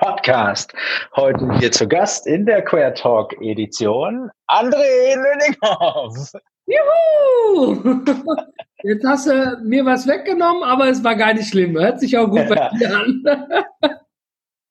Podcast. 0.00 0.72
Heute 1.14 1.48
hier 1.58 1.72
zu 1.72 1.88
Gast 1.88 2.26
in 2.26 2.44
der 2.46 2.62
Queer 2.62 2.94
Talk 2.94 3.34
Edition 3.40 4.30
André 4.48 5.14
Löninghoff. 5.14 6.32
Juhu! 6.66 8.04
Jetzt 8.82 9.04
hast 9.06 9.26
du 9.26 9.58
mir 9.64 9.84
was 9.84 10.06
weggenommen, 10.06 10.62
aber 10.62 10.88
es 10.88 11.02
war 11.02 11.14
gar 11.14 11.32
nicht 11.32 11.48
schlimm. 11.48 11.78
Hört 11.78 12.00
sich 12.00 12.16
auch 12.16 12.28
gut 12.28 12.48
bei 12.48 12.70
dir 12.78 12.96
an. 12.96 13.24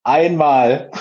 Einmal. 0.04 0.92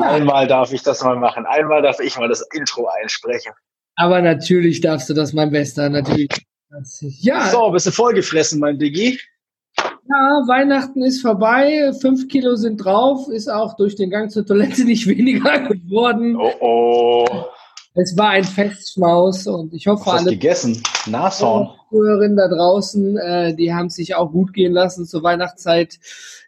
Einmal 0.00 0.46
darf 0.46 0.72
ich 0.72 0.82
das 0.82 1.02
mal 1.02 1.16
machen. 1.16 1.44
Einmal 1.46 1.82
darf 1.82 1.98
ich 2.00 2.16
mal 2.16 2.28
das 2.28 2.46
Intro 2.52 2.88
einsprechen. 3.02 3.52
Aber 3.96 4.22
natürlich 4.22 4.80
darfst 4.80 5.10
du 5.10 5.14
das, 5.14 5.32
mein 5.32 5.50
Bester. 5.50 5.88
Natürlich. 5.88 6.30
Ja. 7.00 7.46
So, 7.46 7.70
bist 7.70 7.86
du 7.86 7.90
vollgefressen, 7.90 8.60
mein 8.60 8.78
Diggi? 8.78 9.18
Ja, 10.10 10.42
Weihnachten 10.46 11.02
ist 11.02 11.20
vorbei, 11.20 11.92
fünf 12.00 12.28
Kilo 12.28 12.56
sind 12.56 12.78
drauf, 12.78 13.28
ist 13.28 13.48
auch 13.48 13.76
durch 13.76 13.94
den 13.94 14.08
Gang 14.08 14.30
zur 14.30 14.46
Toilette 14.46 14.84
nicht 14.86 15.06
weniger 15.06 15.68
geworden. 15.68 16.36
Oh 16.36 16.50
oh. 16.60 17.26
Es 17.94 18.16
war 18.16 18.30
ein 18.30 18.44
Festschmaus 18.44 19.46
und 19.46 19.74
ich 19.74 19.86
hoffe, 19.86 20.12
alle 20.12 20.30
gegessen. 20.30 20.82
Nashorn. 21.06 21.70
Zuhörerinnen 21.90 22.36
da 22.36 22.48
draußen, 22.48 23.18
äh, 23.18 23.54
die 23.56 23.74
haben 23.74 23.90
sich 23.90 24.14
auch 24.14 24.30
gut 24.30 24.52
gehen 24.52 24.72
lassen 24.72 25.04
zur 25.04 25.22
Weihnachtszeit. 25.22 25.98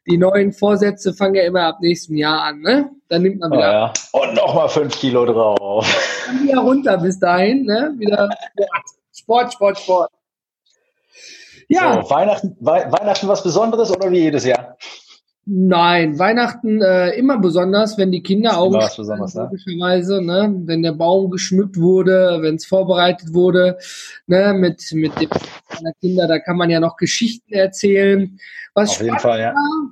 Die 0.08 0.16
neuen 0.16 0.52
Vorsätze 0.52 1.12
fangen 1.12 1.34
ja 1.34 1.42
immer 1.42 1.62
ab 1.62 1.78
nächstem 1.80 2.16
Jahr 2.16 2.42
an, 2.42 2.60
ne? 2.60 2.90
Dann 3.08 3.22
nimmt 3.22 3.40
man 3.40 3.50
wieder. 3.50 3.92
Oh, 4.12 4.18
ja. 4.18 4.28
Und 4.28 4.34
nochmal 4.34 4.68
fünf 4.68 4.96
Kilo 4.96 5.26
drauf. 5.26 5.86
Dann 6.26 6.44
wieder 6.44 6.60
runter 6.60 6.98
bis 6.98 7.18
dahin, 7.18 7.64
ne? 7.64 7.94
Wieder 7.98 8.30
Sport, 9.12 9.52
Sport, 9.52 9.78
Sport. 9.78 10.10
Ja. 11.70 12.02
So, 12.02 12.10
Weihnachten, 12.10 12.56
We 12.60 12.86
Weihnachten 12.90 13.28
was 13.28 13.42
Besonderes 13.42 13.90
oder 13.90 14.10
wie 14.10 14.18
jedes 14.18 14.44
Jahr? 14.44 14.76
Nein, 15.46 16.18
Weihnachten 16.18 16.82
äh, 16.82 17.10
immer 17.10 17.38
besonders, 17.38 17.96
wenn 17.96 18.12
die 18.12 18.22
Kinder 18.22 18.58
auch 18.58 18.70
ne? 18.70 18.88
logischerweise, 18.98 20.22
ne? 20.22 20.54
wenn 20.64 20.82
der 20.82 20.92
Baum 20.92 21.30
geschmückt 21.30 21.78
wurde, 21.78 22.38
wenn 22.42 22.56
es 22.56 22.66
vorbereitet 22.66 23.32
wurde, 23.32 23.78
ne? 24.26 24.52
mit 24.52 24.82
mit 24.92 25.12
dem 25.20 25.30
Kinder, 26.00 26.28
da 26.28 26.38
kann 26.40 26.56
man 26.56 26.70
ja 26.70 26.78
noch 26.78 26.96
Geschichten 26.96 27.52
erzählen. 27.54 28.38
Was 28.74 28.90
Auf 28.90 29.02
jeden 29.02 29.18
Fall, 29.18 29.40
ja. 29.40 29.52
War, 29.54 29.89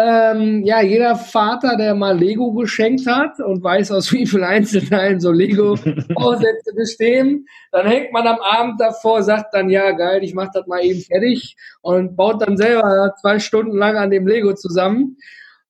ähm, 0.00 0.62
ja, 0.64 0.80
jeder 0.80 1.16
Vater, 1.16 1.76
der 1.76 1.96
mal 1.96 2.16
Lego 2.16 2.52
geschenkt 2.52 3.04
hat 3.08 3.40
und 3.40 3.64
weiß, 3.64 3.90
aus 3.90 4.12
wie 4.12 4.26
vielen 4.26 4.44
Einzelteilen 4.44 5.18
so 5.18 5.32
Lego-Bausätze 5.32 6.72
bestehen, 6.76 7.46
dann 7.72 7.84
hängt 7.84 8.12
man 8.12 8.24
am 8.28 8.38
Abend 8.38 8.80
davor, 8.80 9.24
sagt 9.24 9.54
dann, 9.54 9.68
ja, 9.68 9.90
geil, 9.90 10.22
ich 10.22 10.34
mach 10.34 10.52
das 10.52 10.68
mal 10.68 10.84
eben 10.84 11.00
fertig 11.00 11.56
und 11.80 12.14
baut 12.14 12.40
dann 12.42 12.56
selber 12.56 13.12
zwei 13.20 13.40
Stunden 13.40 13.76
lang 13.76 13.96
an 13.96 14.10
dem 14.10 14.28
Lego 14.28 14.54
zusammen. 14.54 15.16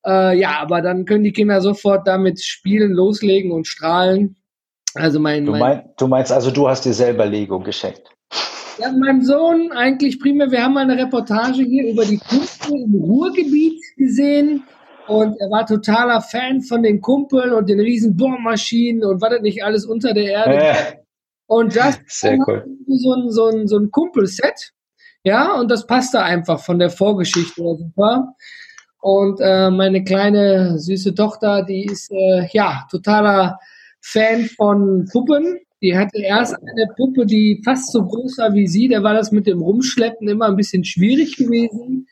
Äh, 0.06 0.38
ja, 0.38 0.58
aber 0.60 0.82
dann 0.82 1.06
können 1.06 1.24
die 1.24 1.32
Kinder 1.32 1.62
sofort 1.62 2.06
damit 2.06 2.42
spielen, 2.42 2.92
loslegen 2.92 3.50
und 3.50 3.66
strahlen. 3.66 4.36
Also 4.94 5.20
mein, 5.20 5.46
du, 5.46 5.52
mein, 5.52 5.88
du 5.96 6.06
meinst 6.06 6.32
also, 6.32 6.50
du 6.50 6.68
hast 6.68 6.84
dir 6.84 6.92
selber 6.92 7.24
Lego 7.24 7.60
geschenkt? 7.60 8.10
Ja, 8.78 8.92
meinem 8.92 9.22
Sohn 9.22 9.72
eigentlich 9.72 10.20
prima. 10.20 10.50
Wir 10.50 10.62
haben 10.62 10.74
mal 10.74 10.88
eine 10.88 11.02
Reportage 11.02 11.62
hier 11.62 11.90
über 11.90 12.04
die 12.04 12.18
Künste 12.18 12.74
im 12.74 12.94
Ruhrgebiet 12.94 13.82
gesehen. 13.98 14.64
Und 15.06 15.40
er 15.40 15.50
war 15.50 15.66
totaler 15.66 16.20
Fan 16.20 16.62
von 16.62 16.82
den 16.82 17.00
Kumpeln 17.00 17.52
und 17.52 17.68
den 17.68 17.80
riesen 17.80 18.16
Bohrmaschinen 18.16 19.04
und 19.04 19.22
was 19.22 19.30
das 19.30 19.40
nicht 19.40 19.64
alles 19.64 19.86
unter 19.86 20.12
der 20.12 20.24
Erde. 20.24 20.56
Äh, 20.56 20.74
und 21.46 21.74
das 21.76 21.98
Sehr 22.06 22.38
cool. 22.46 22.64
so 22.86 23.14
ein, 23.14 23.30
so 23.30 23.46
ein, 23.46 23.66
so 23.66 23.78
ein 23.78 23.90
Kumpelset. 23.90 24.72
Ja, 25.24 25.54
und 25.58 25.70
das 25.70 25.86
passte 25.86 26.22
einfach 26.22 26.60
von 26.60 26.78
der 26.78 26.90
Vorgeschichte 26.90 27.62
super. 27.62 28.34
Und 29.00 29.40
äh, 29.40 29.70
meine 29.70 30.04
kleine 30.04 30.78
süße 30.78 31.14
Tochter, 31.14 31.64
die 31.64 31.84
ist 31.84 32.10
äh, 32.10 32.46
ja 32.52 32.86
totaler 32.90 33.58
Fan 34.00 34.44
von 34.56 35.08
Puppen 35.10 35.60
die 35.80 35.96
hatte 35.96 36.18
erst 36.18 36.54
eine 36.54 36.88
Puppe, 36.96 37.24
die 37.24 37.60
fast 37.64 37.92
so 37.92 38.04
groß 38.04 38.38
war 38.38 38.52
wie 38.52 38.66
sie. 38.66 38.88
Da 38.88 39.02
war 39.02 39.14
das 39.14 39.30
mit 39.30 39.46
dem 39.46 39.60
Rumschleppen 39.60 40.28
immer 40.28 40.46
ein 40.46 40.56
bisschen 40.56 40.84
schwierig 40.84 41.36
gewesen. 41.36 42.08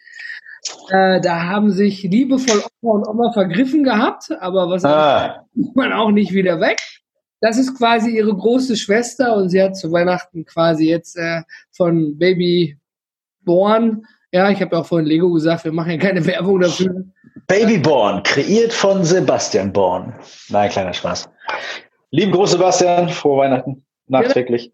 Äh, 0.91 1.21
da 1.21 1.45
haben 1.45 1.71
sich 1.71 2.03
liebevoll 2.03 2.59
Opa 2.59 2.95
und 2.95 3.09
Oma 3.09 3.33
vergriffen 3.33 3.85
gehabt, 3.85 4.31
aber 4.41 4.69
was 4.71 4.85
ah. 4.85 5.45
man 5.75 5.93
auch 5.93 6.11
nicht 6.11 6.33
wieder 6.33 6.61
weg. 6.61 6.79
Das 7.41 7.59
ist 7.59 7.77
quasi 7.77 8.17
ihre 8.17 8.35
große 8.35 8.77
Schwester 8.77 9.37
und 9.37 9.51
sie 9.51 9.63
hat 9.63 9.77
zu 9.77 9.93
Weihnachten 9.93 10.45
quasi 10.45 10.89
jetzt 10.89 11.17
äh, 11.17 11.43
von 11.71 12.17
Baby 12.19 12.79
Born, 13.45 14.05
ja, 14.33 14.51
ich 14.51 14.61
habe 14.61 14.75
ja 14.77 14.83
auch 14.83 14.87
vorhin 14.87 15.07
Lego 15.07 15.33
gesagt, 15.33 15.65
wir 15.65 15.73
machen 15.73 15.93
ja 15.93 15.99
keine 15.99 16.27
Werbung 16.27 16.61
dafür. 16.61 17.05
Babyborn, 17.47 18.23
kreiert 18.23 18.73
von 18.73 19.05
Sebastian 19.05 19.73
Born. 19.73 20.13
Nein, 20.49 20.69
kleiner 20.69 20.93
Spaß. 20.93 21.29
Lieben 22.11 22.33
Gruß, 22.33 22.53
Sebastian. 22.53 23.09
Frohe 23.09 23.39
Weihnachten. 23.39 23.85
Nachträglich. 24.09 24.73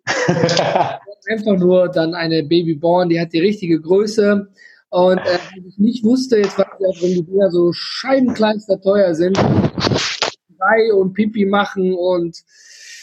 Ja. 0.59 1.01
Einfach 1.31 1.57
nur 1.57 1.89
dann 1.89 2.15
eine 2.15 2.43
Babyborn, 2.43 3.09
die 3.09 3.21
hat 3.21 3.33
die 3.33 3.41
richtige 3.41 3.81
Größe. 3.81 4.49
Und 4.93 5.21
äh, 5.21 5.39
was 5.39 5.67
ich 5.67 5.79
nicht 5.79 6.05
wusste, 6.05 6.37
jetzt 6.37 6.59
weiß 6.59 6.67
ich 6.79 6.87
auch, 6.87 7.03
wenn 7.03 7.15
die 7.15 7.25
Dinger 7.25 7.51
so 7.51 7.73
scheibenkleinster 7.73 8.79
teuer 8.79 9.15
sind, 9.15 9.39
Drei 9.39 10.93
und 10.93 11.15
Pipi 11.15 11.47
machen 11.47 11.95
und. 11.95 12.37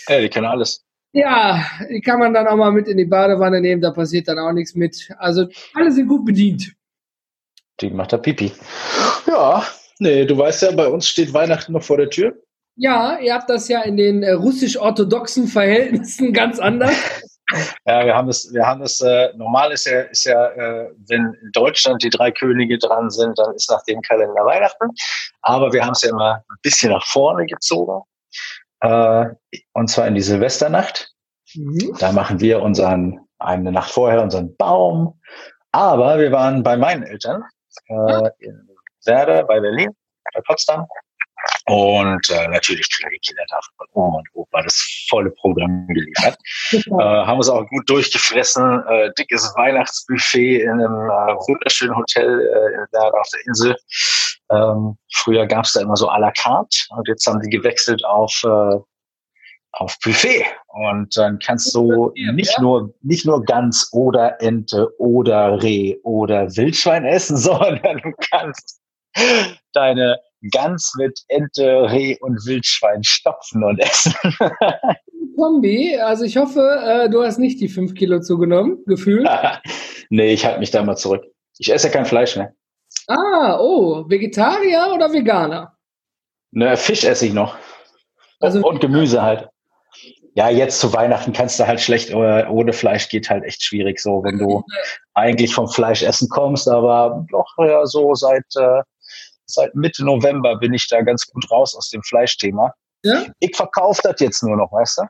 Ja, 0.08 0.22
die 0.22 0.30
können 0.30 0.46
alles. 0.46 0.86
Ja, 1.14 1.66
die 1.90 2.02
kann 2.02 2.20
man 2.20 2.32
dann 2.36 2.46
auch 2.46 2.56
mal 2.56 2.72
mit 2.72 2.88
in 2.88 2.98
die 2.98 3.06
Badewanne 3.06 3.60
nehmen, 3.60 3.82
da 3.82 3.90
passiert 3.90 4.28
dann 4.28 4.38
auch 4.38 4.52
nichts 4.52 4.76
mit. 4.76 5.10
Also 5.18 5.48
alle 5.74 5.92
sind 5.92 6.08
gut 6.08 6.26
bedient. 6.26 6.72
Die 7.82 7.90
macht 7.90 8.14
da 8.14 8.18
Pipi. 8.18 8.52
Ja, 9.26 9.66
nee, 9.98 10.26
du 10.26 10.38
weißt 10.38 10.62
ja, 10.62 10.72
bei 10.72 10.88
uns 10.88 11.08
steht 11.08 11.34
Weihnachten 11.34 11.74
noch 11.74 11.84
vor 11.84 11.98
der 11.98 12.12
Tür. 12.12 12.36
Ja, 12.76 13.18
ihr 13.20 13.34
habt 13.34 13.50
das 13.50 13.68
ja 13.68 13.82
in 13.82 13.98
den 13.98 14.22
äh, 14.22 14.34
russisch-orthodoxen 14.34 15.48
Verhältnissen 15.48 16.34
ganz 16.34 16.60
anders. 16.60 16.96
Ja, 17.86 18.06
wir 18.06 18.16
haben 18.16 18.30
es, 18.30 18.54
wir 18.54 18.66
haben 18.66 18.82
es, 18.82 19.02
äh, 19.02 19.34
normal 19.36 19.72
ist 19.72 19.86
ja, 19.86 20.02
ist 20.02 20.26
ja, 20.26 20.48
äh, 20.48 20.92
wenn 21.08 21.34
in 21.42 21.52
Deutschland 21.54 22.04
die 22.04 22.10
drei 22.10 22.32
Könige 22.32 22.78
dran 22.78 23.10
sind, 23.10 23.38
dann 23.40 23.54
ist 23.56 23.70
nach 23.70 23.84
dem 23.84 24.02
Kalender 24.02 24.46
Weihnachten. 24.46 24.90
Aber 25.42 25.74
wir 25.74 25.84
haben 25.84 25.94
es 25.94 26.04
ja 26.04 26.10
immer 26.10 26.36
ein 26.36 26.58
bisschen 26.62 26.92
nach 26.92 27.06
vorne 27.06 27.46
gezogen. 27.46 28.02
Äh, 28.82 29.26
und 29.74 29.88
zwar 29.90 30.08
in 30.08 30.16
die 30.16 30.22
Silvesternacht. 30.22 31.12
Mhm. 31.56 31.96
Da 32.00 32.12
machen 32.12 32.40
wir 32.40 32.62
unseren, 32.62 33.20
eine 33.40 33.72
Nacht 33.72 33.92
vorher 33.92 34.22
unseren 34.22 34.56
Baum. 34.56 35.20
Aber 35.72 36.20
wir 36.20 36.32
waren 36.32 36.64
bei 36.64 36.78
meinen 36.78 37.04
Eltern 37.04 37.44
äh, 37.88 38.30
in 38.40 38.70
Werder, 39.06 39.44
bei 39.44 39.60
Berlin, 39.60 39.96
bei 40.34 40.42
Potsdam. 40.42 40.86
Und 41.70 42.30
äh, 42.32 42.48
natürlich 42.48 42.90
kriegen 42.90 43.12
die 43.12 43.20
Kinder 43.20 43.44
da 43.50 43.60
von 43.78 43.88
Oma 43.94 44.18
und 44.18 44.28
Opa 44.34 44.64
das 44.64 45.06
volle 45.08 45.30
Programm 45.30 45.86
geliefert. 45.88 46.36
äh, 46.72 46.90
haben 46.92 47.38
uns 47.38 47.48
auch 47.50 47.68
gut 47.68 47.88
durchgefressen. 47.88 48.84
Äh, 48.88 49.12
dickes 49.20 49.54
Weihnachtsbuffet 49.56 50.64
in 50.64 50.72
einem 50.72 50.94
äh, 50.94 51.36
wunderschönen 51.48 51.96
Hotel 51.96 52.42
äh, 52.42 52.88
da 52.92 53.10
auf 53.10 53.28
der 53.32 53.46
Insel. 53.46 53.76
Ähm, 54.52 54.98
früher 55.14 55.46
gab 55.46 55.66
es 55.66 55.74
da 55.74 55.82
immer 55.82 55.96
so 55.96 56.10
à 56.10 56.20
la 56.20 56.32
carte 56.32 56.76
und 56.90 57.08
jetzt 57.08 57.28
haben 57.28 57.40
die 57.42 57.50
gewechselt 57.52 58.04
auf 58.04 58.42
äh, 58.44 58.80
auf 59.74 59.96
Buffet 60.04 60.44
und 60.70 61.16
dann 61.16 61.38
kannst 61.38 61.76
du 61.76 62.12
nicht 62.34 62.60
nur 62.60 62.92
nicht 63.04 63.28
nur 63.28 63.46
Gans 63.46 63.94
oder 63.94 64.42
Ente 64.42 64.90
oder 65.00 65.62
Reh 65.62 65.98
oder 66.02 66.48
Wildschwein 66.56 67.06
essen, 67.06 67.38
sondern 67.38 68.00
du 68.00 68.12
kannst 68.32 68.82
deine 69.74 70.18
Gans 70.52 70.94
mit 70.98 71.20
Ente, 71.28 71.92
Reh 71.92 72.18
und 72.22 72.46
Wildschwein 72.46 73.04
stopfen 73.04 73.64
und 73.64 73.80
essen. 73.80 74.14
Kombi, 75.38 75.98
also 75.98 76.24
ich 76.26 76.38
hoffe, 76.38 76.82
äh, 76.84 77.10
du 77.10 77.24
hast 77.24 77.38
nicht 77.38 77.62
die 77.62 77.70
fünf 77.70 77.94
Kilo 77.94 78.20
zugenommen, 78.20 78.84
gefühlt. 78.86 79.28
nee, 80.10 80.34
ich 80.34 80.46
halte 80.46 80.60
mich 80.60 80.72
da 80.72 80.84
mal 80.84 80.96
zurück. 80.96 81.26
Ich 81.58 81.72
esse 81.72 81.88
ja 81.88 81.94
kein 81.94 82.06
Fleisch 82.06 82.36
mehr. 82.36 82.54
Ah, 83.08 83.58
oh, 83.60 84.10
Vegetarier 84.10 84.92
oder 84.94 85.12
Veganer? 85.12 85.76
Ne, 86.52 86.76
Fisch 86.78 87.04
esse 87.04 87.26
ich 87.26 87.34
noch. 87.34 87.58
Also, 88.40 88.66
und 88.66 88.82
Gemüse 88.82 89.22
halt. 89.22 89.50
Ja, 90.36 90.50
jetzt 90.50 90.80
zu 90.80 90.94
Weihnachten 90.94 91.34
kannst 91.34 91.60
du 91.60 91.68
halt 91.68 91.82
schlecht 91.82 92.14
ohne 92.14 92.72
Fleisch 92.72 93.10
geht 93.10 93.30
halt 93.30 93.44
echt 93.44 93.64
schwierig 93.64 94.00
so, 94.00 94.24
wenn 94.24 94.38
du 94.38 94.64
eigentlich 95.14 95.54
vom 95.54 95.68
Fleisch 95.68 96.04
essen 96.04 96.30
kommst, 96.30 96.70
aber 96.70 97.26
doch 97.32 97.48
ja 97.58 97.86
so 97.86 98.14
seit 98.14 98.46
äh, 98.56 98.82
seit 99.50 99.76
Mitte 99.76 100.06
November 100.06 100.58
bin 100.58 100.74
ich 100.74 100.88
da 100.88 101.02
ganz 101.02 101.26
gut 101.28 101.50
raus 101.52 101.76
aus 101.76 101.90
dem 101.90 102.02
Fleischthema. 102.04 102.74
ja? 103.04 103.26
ich 103.40 103.56
verkaufe 103.56 104.02
das 104.04 104.20
jetzt 104.20 104.44
nur 104.44 104.58
noch, 104.58 104.72
weißt 104.72 105.00
du? 105.00 105.04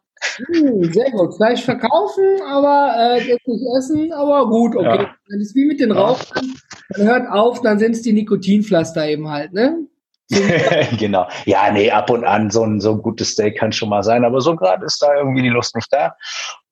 Uh, 0.50 0.84
sehr 0.92 1.12
gut. 1.12 1.36
Fleisch 1.36 1.64
verkaufen, 1.64 2.42
aber 2.48 2.94
äh, 2.98 3.28
jetzt 3.28 3.48
nicht 3.48 3.64
essen, 3.78 4.12
aber 4.14 4.48
gut, 4.48 4.76
okay. 4.76 5.04
Ja. 5.04 5.16
Das 5.28 5.42
ist 5.42 5.56
wie 5.56 5.66
mit 5.66 5.80
den 5.80 5.92
Rauchern. 5.92 6.54
Man 6.98 7.08
hört 7.08 7.32
auf, 7.32 7.62
dann 7.62 7.80
sind 7.80 7.94
es 7.94 8.02
die 8.02 8.14
Nikotinpflaster 8.14 9.08
eben 9.08 9.30
halt, 9.30 9.54
ne? 9.54 9.88
genau. 11.00 11.28
Ja, 11.46 11.72
nee, 11.72 11.90
ab 11.90 12.10
und 12.10 12.24
an 12.24 12.52
so 12.52 12.64
ein, 12.64 12.80
so 12.80 12.92
ein 12.92 13.02
gutes 13.02 13.32
Steak 13.32 13.58
kann 13.58 13.72
schon 13.72 13.90
mal 13.90 14.04
sein, 14.04 14.24
aber 14.24 14.42
so 14.42 14.56
gerade 14.56 14.86
ist 14.86 15.02
da 15.02 15.16
irgendwie 15.16 15.42
die 15.42 15.50
Lust 15.50 15.76
nicht 15.76 15.92
da. 15.92 16.16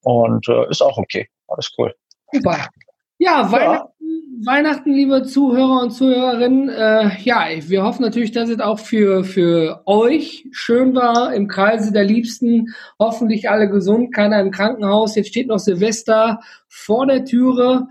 Und 0.04 0.48
äh, 0.48 0.70
ist 0.70 0.82
auch 0.82 0.98
okay. 0.98 1.28
Alles 1.48 1.72
cool. 1.78 1.94
Super. 2.32 2.68
Ja, 3.18 3.52
Weihnachten. 3.52 3.88
Weihnachten, 4.46 4.94
liebe 4.94 5.24
Zuhörer 5.24 5.82
und 5.82 5.92
Zuhörerinnen. 5.92 6.70
Äh, 6.70 7.10
ja, 7.24 7.48
wir 7.60 7.84
hoffen 7.84 8.04
natürlich, 8.04 8.32
dass 8.32 8.50
es 8.50 8.60
auch 8.60 8.78
für, 8.78 9.24
für 9.24 9.82
euch 9.88 10.46
schön 10.52 10.94
war 10.94 11.34
im 11.34 11.48
Kreise 11.48 11.92
der 11.92 12.04
Liebsten. 12.04 12.76
Hoffentlich 13.00 13.50
alle 13.50 13.68
gesund, 13.68 14.14
keiner 14.14 14.40
im 14.40 14.52
Krankenhaus. 14.52 15.16
Jetzt 15.16 15.30
steht 15.30 15.48
noch 15.48 15.58
Silvester 15.58 16.40
vor 16.68 17.08
der 17.08 17.26
Türe. 17.26 17.88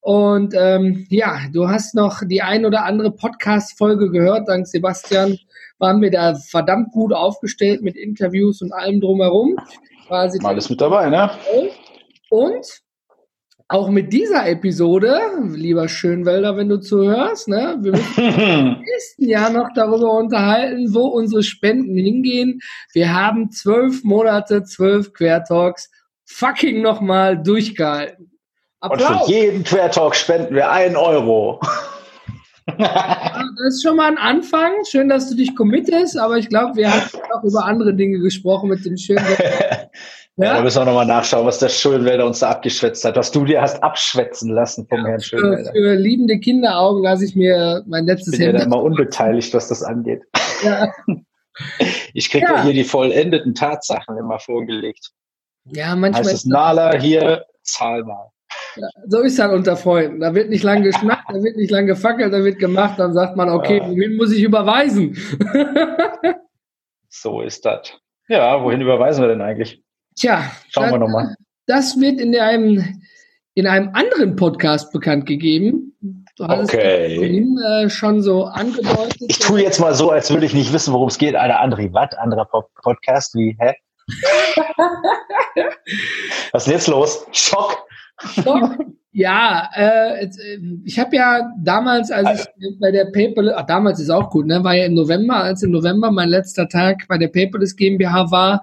Und 0.00 0.52
ähm, 0.58 1.06
ja, 1.10 1.38
du 1.52 1.68
hast 1.68 1.94
noch 1.94 2.22
die 2.26 2.42
ein 2.42 2.66
oder 2.66 2.84
andere 2.84 3.12
Podcast-Folge 3.12 4.10
gehört. 4.10 4.48
Dank 4.48 4.66
Sebastian 4.66 5.38
waren 5.78 6.02
wir 6.02 6.10
da 6.10 6.34
verdammt 6.34 6.90
gut 6.90 7.12
aufgestellt 7.12 7.82
mit 7.82 7.96
Interviews 7.96 8.62
und 8.62 8.72
allem 8.72 9.00
drumherum. 9.00 9.56
Quasi 10.08 10.40
Alles 10.42 10.68
mit 10.68 10.80
dabei, 10.80 11.08
ne? 11.08 11.30
Und 12.30 12.83
auch 13.68 13.88
mit 13.88 14.12
dieser 14.12 14.46
Episode, 14.46 15.18
lieber 15.54 15.88
Schönwälder, 15.88 16.56
wenn 16.56 16.68
du 16.68 16.80
zuhörst, 16.80 17.48
ne, 17.48 17.78
wir 17.80 17.92
müssen 17.92 18.24
im 18.24 18.80
nächsten 18.80 19.28
Jahr 19.28 19.50
noch 19.50 19.68
darüber 19.74 20.12
unterhalten, 20.18 20.94
wo 20.94 21.06
unsere 21.06 21.42
Spenden 21.42 21.96
hingehen. 21.96 22.60
Wir 22.92 23.14
haben 23.14 23.50
zwölf 23.50 24.04
Monate, 24.04 24.64
zwölf 24.64 25.12
Quertalks 25.12 25.90
fucking 26.26 26.82
nochmal 26.82 27.42
durchgehalten. 27.42 28.30
Applaus. 28.80 29.22
Und 29.22 29.26
für 29.26 29.32
jeden 29.32 29.64
Quertalk 29.64 30.14
spenden 30.14 30.54
wir 30.54 30.70
einen 30.70 30.96
Euro. 30.96 31.58
ja, 32.78 33.42
das 33.56 33.74
ist 33.74 33.82
schon 33.82 33.96
mal 33.96 34.10
ein 34.10 34.18
Anfang. 34.18 34.72
Schön, 34.86 35.08
dass 35.08 35.30
du 35.30 35.36
dich 35.36 35.56
committest, 35.56 36.18
aber 36.18 36.36
ich 36.36 36.50
glaube, 36.50 36.76
wir 36.76 36.92
haben 36.92 37.02
auch 37.32 37.44
über 37.44 37.64
andere 37.64 37.94
Dinge 37.94 38.18
gesprochen 38.18 38.68
mit 38.68 38.84
den 38.84 38.98
schönen. 38.98 39.24
Ja? 40.36 40.46
ja, 40.46 40.54
da 40.54 40.62
müssen 40.62 40.80
wir 40.80 40.84
nochmal 40.86 41.06
nachschauen, 41.06 41.46
was 41.46 41.60
der 41.60 41.68
Schönwälder 41.68 42.26
uns 42.26 42.40
da 42.40 42.50
abgeschwätzt 42.50 43.04
hat, 43.04 43.16
was 43.16 43.30
du 43.30 43.44
dir 43.44 43.62
hast 43.62 43.82
abschwätzen 43.82 44.50
lassen 44.50 44.86
vom 44.88 44.98
ja, 44.98 45.06
Herrn 45.06 45.20
Schönwälder. 45.20 45.70
Für, 45.70 45.78
für 45.78 45.94
liebende 45.94 46.40
Kinderaugen 46.40 47.04
lasse 47.04 47.24
ich 47.24 47.36
mir 47.36 47.84
mein 47.86 48.04
letztes 48.04 48.34
Ich 48.34 48.40
bin 48.40 48.48
Hemd 48.48 48.58
ja 48.58 48.64
immer 48.64 48.82
unbeteiligt, 48.82 49.54
was 49.54 49.68
das 49.68 49.82
angeht. 49.82 50.22
Ja. 50.62 50.92
Ich 52.14 52.30
kriege 52.30 52.46
ja. 52.46 52.56
ja. 52.56 52.62
hier 52.64 52.72
die 52.72 52.82
vollendeten 52.82 53.54
Tatsachen 53.54 54.18
immer 54.18 54.40
vorgelegt. 54.40 55.12
Ja, 55.66 55.94
manchmal. 55.94 56.24
Heißt 56.24 56.34
es 56.34 56.44
Nala 56.44 56.98
hier, 56.98 57.44
zahl 57.62 58.02
mal. 58.02 58.32
Ja, 58.74 58.88
so 59.06 59.20
ist 59.20 59.38
dann 59.38 59.52
unter 59.52 59.76
Freunden. 59.76 60.18
Da 60.18 60.34
wird 60.34 60.50
nicht 60.50 60.64
lang 60.64 60.82
geschnackt, 60.82 61.28
da 61.28 61.40
wird 61.42 61.56
nicht 61.56 61.70
lang 61.70 61.86
gefackelt, 61.86 62.32
da 62.32 62.42
wird 62.42 62.58
gemacht, 62.58 62.98
dann 62.98 63.14
sagt 63.14 63.36
man, 63.36 63.50
okay, 63.50 63.80
wohin 63.84 64.16
muss 64.16 64.32
ich 64.32 64.42
überweisen? 64.42 65.16
so 67.08 67.40
ist 67.40 67.64
das. 67.64 67.96
Ja, 68.26 68.60
wohin 68.60 68.80
überweisen 68.80 69.22
wir 69.22 69.28
denn 69.28 69.42
eigentlich? 69.42 69.83
Tja, 70.16 70.50
schauen 70.70 70.90
wir 70.90 70.98
nochmal. 70.98 71.34
Das 71.66 71.98
wird 71.98 72.20
in 72.20 72.36
einem, 72.38 73.02
in 73.54 73.66
einem 73.66 73.90
anderen 73.94 74.36
Podcast 74.36 74.92
bekannt 74.92 75.26
gegeben. 75.26 75.96
Du 76.36 76.46
hast 76.46 76.72
okay. 76.72 77.16
vorhin, 77.16 77.58
äh, 77.58 77.88
schon 77.88 78.22
so 78.22 78.44
angedeutet. 78.44 79.16
Ich 79.28 79.38
tue 79.38 79.62
jetzt 79.62 79.80
mal 79.80 79.94
so, 79.94 80.10
als 80.10 80.30
würde 80.30 80.46
ich 80.46 80.54
nicht 80.54 80.72
wissen, 80.72 80.92
worum 80.92 81.08
es 81.08 81.18
geht. 81.18 81.36
Alter, 81.36 81.62
André, 81.62 81.92
was? 81.92 82.12
Anderer 82.18 82.46
Podcast? 82.82 83.34
Wie, 83.34 83.56
hä? 83.58 83.74
Was 86.52 86.62
ist 86.62 86.66
denn 86.66 86.74
jetzt 86.74 86.88
los? 86.88 87.26
Schock. 87.32 87.86
Schock. 88.20 88.76
Ja, 89.16 89.70
äh, 89.76 90.24
äh, 90.24 90.28
ich 90.84 90.98
habe 90.98 91.14
ja 91.14 91.48
damals, 91.62 92.10
als 92.10 92.48
ich 92.58 92.80
bei 92.80 92.90
der 92.90 93.04
Paperless, 93.04 93.54
ach, 93.56 93.64
damals 93.64 94.00
ist 94.00 94.10
auch 94.10 94.28
gut, 94.28 94.44
ne, 94.46 94.64
war 94.64 94.74
ja 94.74 94.86
im 94.86 94.94
November, 94.94 95.36
als 95.36 95.62
im 95.62 95.70
November 95.70 96.10
mein 96.10 96.28
letzter 96.28 96.68
Tag 96.68 97.06
bei 97.06 97.16
der 97.16 97.28
Paperless 97.28 97.76
GmbH 97.76 98.32
war, 98.32 98.60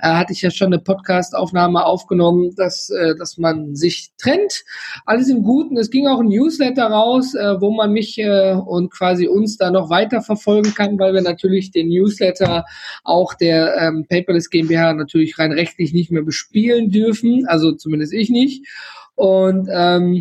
äh, 0.00 0.08
hatte 0.08 0.32
ich 0.32 0.42
ja 0.42 0.50
schon 0.50 0.72
eine 0.72 0.80
Podcast-Aufnahme 0.80 1.84
aufgenommen, 1.84 2.52
dass, 2.56 2.90
äh, 2.90 3.14
dass 3.14 3.38
man 3.38 3.76
sich 3.76 4.10
trennt. 4.18 4.64
Alles 5.06 5.28
im 5.28 5.44
Guten. 5.44 5.76
Es 5.76 5.88
ging 5.88 6.08
auch 6.08 6.18
ein 6.18 6.26
Newsletter 6.26 6.86
raus, 6.86 7.36
äh, 7.36 7.60
wo 7.60 7.70
man 7.70 7.92
mich 7.92 8.18
äh, 8.18 8.54
und 8.54 8.90
quasi 8.90 9.28
uns 9.28 9.56
da 9.56 9.70
noch 9.70 9.88
weiter 9.88 10.20
verfolgen 10.20 10.74
kann, 10.74 10.98
weil 10.98 11.14
wir 11.14 11.22
natürlich 11.22 11.70
den 11.70 11.88
Newsletter 11.88 12.64
auch 13.04 13.34
der 13.34 13.76
ähm, 13.76 14.04
Paperless 14.08 14.50
GmbH 14.50 14.94
natürlich 14.94 15.38
rein 15.38 15.52
rechtlich 15.52 15.92
nicht 15.92 16.10
mehr 16.10 16.24
bespielen 16.24 16.90
dürfen, 16.90 17.46
also 17.46 17.70
zumindest 17.70 18.12
ich 18.12 18.30
nicht. 18.30 18.66
Und 19.22 19.68
ähm, 19.70 20.20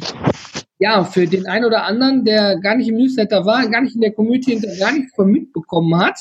ja, 0.77 1.03
für 1.03 1.25
den 1.25 1.47
einen 1.47 1.65
oder 1.65 1.85
anderen, 1.85 2.23
der 2.23 2.59
gar 2.59 2.75
nicht 2.75 2.87
im 2.87 2.97
Newsletter 2.97 3.47
war, 3.47 3.67
gar 3.67 3.81
nicht 3.81 3.95
in 3.95 4.01
der 4.01 4.13
Community 4.13 4.53
und 4.53 4.79
gar 4.79 4.91
nichts 4.91 5.15
von 5.15 5.31
mitbekommen 5.31 5.99
hat, 5.99 6.19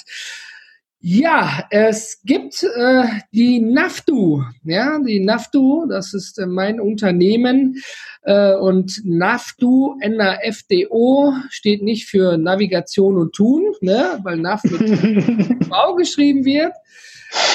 ja, 0.98 1.66
es 1.68 2.22
gibt 2.24 2.62
äh, 2.62 3.04
die 3.34 3.60
NAFTU. 3.60 4.44
Ja, 4.64 4.98
die 4.98 5.20
NAFTU, 5.20 5.88
das 5.90 6.14
ist 6.14 6.38
äh, 6.38 6.46
mein 6.46 6.80
Unternehmen. 6.80 7.82
Äh, 8.22 8.54
und 8.54 9.02
NAFTU, 9.04 9.98
N-A-F-D-O, 10.00 11.34
steht 11.50 11.82
nicht 11.82 12.06
für 12.06 12.38
Navigation 12.38 13.18
und 13.18 13.34
Tun, 13.34 13.74
ne, 13.82 14.20
weil 14.22 14.38
NAF 14.38 14.64
mit 14.64 15.64
V 15.68 15.96
geschrieben 15.96 16.46
wird. 16.46 16.72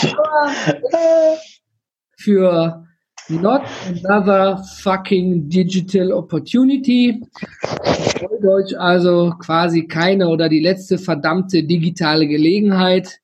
Aber, 0.03 0.51
für 2.15 2.85
Not 3.29 3.63
another 3.87 4.63
fucking 4.81 5.49
digital 5.49 6.13
opportunity. 6.13 7.21
Deutsch 8.41 8.73
also 8.77 9.33
quasi 9.39 9.87
keine 9.87 10.27
oder 10.27 10.47
die 10.47 10.59
letzte 10.59 10.97
verdammte 10.97 11.63
digitale 11.63 12.27
Gelegenheit. 12.27 13.19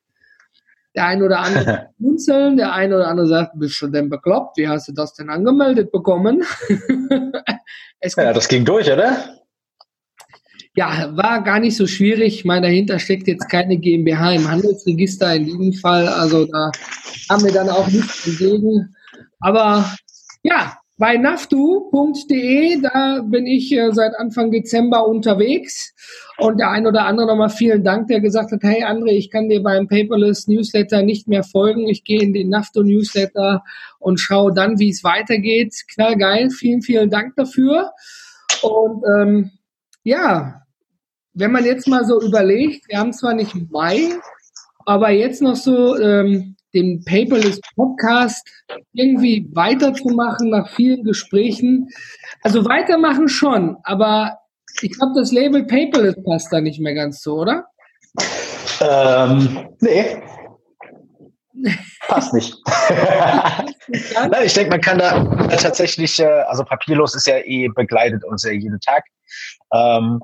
Der 0.95 1.05
eine 1.05 1.25
oder 1.25 1.39
andere 1.39 1.89
schmunzeln, 1.97 2.57
der 2.57 2.73
eine 2.73 2.95
oder 2.95 3.07
andere 3.09 3.27
sagt, 3.27 3.59
bist 3.59 3.79
du 3.81 3.87
denn 3.87 4.09
bekloppt? 4.09 4.57
Wie 4.57 4.67
hast 4.67 4.87
du 4.87 4.93
das 4.93 5.13
denn 5.13 5.29
angemeldet 5.29 5.91
bekommen? 5.91 6.43
ja, 8.17 8.33
das 8.33 8.47
ging 8.47 8.65
durch, 8.65 8.91
oder? 8.91 9.17
Ja, 10.75 11.15
war 11.15 11.43
gar 11.43 11.59
nicht 11.59 11.75
so 11.75 11.85
schwierig. 11.85 12.35
Ich 12.35 12.45
meine, 12.45 12.67
dahinter 12.67 12.97
steckt 12.97 13.27
jetzt 13.27 13.49
keine 13.49 13.77
GmbH 13.77 14.31
im 14.33 14.49
Handelsregister 14.49 15.35
in 15.35 15.45
diesem 15.45 15.73
Fall. 15.73 16.07
Also 16.07 16.45
da 16.45 16.71
haben 17.29 17.43
wir 17.43 17.51
dann 17.51 17.69
auch 17.69 17.87
nichts 17.87 18.25
entgegen. 18.25 18.95
Aber 19.41 19.85
ja, 20.43 20.77
bei 21.01 21.17
naftu.de, 21.17 22.79
da 22.79 23.21
bin 23.23 23.47
ich 23.47 23.71
äh, 23.71 23.91
seit 23.91 24.13
Anfang 24.15 24.51
Dezember 24.51 25.07
unterwegs. 25.07 25.95
Und 26.37 26.59
der 26.59 26.69
ein 26.69 26.85
oder 26.85 27.05
andere 27.05 27.25
nochmal 27.25 27.49
vielen 27.49 27.83
Dank, 27.83 28.07
der 28.07 28.19
gesagt 28.19 28.51
hat, 28.51 28.61
hey 28.61 28.83
André, 28.83 29.13
ich 29.13 29.31
kann 29.31 29.49
dir 29.49 29.63
beim 29.63 29.87
Paperless 29.87 30.47
Newsletter 30.47 31.01
nicht 31.01 31.27
mehr 31.27 31.43
folgen. 31.43 31.87
Ich 31.87 32.03
gehe 32.03 32.21
in 32.21 32.33
den 32.33 32.49
Naftu 32.49 32.83
Newsletter 32.83 33.63
und 33.97 34.19
schaue 34.19 34.53
dann, 34.53 34.77
wie 34.77 34.89
es 34.89 35.03
weitergeht. 35.03 35.73
Knallgeil. 35.91 36.51
Vielen, 36.51 36.83
vielen 36.83 37.09
Dank 37.09 37.35
dafür. 37.35 37.91
Und 38.61 39.03
ähm, 39.17 39.51
ja, 40.03 40.61
wenn 41.33 41.51
man 41.51 41.65
jetzt 41.65 41.87
mal 41.87 42.05
so 42.05 42.21
überlegt, 42.21 42.87
wir 42.89 42.99
haben 42.99 43.13
zwar 43.13 43.33
nicht 43.33 43.55
Mai, 43.71 44.19
aber 44.85 45.09
jetzt 45.09 45.41
noch 45.41 45.55
so 45.55 45.97
ähm, 45.97 46.57
den 46.73 47.03
Paperless 47.03 47.59
Podcast 47.75 48.47
irgendwie 48.93 49.47
weiterzumachen 49.53 50.49
nach 50.49 50.69
vielen 50.69 51.03
Gesprächen. 51.03 51.89
Also 52.43 52.65
weitermachen 52.65 53.27
schon, 53.27 53.77
aber 53.83 54.37
ich 54.81 54.91
glaube, 54.97 55.13
das 55.15 55.31
Label 55.31 55.65
Paperless 55.65 56.15
passt 56.23 56.51
da 56.51 56.61
nicht 56.61 56.79
mehr 56.79 56.93
ganz 56.93 57.21
so, 57.21 57.39
oder? 57.39 57.65
Ähm, 58.81 59.69
nee. 59.79 60.21
Passt 62.07 62.33
nicht. 62.33 62.55
Nein, 64.15 64.45
ich 64.45 64.53
denke, 64.53 64.71
man 64.71 64.81
kann 64.81 64.97
da 64.97 65.23
tatsächlich, 65.57 66.19
äh, 66.19 66.25
also 66.25 66.63
papierlos 66.63 67.15
ist 67.15 67.27
ja 67.27 67.37
eh 67.37 67.67
begleitet 67.67 68.23
uns 68.23 68.43
ja 68.43 68.51
jeden 68.51 68.79
Tag. 68.79 69.03
Ähm, 69.73 70.21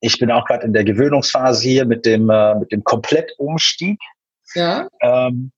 ich 0.00 0.18
bin 0.18 0.30
auch 0.30 0.44
gerade 0.46 0.64
in 0.64 0.72
der 0.72 0.84
Gewöhnungsphase 0.84 1.62
hier 1.62 1.84
mit 1.84 2.04
dem, 2.04 2.30
äh, 2.30 2.54
mit 2.56 2.72
dem 2.72 2.84
Komplettumstieg. 2.84 3.98
Ja. 4.54 4.88
Ähm, 5.00 5.52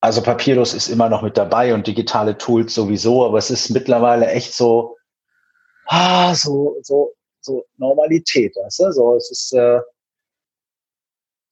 also 0.00 0.22
papierlos 0.22 0.74
ist 0.74 0.88
immer 0.88 1.08
noch 1.08 1.22
mit 1.22 1.36
dabei 1.36 1.74
und 1.74 1.86
digitale 1.86 2.38
Tools 2.38 2.74
sowieso, 2.74 3.26
aber 3.26 3.38
es 3.38 3.50
ist 3.50 3.70
mittlerweile 3.70 4.28
echt 4.28 4.54
so, 4.54 4.96
ah, 5.86 6.34
so, 6.34 6.76
so, 6.82 7.12
so 7.40 7.64
Normalität, 7.76 8.54
weißt 8.56 8.80
du? 8.80 8.92
So, 8.92 9.16
es 9.16 9.30
ist 9.30 9.52
äh, 9.54 9.80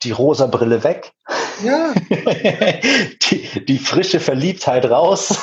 die 0.02 0.12
rosa 0.12 0.46
Brille 0.46 0.82
weg. 0.84 1.12
Ja. 1.62 1.92
die, 2.10 3.64
die 3.64 3.78
frische 3.78 4.20
Verliebtheit 4.20 4.84
raus. 4.88 5.38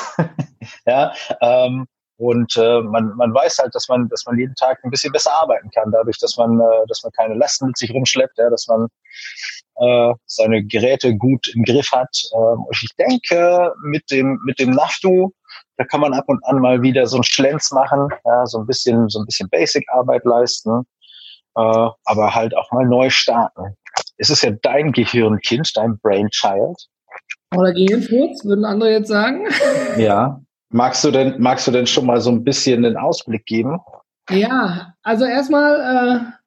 ja. 0.86 1.12
Ähm, 1.40 1.86
und 2.16 2.56
äh, 2.56 2.80
man, 2.80 3.14
man 3.16 3.34
weiß 3.34 3.58
halt, 3.58 3.74
dass 3.74 3.88
man, 3.88 4.08
dass 4.08 4.24
man 4.24 4.38
jeden 4.38 4.54
Tag 4.54 4.78
ein 4.84 4.90
bisschen 4.90 5.12
besser 5.12 5.32
arbeiten 5.32 5.68
kann, 5.70 5.90
dadurch, 5.90 6.18
dass 6.18 6.36
man, 6.36 6.60
äh, 6.60 6.86
dass 6.88 7.02
man 7.02 7.12
keine 7.12 7.34
Lasten 7.34 7.66
mit 7.66 7.76
sich 7.76 7.92
rumschleppt, 7.92 8.38
ja, 8.38 8.48
dass 8.50 8.68
man 8.68 8.86
äh, 9.76 10.12
seine 10.26 10.64
Geräte 10.64 11.16
gut 11.16 11.48
im 11.54 11.64
Griff 11.64 11.90
hat. 11.92 12.16
Ähm, 12.34 12.64
ich 12.70 12.88
denke, 12.98 13.72
mit 13.84 14.10
dem, 14.10 14.40
mit 14.44 14.58
dem 14.58 14.70
Naftu, 14.70 15.30
da 15.76 15.84
kann 15.84 16.00
man 16.00 16.14
ab 16.14 16.24
und 16.26 16.44
an 16.44 16.60
mal 16.60 16.82
wieder 16.82 17.06
so 17.06 17.16
einen 17.16 17.24
Schlenz 17.24 17.72
machen, 17.72 18.08
ja, 18.24 18.46
so 18.46 18.58
ein 18.58 18.66
bisschen, 18.66 19.08
so 19.08 19.20
ein 19.20 19.26
bisschen 19.26 19.48
Basic-Arbeit 19.50 20.24
leisten, 20.24 20.82
äh, 21.56 21.88
aber 22.04 22.34
halt 22.34 22.56
auch 22.56 22.70
mal 22.72 22.86
neu 22.86 23.10
starten. 23.10 23.76
Es 24.16 24.30
ist 24.30 24.42
ja 24.42 24.50
dein 24.62 24.92
Gehirnkind, 24.92 25.76
dein 25.76 25.98
Brainchild. 25.98 26.88
Oder 27.56 27.72
Gehirnfurz, 27.72 28.44
würden 28.44 28.64
andere 28.64 28.92
jetzt 28.92 29.08
sagen. 29.08 29.46
Ja. 29.96 30.40
Magst 30.70 31.04
du 31.04 31.12
denn, 31.12 31.36
magst 31.38 31.68
du 31.68 31.70
denn 31.70 31.86
schon 31.86 32.04
mal 32.04 32.20
so 32.20 32.30
ein 32.30 32.42
bisschen 32.42 32.82
den 32.82 32.96
Ausblick 32.96 33.46
geben? 33.46 33.78
Ja, 34.28 34.94
also 35.04 35.24
erstmal, 35.24 35.76
äh, 35.80 36.43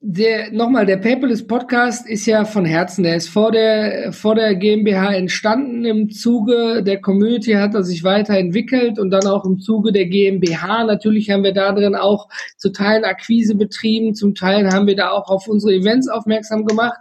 der, 0.00 0.52
nochmal, 0.52 0.86
der 0.86 0.98
Paperless 0.98 1.44
Podcast 1.44 2.08
ist 2.08 2.24
ja 2.26 2.44
von 2.44 2.64
Herzen. 2.64 3.02
Der 3.02 3.16
ist 3.16 3.28
vor 3.28 3.50
der, 3.50 4.12
vor 4.12 4.36
der 4.36 4.54
GmbH 4.54 5.12
entstanden. 5.12 5.84
Im 5.84 6.10
Zuge 6.10 6.84
der 6.84 7.00
Community 7.00 7.52
hat 7.54 7.74
er 7.74 7.82
sich 7.82 8.04
weiterentwickelt 8.04 9.00
und 9.00 9.10
dann 9.10 9.26
auch 9.26 9.44
im 9.44 9.58
Zuge 9.58 9.90
der 9.90 10.06
GmbH. 10.06 10.84
Natürlich 10.84 11.30
haben 11.30 11.42
wir 11.42 11.52
da 11.52 11.72
drin 11.72 11.96
auch 11.96 12.28
zu 12.56 12.70
Teilen 12.70 13.04
Akquise 13.04 13.56
betrieben. 13.56 14.14
Zum 14.14 14.36
Teil 14.36 14.70
haben 14.70 14.86
wir 14.86 14.94
da 14.94 15.10
auch 15.10 15.28
auf 15.30 15.48
unsere 15.48 15.74
Events 15.74 16.08
aufmerksam 16.08 16.64
gemacht. 16.64 16.98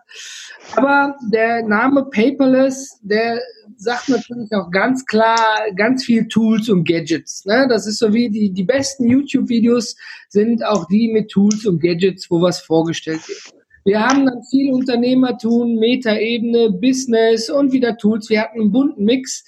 Aber 0.75 1.15
der 1.31 1.63
Name 1.63 2.05
Paperless, 2.05 2.99
der 3.03 3.39
sagt 3.77 4.09
natürlich 4.09 4.51
auch 4.53 4.71
ganz 4.71 5.05
klar 5.05 5.37
ganz 5.75 6.03
viel 6.03 6.27
Tools 6.27 6.69
und 6.69 6.87
Gadgets. 6.87 7.45
Ne? 7.45 7.67
Das 7.69 7.87
ist 7.87 7.99
so 7.99 8.13
wie 8.13 8.29
die, 8.29 8.51
die 8.51 8.63
besten 8.63 9.07
YouTube-Videos 9.07 9.95
sind 10.29 10.65
auch 10.65 10.87
die 10.87 11.11
mit 11.13 11.29
Tools 11.29 11.65
und 11.65 11.81
Gadgets, 11.81 12.29
wo 12.29 12.41
was 12.41 12.59
vorgestellt 12.59 13.27
wird. 13.27 13.56
Wir 13.87 14.05
haben 14.05 14.25
dann 14.25 14.43
viel 14.43 14.73
Unternehmertum, 14.73 15.75
Metaebene, 15.75 16.71
Business 16.71 17.49
und 17.49 17.71
wieder 17.71 17.95
Tools. 17.95 18.29
Wir 18.29 18.41
hatten 18.41 18.59
einen 18.59 18.71
bunten 18.73 19.05
Mix. 19.05 19.45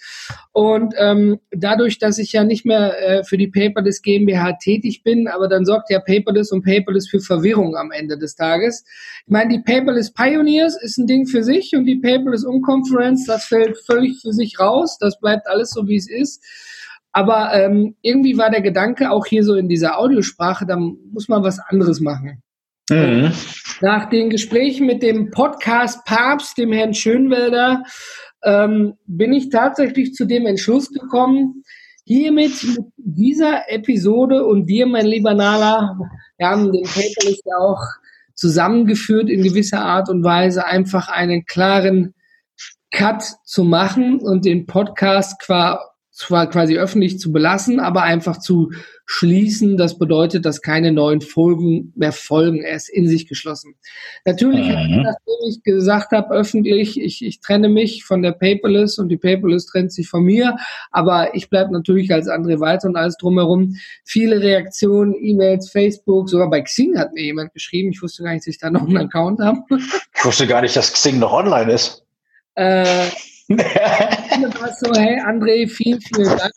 Und 0.54 0.94
ähm, 0.98 1.42
dadurch, 1.52 2.00
dass 2.00 2.18
ich 2.20 2.32
ja 2.32 2.46
nicht 2.46 2.66
mehr 2.66 2.98
äh, 3.02 3.24
für 3.26 3.36
die 3.36 3.50
Paperless 3.50 4.02
GmbH 4.02 4.54
tätig 4.54 5.04
bin, 5.04 5.28
aber 5.28 5.50
dann 5.50 5.66
sorgt 5.66 5.90
ja 5.90 6.00
Paperless 6.00 6.54
und 6.54 6.64
Paperless 6.64 7.10
für 7.10 7.20
Verwirrung 7.20 7.76
am 7.76 7.92
Ende 7.92 8.18
des 8.18 8.36
Tages. 8.36 8.86
Ich 9.26 9.30
meine, 9.30 9.58
die 9.58 9.62
Paperless 9.62 10.14
Pioneers 10.14 10.82
ist 10.82 10.98
ein 10.98 11.08
Ding 11.08 11.28
für 11.28 11.44
sich 11.44 11.76
und 11.76 11.84
die 11.84 11.98
Paperless 11.98 12.46
Unconference, 12.46 13.26
das 13.26 13.44
fällt 13.44 13.78
völlig 13.80 14.22
für 14.22 14.32
sich 14.32 14.58
raus. 14.58 14.98
Das 15.02 15.20
bleibt 15.20 15.48
alles 15.50 15.72
so, 15.72 15.86
wie 15.90 15.98
es 15.98 16.10
ist. 16.10 16.42
Aber 17.12 17.54
ähm, 17.54 17.98
irgendwie 18.02 18.38
war 18.38 18.50
der 18.50 18.62
Gedanke 18.62 19.12
auch 19.12 19.26
hier 19.26 19.44
so 19.44 19.56
in 19.56 19.68
dieser 19.68 20.00
Audiosprache, 20.00 20.66
da 20.66 20.78
muss 20.78 21.28
man 21.28 21.44
was 21.44 21.60
anderes 21.60 22.00
machen. 22.00 22.42
Mhm. 22.90 23.32
Nach 23.82 24.10
den 24.10 24.30
Gesprächen 24.30 24.86
mit 24.86 25.04
dem 25.04 25.32
Podcast 25.32 26.06
Papst, 26.06 26.58
dem 26.58 26.72
Herrn 26.72 26.94
Schönwelder, 26.94 27.84
ähm, 28.44 28.94
bin 29.06 29.34
ich 29.34 29.50
tatsächlich 29.50 30.14
zu 30.14 30.26
dem 30.26 30.46
Entschluss 30.46 30.90
gekommen, 30.90 31.64
hiermit 32.06 32.64
mit 32.64 32.86
dieser 32.98 33.70
Episode 33.70 34.46
und 34.46 34.66
dir, 34.66 34.88
mein 34.88 35.06
lieber 35.06 35.34
Nala, 35.34 35.98
wir 36.38 36.48
haben 36.48 36.72
den 36.72 36.84
Paperless 36.84 37.42
ja 37.46 37.58
auch 37.58 37.82
zusammengeführt 38.34 39.30
in 39.30 39.44
gewisser 39.44 39.82
Art 39.82 40.10
und 40.10 40.24
Weise, 40.24 40.66
einfach 40.66 41.10
einen 41.10 41.46
klaren 41.46 42.14
Cut 42.92 43.24
zu 43.44 43.64
machen 43.64 44.20
und 44.20 44.46
den 44.46 44.66
Podcast 44.66 45.40
qua 45.42 45.80
zwar 46.20 46.50
quasi 46.50 46.78
öffentlich 46.78 47.18
zu 47.18 47.32
belassen, 47.32 47.80
aber 47.80 48.04
einfach 48.04 48.40
zu 48.40 48.72
schließen. 49.06 49.78
Das 49.78 49.98
bedeutet, 49.98 50.46
dass 50.46 50.62
keine 50.62 50.92
neuen 50.92 51.22
Folgen 51.22 51.94
mehr 51.96 52.12
folgen. 52.12 52.62
Er 52.62 52.76
ist 52.76 52.90
in 52.90 53.08
sich 53.08 53.26
geschlossen. 53.26 53.76
Natürlich, 54.26 54.68
mhm. 54.68 55.04
nachdem 55.04 55.48
ich 55.48 55.64
gesagt 55.64 56.12
habe, 56.12 56.36
öffentlich, 56.36 57.00
ich, 57.00 57.24
ich 57.24 57.40
trenne 57.40 57.70
mich 57.70 58.04
von 58.04 58.22
der 58.22 58.34
Paperless 58.34 59.00
und 59.00 59.08
die 59.08 59.18
Paperless 59.18 59.68
trennt 59.68 59.94
sich 59.94 60.10
von 60.10 60.24
mir, 60.24 60.58
aber 60.92 61.36
ich 61.36 61.50
bleibe 61.50 61.72
natürlich 61.72 62.12
als 62.12 62.28
André 62.28 62.60
weiter 62.60 62.90
und 62.90 62.98
alles 62.98 63.16
drumherum. 63.16 63.78
Viele 64.04 64.42
Reaktionen, 64.42 65.16
E-Mails, 65.18 65.72
Facebook, 65.72 66.30
sogar 66.30 66.50
bei 66.50 66.62
Xing 66.62 66.98
hat 66.98 67.14
mir 67.14 67.24
jemand 67.24 67.54
geschrieben. 67.54 67.92
Ich 67.94 68.02
wusste 68.02 68.24
gar 68.24 68.34
nicht, 68.34 68.42
dass 68.42 68.54
ich 68.54 68.60
da 68.60 68.70
noch 68.70 68.86
einen 68.86 68.98
Account 68.98 69.40
habe. 69.40 69.62
Ich 70.14 70.26
wusste 70.26 70.48
gar 70.48 70.62
nicht, 70.62 70.76
dass 70.76 70.92
Xing 70.92 71.18
noch 71.18 71.32
online 71.32 71.72
ist. 71.72 72.04
Äh, 72.56 73.08
so, 73.50 74.94
hey 74.94 75.20
André, 75.22 75.68
vielen, 75.68 76.00
vielen 76.02 76.38
Dank. 76.38 76.54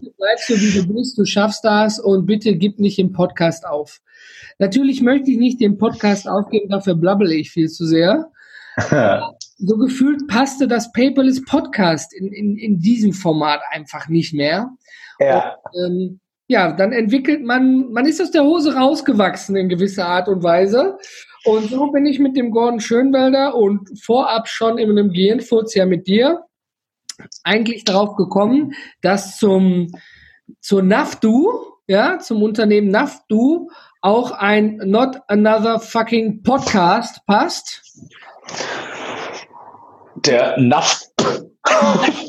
Du 0.00 0.10
bleibst 0.16 0.48
so, 0.48 0.54
wie 0.54 0.80
du 0.80 0.92
bist, 0.92 1.16
du 1.16 1.24
schaffst 1.24 1.64
das 1.64 2.00
und 2.00 2.26
bitte 2.26 2.56
gib 2.56 2.80
nicht 2.80 2.98
den 2.98 3.12
Podcast 3.12 3.64
auf. 3.64 4.00
Natürlich 4.58 5.00
möchte 5.00 5.30
ich 5.30 5.38
nicht 5.38 5.60
den 5.60 5.78
Podcast 5.78 6.28
aufgeben, 6.28 6.68
dafür 6.68 6.96
blabbele 6.96 7.34
ich 7.34 7.52
viel 7.52 7.68
zu 7.68 7.86
sehr. 7.86 8.32
so 9.58 9.76
gefühlt 9.76 10.26
passte 10.26 10.66
das 10.66 10.90
Paperless 10.90 11.44
Podcast 11.44 12.12
in, 12.12 12.32
in, 12.32 12.56
in 12.56 12.80
diesem 12.80 13.12
Format 13.12 13.60
einfach 13.70 14.08
nicht 14.08 14.34
mehr. 14.34 14.70
Ja. 15.20 15.54
Und, 15.72 15.84
ähm, 15.86 16.20
ja, 16.48 16.72
dann 16.72 16.92
entwickelt 16.92 17.44
man, 17.44 17.92
man 17.92 18.06
ist 18.06 18.20
aus 18.20 18.32
der 18.32 18.42
Hose 18.42 18.74
rausgewachsen 18.74 19.54
in 19.54 19.68
gewisser 19.68 20.06
Art 20.06 20.28
und 20.28 20.42
Weise. 20.42 20.98
Und 21.44 21.70
so 21.70 21.88
bin 21.88 22.06
ich 22.06 22.18
mit 22.18 22.36
dem 22.36 22.50
Gordon 22.50 22.80
Schönwelder 22.80 23.54
und 23.54 24.02
vorab 24.02 24.48
schon 24.48 24.78
in 24.78 24.90
einem 24.90 25.12
Gehirnfurz 25.12 25.74
ja 25.74 25.84
mit 25.84 26.06
dir 26.06 26.44
eigentlich 27.42 27.84
darauf 27.84 28.16
gekommen, 28.16 28.74
dass 29.02 29.36
zum, 29.36 29.92
zur 30.60 30.82
NAFDU, 30.82 31.52
ja, 31.86 32.18
zum 32.18 32.42
Unternehmen 32.42 32.88
NAFDU 32.88 33.68
auch 34.00 34.32
ein 34.32 34.76
Not 34.84 35.18
Another 35.28 35.80
Fucking 35.80 36.42
Podcast 36.42 37.24
passt. 37.26 37.82
Der 40.16 40.58
NAF. 40.58 41.02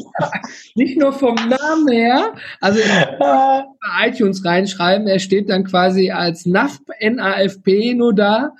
Nicht 0.75 0.97
nur 0.97 1.11
vom 1.11 1.35
Namen 1.35 1.87
her, 1.89 2.33
also 2.61 2.79
bei 3.19 3.65
iTunes 4.07 4.45
reinschreiben, 4.45 5.07
er 5.07 5.19
steht 5.19 5.49
dann 5.49 5.65
quasi 5.65 6.11
als 6.11 6.45
NAFP, 6.45 6.91
N-A-F-P 6.99 7.93
nur 7.95 8.13
da. 8.13 8.51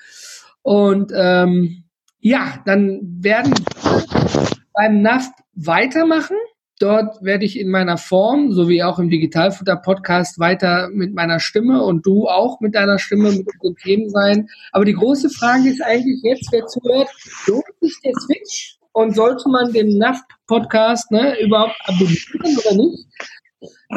Und 0.66 1.12
ähm, 1.16 1.84
ja, 2.22 2.60
dann 2.66 3.00
werden 3.22 3.54
beim 4.74 5.04
NAFT 5.04 5.32
weitermachen. 5.54 6.38
Dort 6.80 7.22
werde 7.22 7.46
ich 7.46 7.60
in 7.60 7.70
meiner 7.70 7.98
Form, 7.98 8.52
so 8.52 8.68
wie 8.68 8.82
auch 8.82 8.98
im 8.98 9.12
Digitalfutter-Podcast, 9.12 10.40
weiter 10.40 10.90
mit 10.92 11.14
meiner 11.14 11.40
Stimme 11.40 11.84
und 11.84 12.04
du 12.08 12.28
auch 12.28 12.62
mit 12.62 12.74
deiner 12.74 12.98
Stimme 12.98 13.32
mit 13.32 13.48
unseren 13.48 13.76
Themen 13.76 14.10
sein. 14.10 14.50
Aber 14.72 14.86
die 14.86 14.96
große 14.96 15.30
Frage 15.30 15.70
ist 15.70 15.84
eigentlich 15.84 16.24
jetzt, 16.24 16.52
wer 16.52 16.66
zuhört, 16.66 17.10
lohnt 17.46 17.64
sich 17.82 18.00
der 18.04 18.14
Switch 18.14 18.80
und 18.94 19.16
sollte 19.16 19.48
man 19.48 19.72
den 19.72 20.00
NAFT-Podcast 20.00 21.12
ne, 21.12 21.40
überhaupt 21.42 21.80
abonnieren 21.86 22.58
oder 22.66 22.76
nicht? 22.76 23.06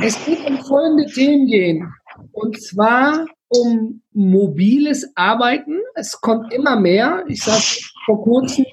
Es 0.03 0.27
wird 0.27 0.47
um 0.47 0.59
folgende 0.59 1.07
Themen 1.07 1.47
gehen. 1.47 1.91
Und 2.33 2.61
zwar 2.63 3.27
um 3.49 4.03
mobiles 4.13 5.11
Arbeiten. 5.15 5.81
Es 5.95 6.21
kommt 6.21 6.53
immer 6.53 6.79
mehr. 6.79 7.25
Ich 7.29 7.43
sage 7.43 7.63
vor 8.05 8.23
kurzem, 8.23 8.67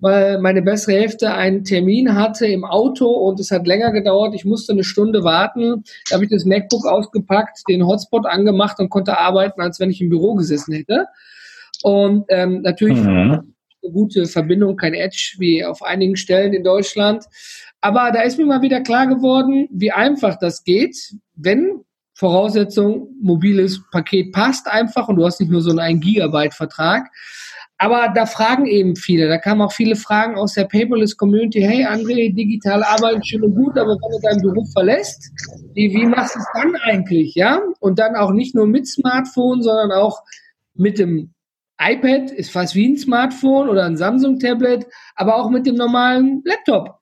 weil 0.00 0.38
meine 0.38 0.62
bessere 0.62 0.96
Hälfte 0.96 1.32
einen 1.32 1.64
Termin 1.64 2.14
hatte 2.14 2.46
im 2.46 2.64
Auto 2.64 3.06
und 3.06 3.40
es 3.40 3.50
hat 3.50 3.66
länger 3.66 3.92
gedauert. 3.92 4.34
Ich 4.34 4.44
musste 4.44 4.72
eine 4.72 4.84
Stunde 4.84 5.24
warten. 5.24 5.84
Da 6.08 6.16
habe 6.16 6.24
ich 6.24 6.30
das 6.30 6.44
MacBook 6.44 6.86
ausgepackt, 6.86 7.62
den 7.68 7.86
Hotspot 7.86 8.26
angemacht 8.26 8.78
und 8.78 8.90
konnte 8.90 9.18
arbeiten, 9.18 9.60
als 9.60 9.80
wenn 9.80 9.90
ich 9.90 10.00
im 10.00 10.10
Büro 10.10 10.34
gesessen 10.34 10.74
hätte. 10.74 11.06
Und 11.82 12.26
ähm, 12.28 12.60
natürlich 12.62 12.98
mhm. 12.98 13.08
eine 13.08 13.44
gute 13.92 14.26
Verbindung, 14.26 14.76
kein 14.76 14.94
Edge 14.94 15.36
wie 15.38 15.64
auf 15.64 15.82
einigen 15.82 16.16
Stellen 16.16 16.52
in 16.52 16.64
Deutschland. 16.64 17.24
Aber 17.80 18.10
da 18.12 18.22
ist 18.22 18.38
mir 18.38 18.46
mal 18.46 18.62
wieder 18.62 18.80
klar 18.80 19.06
geworden, 19.06 19.68
wie 19.70 19.92
einfach 19.92 20.38
das 20.38 20.64
geht, 20.64 20.96
wenn 21.34 21.84
Voraussetzung, 22.14 23.08
mobiles 23.20 23.82
Paket 23.90 24.32
passt 24.32 24.68
einfach 24.68 25.08
und 25.08 25.16
du 25.16 25.24
hast 25.24 25.40
nicht 25.40 25.50
nur 25.50 25.62
so 25.62 25.70
einen 25.70 25.80
1 25.80 26.00
Gigabyte 26.00 26.54
Vertrag. 26.54 27.10
Aber 27.78 28.12
da 28.14 28.24
fragen 28.24 28.66
eben 28.66 28.94
viele, 28.94 29.28
da 29.28 29.36
kamen 29.36 29.60
auch 29.60 29.72
viele 29.72 29.96
Fragen 29.96 30.36
aus 30.36 30.54
der 30.54 30.64
Paperless 30.64 31.16
Community, 31.16 31.60
hey 31.60 31.84
André, 31.84 32.32
digital 32.32 32.84
arbeiten 32.84 33.24
schön 33.24 33.42
und 33.42 33.56
gut, 33.56 33.76
aber 33.76 33.90
wenn 33.90 34.10
du 34.12 34.20
deinen 34.22 34.42
Beruf 34.42 34.70
verlässt, 34.72 35.30
wie, 35.74 35.92
wie 35.92 36.06
machst 36.06 36.36
du 36.36 36.38
es 36.38 36.46
dann 36.54 36.76
eigentlich, 36.84 37.34
ja? 37.34 37.60
Und 37.80 37.98
dann 37.98 38.14
auch 38.14 38.30
nicht 38.30 38.54
nur 38.54 38.66
mit 38.68 38.86
Smartphone, 38.86 39.60
sondern 39.60 39.90
auch 39.90 40.22
mit 40.74 41.00
dem 41.00 41.34
iPad, 41.80 42.30
ist 42.30 42.52
fast 42.52 42.76
wie 42.76 42.88
ein 42.88 42.96
Smartphone 42.96 43.68
oder 43.68 43.84
ein 43.84 43.96
Samsung-Tablet, 43.96 44.86
aber 45.16 45.34
auch 45.34 45.50
mit 45.50 45.66
dem 45.66 45.74
normalen 45.74 46.42
Laptop. 46.44 47.00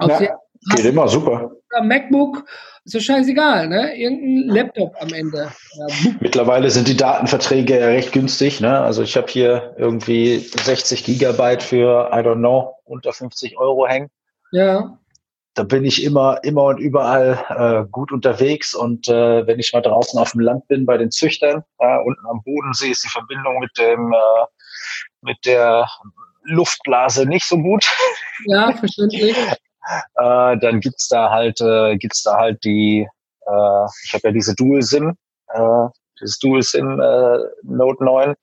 ja, 0.00 0.36
geht 0.76 0.84
immer, 0.84 1.08
super. 1.08 1.50
MacBook 1.82 2.44
ist 2.86 2.94
ja 2.94 3.00
scheißegal, 3.00 3.68
ne? 3.68 3.96
Irgendein 3.96 4.54
Laptop 4.54 4.94
am 5.00 5.12
Ende. 5.12 5.52
Ja, 5.76 5.86
Mittlerweile 6.20 6.70
sind 6.70 6.86
die 6.86 6.96
Datenverträge 6.96 7.80
ja 7.80 7.86
recht 7.86 8.12
günstig, 8.12 8.60
ne? 8.60 8.80
Also 8.80 9.02
ich 9.02 9.16
habe 9.16 9.26
hier 9.26 9.74
irgendwie 9.76 10.38
60 10.38 11.04
Gigabyte 11.04 11.64
für, 11.64 12.10
I 12.12 12.18
don't 12.18 12.36
know, 12.38 12.76
unter 12.84 13.12
50 13.12 13.58
Euro 13.58 13.88
hängen. 13.88 14.08
Ja. 14.52 14.98
Da 15.54 15.64
bin 15.64 15.84
ich 15.84 16.04
immer, 16.04 16.38
immer 16.44 16.64
und 16.64 16.78
überall 16.78 17.44
äh, 17.48 17.90
gut 17.90 18.12
unterwegs. 18.12 18.72
Und 18.72 19.08
äh, 19.08 19.44
wenn 19.46 19.58
ich 19.58 19.72
mal 19.72 19.80
draußen 19.80 20.20
auf 20.20 20.32
dem 20.32 20.40
Land 20.42 20.68
bin 20.68 20.86
bei 20.86 20.96
den 20.96 21.10
Züchtern, 21.10 21.64
äh, 21.78 21.98
unten 22.04 22.24
am 22.30 22.40
Bodensee 22.44 22.90
ist 22.90 23.02
die 23.02 23.08
Verbindung 23.08 23.58
mit 23.58 23.76
dem, 23.78 24.12
äh, 24.12 24.46
mit 25.22 25.38
der 25.44 25.88
Luftblase 26.44 27.26
nicht 27.26 27.46
so 27.46 27.58
gut. 27.58 27.84
Ja, 28.44 28.70
verständlich. 28.72 29.34
äh, 30.16 30.56
dann 30.58 30.80
gibt's 30.80 31.08
da 31.08 31.30
halt, 31.30 31.60
äh, 31.60 31.96
gibt's 31.96 32.22
da 32.22 32.36
halt 32.36 32.62
die, 32.64 33.06
äh, 33.46 33.86
ich 34.04 34.14
habe 34.14 34.28
ja 34.28 34.30
diese 34.32 34.54
Dual 34.54 34.82
SIM, 34.82 35.14
äh, 35.48 35.86
dieses 36.20 36.38
Dual 36.38 36.62
SIM 36.62 37.00
äh, 37.00 37.38
Note 37.62 38.04
9 38.04 38.34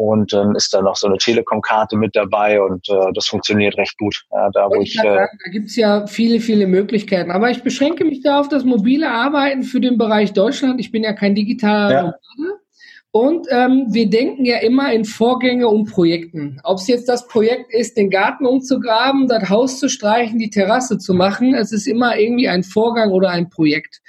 und 0.00 0.32
dann 0.32 0.54
ist 0.54 0.72
da 0.72 0.80
noch 0.80 0.96
so 0.96 1.08
eine 1.08 1.18
Telekom-Karte 1.18 1.94
mit 1.96 2.16
dabei 2.16 2.62
und 2.62 2.88
äh, 2.88 3.12
das 3.14 3.26
funktioniert 3.26 3.76
recht 3.76 3.98
gut. 3.98 4.24
Ja, 4.32 4.48
da, 4.50 4.68
wo 4.70 4.80
ich, 4.80 4.98
äh, 4.98 5.02
sagen, 5.02 5.38
da 5.44 5.50
gibt's 5.50 5.76
ja 5.76 6.06
viele, 6.06 6.40
viele 6.40 6.66
Möglichkeiten. 6.66 7.30
Aber 7.30 7.50
ich 7.50 7.62
beschränke 7.62 8.04
mich 8.06 8.22
da 8.22 8.40
auf 8.40 8.48
das 8.48 8.64
mobile 8.64 9.10
Arbeiten 9.10 9.62
für 9.62 9.80
den 9.80 9.98
Bereich 9.98 10.32
Deutschland. 10.32 10.80
Ich 10.80 10.90
bin 10.90 11.04
ja 11.04 11.12
kein 11.12 11.34
digitaler 11.34 11.92
ja. 11.92 12.14
Und 13.12 13.48
ähm, 13.50 13.86
wir 13.90 14.08
denken 14.08 14.44
ja 14.44 14.58
immer 14.58 14.92
in 14.92 15.04
Vorgänge 15.04 15.66
und 15.66 15.90
Projekten. 15.90 16.60
Ob 16.62 16.78
es 16.78 16.86
jetzt 16.86 17.08
das 17.08 17.26
Projekt 17.26 17.74
ist, 17.74 17.96
den 17.96 18.08
Garten 18.08 18.46
umzugraben, 18.46 19.26
das 19.26 19.48
Haus 19.48 19.80
zu 19.80 19.88
streichen, 19.88 20.38
die 20.38 20.50
Terrasse 20.50 20.96
zu 20.96 21.12
machen, 21.12 21.54
es 21.54 21.72
ist 21.72 21.88
immer 21.88 22.16
irgendwie 22.16 22.48
ein 22.48 22.62
Vorgang 22.62 23.10
oder 23.10 23.30
ein 23.30 23.50
Projekt. 23.50 24.00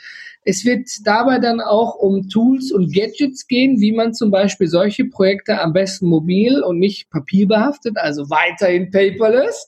Es 0.43 0.65
wird 0.65 0.87
dabei 1.03 1.39
dann 1.39 1.61
auch 1.61 1.95
um 1.95 2.29
Tools 2.29 2.71
und 2.71 2.93
Gadgets 2.93 3.47
gehen, 3.47 3.79
wie 3.79 3.91
man 3.91 4.13
zum 4.13 4.29
Beispiel 4.29 4.67
solche 4.67 5.05
Projekte 5.05 5.59
am 5.59 5.73
besten 5.73 6.07
mobil 6.07 6.61
und 6.61 6.77
nicht 6.77 7.09
papierbehaftet, 7.09 7.97
also 7.97 8.29
weiterhin 8.29 8.91
paperless, 8.91 9.67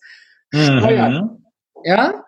mhm. 0.51 0.79
steuert. 0.79 1.29
Ja, 1.83 2.23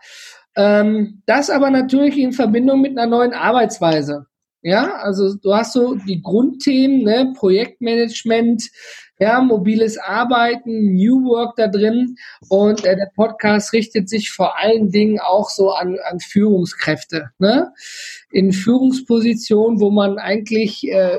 ähm, 0.55 1.21
das 1.25 1.49
aber 1.49 1.69
natürlich 1.69 2.17
in 2.17 2.33
Verbindung 2.33 2.81
mit 2.81 2.97
einer 2.97 3.07
neuen 3.07 3.33
Arbeitsweise. 3.33 4.25
Ja, 4.65 4.95
also 4.95 5.35
du 5.35 5.53
hast 5.53 5.73
so 5.73 5.93
die 5.93 6.23
Grundthemen, 6.23 7.03
ne, 7.03 7.33
Projektmanagement, 7.37 8.63
ja, 9.19 9.39
mobiles 9.39 9.99
Arbeiten, 9.99 10.95
New 10.95 11.23
Work 11.23 11.55
da 11.57 11.67
drin 11.67 12.15
und 12.49 12.83
äh, 12.83 12.95
der 12.95 13.11
Podcast 13.15 13.73
richtet 13.73 14.09
sich 14.09 14.31
vor 14.31 14.57
allen 14.57 14.89
Dingen 14.89 15.19
auch 15.19 15.51
so 15.51 15.69
an, 15.69 15.99
an 16.09 16.19
Führungskräfte, 16.19 17.29
ne? 17.37 17.71
In 18.31 18.51
Führungspositionen, 18.51 19.79
wo 19.79 19.91
man 19.91 20.17
eigentlich 20.17 20.83
äh, 20.87 21.15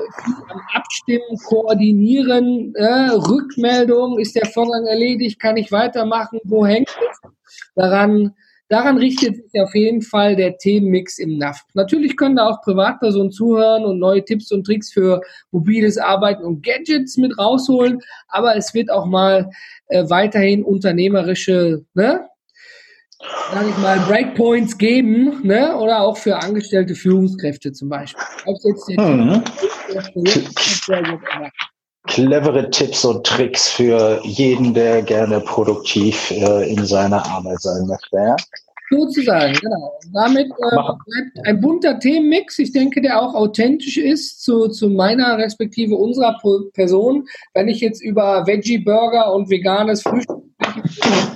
am 0.49 0.61
Abstimmen, 0.73 1.37
Koordinieren, 1.45 2.75
äh, 2.75 3.11
Rückmeldung, 3.11 4.19
ist 4.19 4.35
der 4.35 4.47
Vorgang 4.47 4.87
erledigt, 4.87 5.39
kann 5.39 5.55
ich 5.55 5.71
weitermachen, 5.71 6.41
wo 6.43 6.65
hängt 6.65 6.89
es? 6.89 7.31
Daran 7.75 8.33
Daran 8.69 8.97
richtet 8.97 9.35
sich 9.35 9.61
auf 9.61 9.73
jeden 9.73 10.01
Fall 10.01 10.35
der 10.35 10.57
Themenmix 10.57 11.19
im 11.19 11.37
NAF. 11.37 11.61
Natürlich 11.73 12.17
können 12.17 12.35
da 12.35 12.49
auch 12.49 12.61
Privatpersonen 12.61 13.31
zuhören 13.31 13.85
und 13.85 13.99
neue 13.99 14.25
Tipps 14.25 14.51
und 14.51 14.65
Tricks 14.65 14.91
für 14.91 15.21
mobiles 15.51 15.97
Arbeiten 15.97 16.43
und 16.43 16.63
Gadgets 16.63 17.15
mit 17.17 17.37
rausholen, 17.37 17.99
aber 18.27 18.57
es 18.57 18.73
wird 18.73 18.91
auch 18.91 19.05
mal 19.05 19.49
äh, 19.87 20.03
weiterhin 20.09 20.63
unternehmerische, 20.63 21.85
ne, 21.93 22.27
sag 23.51 23.67
ich 23.69 23.77
mal, 23.77 23.99
Breakpoints 23.99 24.77
geben, 24.77 25.41
ne, 25.43 25.75
oder 25.77 26.01
auch 26.01 26.17
für 26.17 26.35
angestellte 26.35 26.93
Führungskräfte 26.93 27.71
zum 27.71 27.87
Beispiel. 27.89 28.23
Ob 28.45 28.57
jetzt 28.63 28.87
der 28.89 29.01
mhm. 29.01 29.43
Clevere 32.07 32.69
Tipps 32.69 33.05
und 33.05 33.25
Tricks 33.25 33.69
für 33.69 34.19
jeden, 34.23 34.73
der 34.73 35.01
gerne 35.01 35.39
produktiv 35.39 36.31
äh, 36.31 36.69
in 36.71 36.85
seiner 36.85 37.25
Arbeit 37.25 37.61
sein 37.61 37.85
möchte. 37.87 38.17
Ja? 38.17 38.35
Sozusagen, 38.89 39.53
genau. 39.53 39.99
Damit 40.13 40.47
äh, 40.47 40.75
bleibt 40.75 41.47
ein 41.47 41.59
bunter 41.59 41.99
Themenmix, 41.99 42.57
ich 42.59 42.71
denke, 42.71 43.01
der 43.01 43.21
auch 43.21 43.35
authentisch 43.35 43.97
ist 43.97 44.43
zu, 44.43 44.69
zu 44.69 44.89
meiner 44.89 45.37
respektive 45.37 45.95
unserer 45.95 46.39
Person. 46.73 47.27
Wenn 47.53 47.67
ich 47.67 47.81
jetzt 47.81 48.01
über 48.01 48.47
Veggie-Burger 48.47 49.33
und 49.33 49.49
veganes 49.49 50.01
Frühstück 50.01 50.43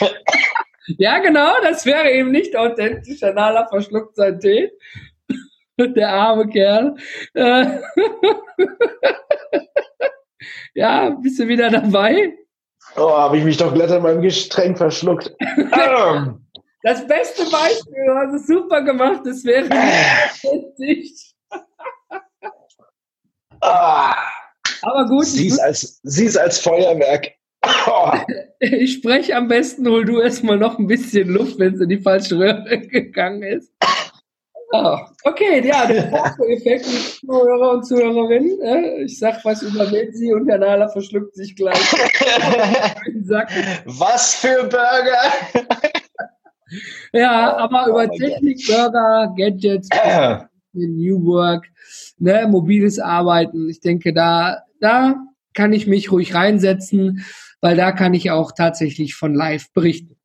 Ja, 0.98 1.18
genau, 1.18 1.54
das 1.62 1.84
wäre 1.84 2.10
eben 2.12 2.30
nicht 2.30 2.56
authentisch. 2.56 3.18
Der 3.20 3.34
Nala 3.34 3.66
verschluckt 3.66 4.14
seinen 4.14 4.38
Tee. 4.38 4.70
Der 5.96 6.08
arme 6.08 6.48
Kerl. 6.48 6.96
Äh, 7.34 7.66
ja, 10.74 11.10
bist 11.10 11.38
du 11.38 11.46
wieder 11.48 11.70
dabei? 11.70 12.34
Oh, 12.96 13.10
habe 13.10 13.36
ich 13.38 13.44
mich 13.44 13.58
doch 13.58 13.74
glatt 13.74 13.90
an 13.90 14.02
meinem 14.02 14.22
Gestränk 14.22 14.78
verschluckt. 14.78 15.34
das 16.82 17.06
beste 17.06 17.42
Beispiel, 17.50 18.06
du 18.06 18.14
hast 18.14 18.34
es 18.34 18.46
super 18.46 18.82
gemacht, 18.82 19.20
das 19.24 19.44
wäre 19.44 19.68
nicht. 20.78 21.34
ah, 23.60 24.16
Aber 24.80 25.04
gut. 25.06 25.26
Sie 25.26 25.48
ist 25.48 25.58
als, 25.58 26.00
sie 26.02 26.24
ist 26.24 26.38
als 26.38 26.58
Feuerwerk. 26.58 27.32
Oh. 27.86 28.12
Ich 28.60 28.94
spreche 28.94 29.36
am 29.36 29.48
besten, 29.48 29.88
hol 29.88 30.04
du 30.04 30.20
erstmal 30.20 30.56
noch 30.56 30.78
ein 30.78 30.86
bisschen 30.86 31.28
Luft, 31.28 31.58
wenn 31.58 31.74
es 31.74 31.80
in 31.80 31.88
die 31.88 32.00
falsche 32.00 32.38
Röhre 32.38 32.80
gegangen 32.80 33.42
ist. 33.42 33.72
Oh, 34.72 34.98
okay, 35.24 35.66
ja, 35.66 35.86
der 35.86 36.12
Effekt 36.48 36.86
mit 36.86 37.02
Zuhörer 37.20 37.70
und 37.72 37.86
Zuhörerinnen. 37.86 38.60
Äh, 38.60 39.04
ich 39.04 39.18
sag 39.18 39.44
was 39.44 39.62
über 39.62 39.88
Menzi 39.90 40.32
und 40.32 40.46
der 40.46 40.58
Nala 40.58 40.88
verschluckt 40.88 41.36
sich 41.36 41.54
gleich. 41.54 41.76
was 43.84 44.34
für 44.34 44.64
Burger! 44.64 45.62
ja, 47.12 47.56
aber 47.56 47.86
über 47.86 48.08
oh 48.12 48.16
Technik, 48.18 48.66
Burger, 48.66 49.32
Gadgets, 49.36 49.88
New 50.72 51.24
Work, 51.24 51.66
ne, 52.18 52.46
mobiles 52.48 52.98
Arbeiten. 52.98 53.68
Ich 53.68 53.80
denke, 53.80 54.12
da, 54.12 54.64
da 54.80 55.14
kann 55.54 55.72
ich 55.72 55.86
mich 55.86 56.10
ruhig 56.10 56.34
reinsetzen, 56.34 57.24
weil 57.60 57.76
da 57.76 57.92
kann 57.92 58.14
ich 58.14 58.32
auch 58.32 58.50
tatsächlich 58.52 59.14
von 59.14 59.32
live 59.32 59.72
berichten. 59.72 60.15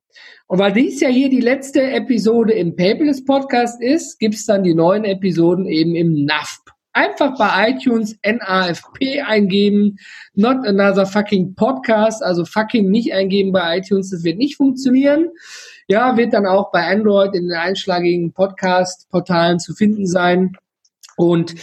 Und 0.47 0.59
weil 0.59 0.73
dies 0.73 0.99
ja 0.99 1.09
hier 1.09 1.29
die 1.29 1.41
letzte 1.41 1.81
Episode 1.81 2.53
im 2.53 2.75
Paperless 2.75 3.23
Podcast 3.23 3.81
ist, 3.81 4.19
gibt's 4.19 4.45
dann 4.45 4.63
die 4.63 4.73
neuen 4.73 5.05
Episoden 5.05 5.65
eben 5.65 5.95
im 5.95 6.25
NAFP. 6.25 6.71
Einfach 6.93 7.37
bei 7.37 7.69
iTunes 7.69 8.17
NAFP 8.25 9.21
eingeben, 9.21 9.97
not 10.33 10.65
another 10.65 11.05
fucking 11.05 11.55
podcast, 11.55 12.21
also 12.21 12.43
fucking 12.43 12.89
nicht 12.89 13.13
eingeben 13.13 13.53
bei 13.53 13.77
iTunes, 13.77 14.09
das 14.09 14.25
wird 14.25 14.37
nicht 14.37 14.57
funktionieren. 14.57 15.29
Ja, 15.87 16.17
wird 16.17 16.33
dann 16.33 16.45
auch 16.45 16.71
bei 16.71 16.85
Android 16.85 17.33
in 17.33 17.47
den 17.47 17.57
einschlagigen 17.57 18.33
Podcast-Portalen 18.33 19.59
zu 19.59 19.73
finden 19.73 20.05
sein. 20.05 20.57
Und 21.15 21.55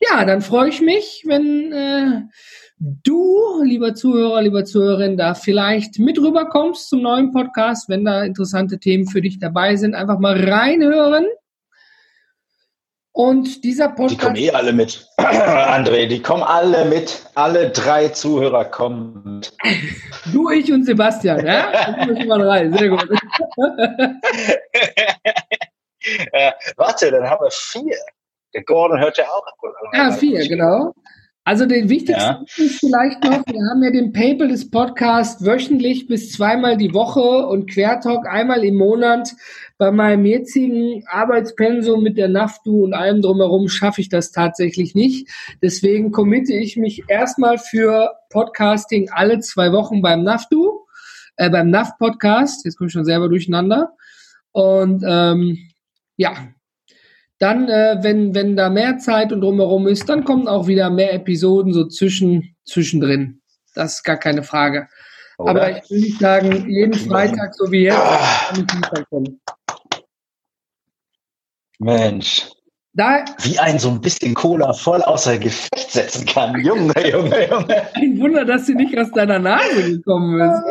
ja, 0.00 0.24
dann 0.24 0.42
freue 0.42 0.68
ich 0.68 0.80
mich, 0.80 1.24
wenn 1.26 1.72
äh, 1.72 2.22
du, 2.80 3.62
lieber 3.62 3.94
Zuhörer, 3.94 4.42
lieber 4.42 4.64
Zuhörerin, 4.64 5.16
da 5.16 5.34
vielleicht 5.34 5.98
mit 5.98 6.18
rüberkommst 6.18 6.88
zum 6.88 7.02
neuen 7.02 7.32
Podcast, 7.32 7.88
wenn 7.88 8.04
da 8.04 8.22
interessante 8.22 8.78
Themen 8.78 9.06
für 9.06 9.20
dich 9.20 9.38
dabei 9.38 9.76
sind, 9.76 9.94
einfach 9.94 10.18
mal 10.18 10.36
reinhören. 10.48 11.26
Und 13.12 13.64
dieser 13.64 13.88
Podcast. 13.88 14.12
Die 14.12 14.16
kommen 14.16 14.36
eh 14.36 14.50
alle 14.52 14.72
mit, 14.72 15.08
André, 15.18 16.06
die 16.06 16.22
kommen 16.22 16.44
alle 16.44 16.84
mit. 16.84 17.26
Alle 17.34 17.70
drei 17.70 18.10
Zuhörer 18.10 18.64
kommen 18.66 19.22
mit. 19.24 19.52
Du, 20.32 20.50
ich 20.50 20.70
und 20.70 20.84
Sebastian, 20.84 21.44
ja? 21.44 21.72
Da 21.72 22.04
sind 22.04 22.28
mal 22.28 22.38
drei, 22.38 22.70
sehr 22.70 22.88
gut. 22.90 23.08
äh, 26.32 26.52
warte, 26.76 27.10
dann 27.10 27.28
haben 27.28 27.42
wir 27.42 27.50
vier. 27.50 27.96
Der 28.54 28.62
Gordon 28.62 29.00
hört 29.00 29.16
ja 29.16 29.24
auch 29.24 29.46
ab. 29.46 29.54
Ja, 29.94 30.12
vier, 30.12 30.46
genau. 30.46 30.92
Also 31.48 31.64
den 31.64 31.88
wichtigsten 31.88 32.44
ja. 32.44 32.44
ist 32.58 32.78
vielleicht 32.78 33.24
noch, 33.24 33.42
wir 33.46 33.70
haben 33.70 33.82
ja 33.82 33.90
den 33.90 34.12
Paperless 34.12 34.70
Podcast 34.70 35.46
wöchentlich 35.46 36.06
bis 36.06 36.30
zweimal 36.30 36.76
die 36.76 36.92
Woche 36.92 37.46
und 37.46 37.70
Quertalk 37.70 38.26
einmal 38.26 38.62
im 38.64 38.74
Monat. 38.74 39.30
Bei 39.78 39.90
meinem 39.90 40.26
jetzigen 40.26 41.04
Arbeitspensum 41.06 42.02
mit 42.02 42.18
der 42.18 42.28
NAFTU 42.28 42.84
und 42.84 42.92
allem 42.92 43.22
drumherum 43.22 43.68
schaffe 43.68 44.02
ich 44.02 44.10
das 44.10 44.30
tatsächlich 44.30 44.94
nicht. 44.94 45.26
Deswegen 45.62 46.12
committe 46.12 46.52
ich 46.52 46.76
mich 46.76 47.04
erstmal 47.08 47.56
für 47.56 48.10
Podcasting 48.28 49.08
alle 49.10 49.40
zwei 49.40 49.72
Wochen 49.72 50.02
beim 50.02 50.24
NAFTU, 50.24 50.80
äh, 51.36 51.48
beim 51.48 51.70
NAF 51.70 51.96
Podcast. 51.96 52.66
Jetzt 52.66 52.76
komme 52.76 52.88
ich 52.88 52.92
schon 52.92 53.06
selber 53.06 53.30
durcheinander. 53.30 53.94
Und 54.52 55.02
ähm, 55.02 55.56
ja, 56.18 56.34
dann, 57.38 57.68
äh, 57.68 57.98
wenn, 58.02 58.34
wenn 58.34 58.56
da 58.56 58.68
mehr 58.68 58.98
Zeit 58.98 59.32
und 59.32 59.40
drumherum 59.40 59.86
ist, 59.86 60.08
dann 60.08 60.24
kommen 60.24 60.48
auch 60.48 60.66
wieder 60.66 60.90
mehr 60.90 61.14
Episoden 61.14 61.72
so 61.72 61.86
zwischen, 61.86 62.56
zwischendrin. 62.64 63.40
Das 63.74 63.94
ist 63.94 64.04
gar 64.04 64.16
keine 64.16 64.42
Frage. 64.42 64.88
Oder? 65.38 65.50
Aber 65.50 65.78
ich 65.78 65.90
will 65.90 66.00
nicht 66.00 66.18
sagen, 66.18 66.68
jeden 66.68 66.94
Freitag, 66.94 67.54
so 67.54 67.70
wie 67.70 67.84
jetzt, 67.84 67.96
kann 67.96 68.66
ich 68.68 68.74
nicht 68.74 69.08
kommen. 69.08 69.40
Mensch. 71.78 72.48
Da, 72.94 73.24
wie 73.42 73.58
ein 73.60 73.78
so 73.78 73.90
ein 73.90 74.00
bisschen 74.00 74.34
Cola 74.34 74.72
voll 74.72 75.00
außer 75.02 75.38
Gefecht 75.38 75.92
setzen 75.92 76.26
kann. 76.26 76.60
Junge, 76.60 76.92
Junge, 77.08 77.48
Junge. 77.48 77.94
Ein 77.94 78.18
Wunder, 78.18 78.44
dass 78.44 78.66
sie 78.66 78.74
nicht 78.74 78.98
aus 78.98 79.12
deiner 79.12 79.38
Nase 79.38 79.92
gekommen 79.92 80.40
ist. 80.40 80.64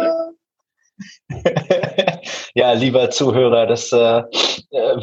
Ja, 2.54 2.74
lieber 2.74 3.10
Zuhörer, 3.10 3.68
das 3.68 3.92
äh, 3.92 3.98
äh, 3.98 4.24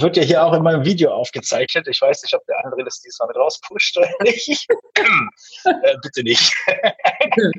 wird 0.00 0.16
ja 0.16 0.22
hier 0.22 0.44
auch 0.44 0.52
in 0.54 0.62
meinem 0.62 0.84
Video 0.84 1.12
aufgezeichnet. 1.12 1.86
Ich 1.88 2.00
weiß 2.00 2.22
nicht, 2.22 2.34
ob 2.34 2.44
der 2.46 2.64
andere 2.64 2.84
das 2.84 3.00
diesmal 3.00 3.28
mit 3.28 3.36
rauspusht 3.36 3.96
oder 3.96 4.08
nicht. 4.22 4.66
äh, 5.64 5.96
bitte 6.02 6.22
nicht. 6.22 6.52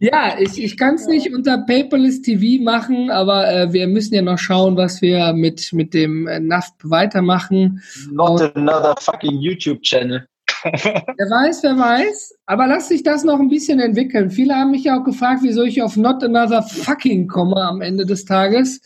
Ja, 0.00 0.38
ich, 0.38 0.62
ich 0.62 0.76
kann 0.76 0.94
es 0.94 1.08
nicht 1.08 1.34
unter 1.34 1.58
Paperless 1.66 2.22
TV 2.22 2.62
machen, 2.62 3.10
aber 3.10 3.50
äh, 3.50 3.72
wir 3.72 3.88
müssen 3.88 4.14
ja 4.14 4.22
noch 4.22 4.38
schauen, 4.38 4.76
was 4.76 5.02
wir 5.02 5.32
mit, 5.32 5.72
mit 5.72 5.92
dem 5.92 6.28
äh, 6.28 6.38
NAFP 6.38 6.84
weitermachen. 6.84 7.82
Not 8.12 8.40
Und, 8.40 8.56
another 8.56 8.94
fucking 9.00 9.40
YouTube-Channel. 9.40 10.24
Wer 10.64 11.30
weiß, 11.30 11.62
wer 11.62 11.78
weiß. 11.78 12.38
Aber 12.46 12.66
lass 12.66 12.88
sich 12.88 13.02
das 13.02 13.24
noch 13.24 13.38
ein 13.38 13.48
bisschen 13.48 13.80
entwickeln. 13.80 14.30
Viele 14.30 14.54
haben 14.54 14.70
mich 14.70 14.84
ja 14.84 14.98
auch 14.98 15.04
gefragt, 15.04 15.40
wieso 15.42 15.62
ich 15.62 15.82
auf 15.82 15.96
Not 15.96 16.22
another 16.22 16.62
fucking 16.62 17.28
komme 17.28 17.56
am 17.62 17.80
Ende 17.80 18.06
des 18.06 18.24
Tages. 18.24 18.80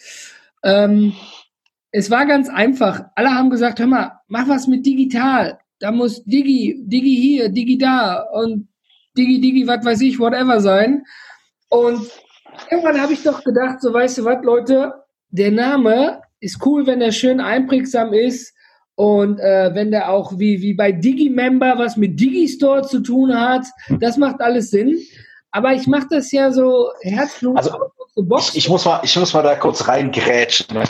Ähm, 0.63 1.13
es 1.91 2.11
war 2.11 2.27
ganz 2.27 2.49
einfach. 2.49 3.05
Alle 3.15 3.31
haben 3.35 3.51
gesagt, 3.51 3.79
hör 3.79 3.87
mal, 3.87 4.13
mach 4.29 4.49
was 4.49 4.67
mit 4.67 4.87
digital. 4.87 5.59
Da 5.79 5.91
muss 5.91 6.25
Digi, 6.25 6.81
Digi 6.85 7.17
hier, 7.17 7.49
Digi 7.49 7.77
da 7.77 8.23
und 8.33 8.69
Digi, 9.17 9.41
Digi, 9.41 9.67
was 9.67 9.85
weiß 9.85 10.01
ich, 10.03 10.19
whatever 10.19 10.61
sein. 10.61 11.05
Und 11.69 12.09
irgendwann 12.71 13.01
habe 13.01 13.13
ich 13.13 13.23
doch 13.23 13.43
gedacht, 13.45 13.81
so 13.81 13.93
weißt 13.93 14.19
du 14.19 14.25
was, 14.25 14.45
Leute, 14.45 14.95
der 15.31 15.51
Name 15.51 16.23
ist 16.41 16.65
cool, 16.65 16.87
wenn 16.87 17.01
er 17.01 17.13
schön 17.13 17.41
einprägsam 17.41 18.13
ist 18.13 18.55
und 18.95 19.41
äh, 19.41 19.75
wenn 19.75 19.91
der 19.91 20.11
auch 20.11 20.39
wie, 20.39 20.61
wie 20.61 20.75
bei 20.75 20.93
Digimember 20.93 21.79
was 21.79 21.97
mit 21.97 22.21
Digistore 22.21 22.83
zu 22.83 23.01
tun 23.01 23.35
hat. 23.39 23.67
Das 24.01 24.17
macht 24.17 24.41
alles 24.41 24.71
Sinn. 24.71 24.99
Aber 25.51 25.73
ich 25.73 25.87
mache 25.87 26.09
das 26.11 26.33
ja 26.33 26.51
so 26.51 26.91
herzlos. 27.01 27.57
Also, 27.57 27.77
ich, 28.39 28.57
ich, 28.57 28.69
muss 28.69 28.85
mal, 28.85 29.01
ich 29.03 29.17
muss 29.17 29.35
mal 29.35 29.43
da 29.43 29.55
kurz 29.57 29.87
reingrätschen. 29.87 30.67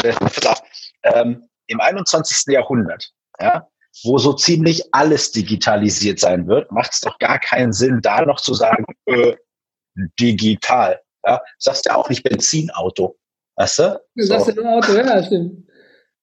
Ähm, 1.05 1.49
Im 1.67 1.81
21. 1.81 2.53
Jahrhundert, 2.53 3.11
ja, 3.41 3.67
wo 4.05 4.19
so 4.19 4.35
ziemlich 4.35 4.95
alles 4.95 5.33
digitalisiert 5.33 6.21
sein 6.21 6.47
wird, 6.47 6.71
macht 6.71 6.93
es 6.93 7.01
doch 7.01 7.19
gar 7.19 7.41
keinen 7.41 7.73
Sinn, 7.73 7.99
da 8.01 8.25
noch 8.25 8.41
zu 8.41 8.55
sagen, 8.55 8.85
äh, 9.07 9.35
digital. 10.21 11.01
Ja? 11.27 11.41
Sagst 11.59 11.87
ja 11.87 11.97
auch 11.97 12.09
nicht 12.09 12.23
Benzinauto. 12.23 13.19
Weißt 13.57 13.81
du? 13.81 14.01
Du 14.15 14.25
sagst 14.25 14.47
ja 14.47 14.55
nur 14.55 14.75
Auto, 14.75 14.93
ja, 14.93 15.25
stimmt. 15.25 15.67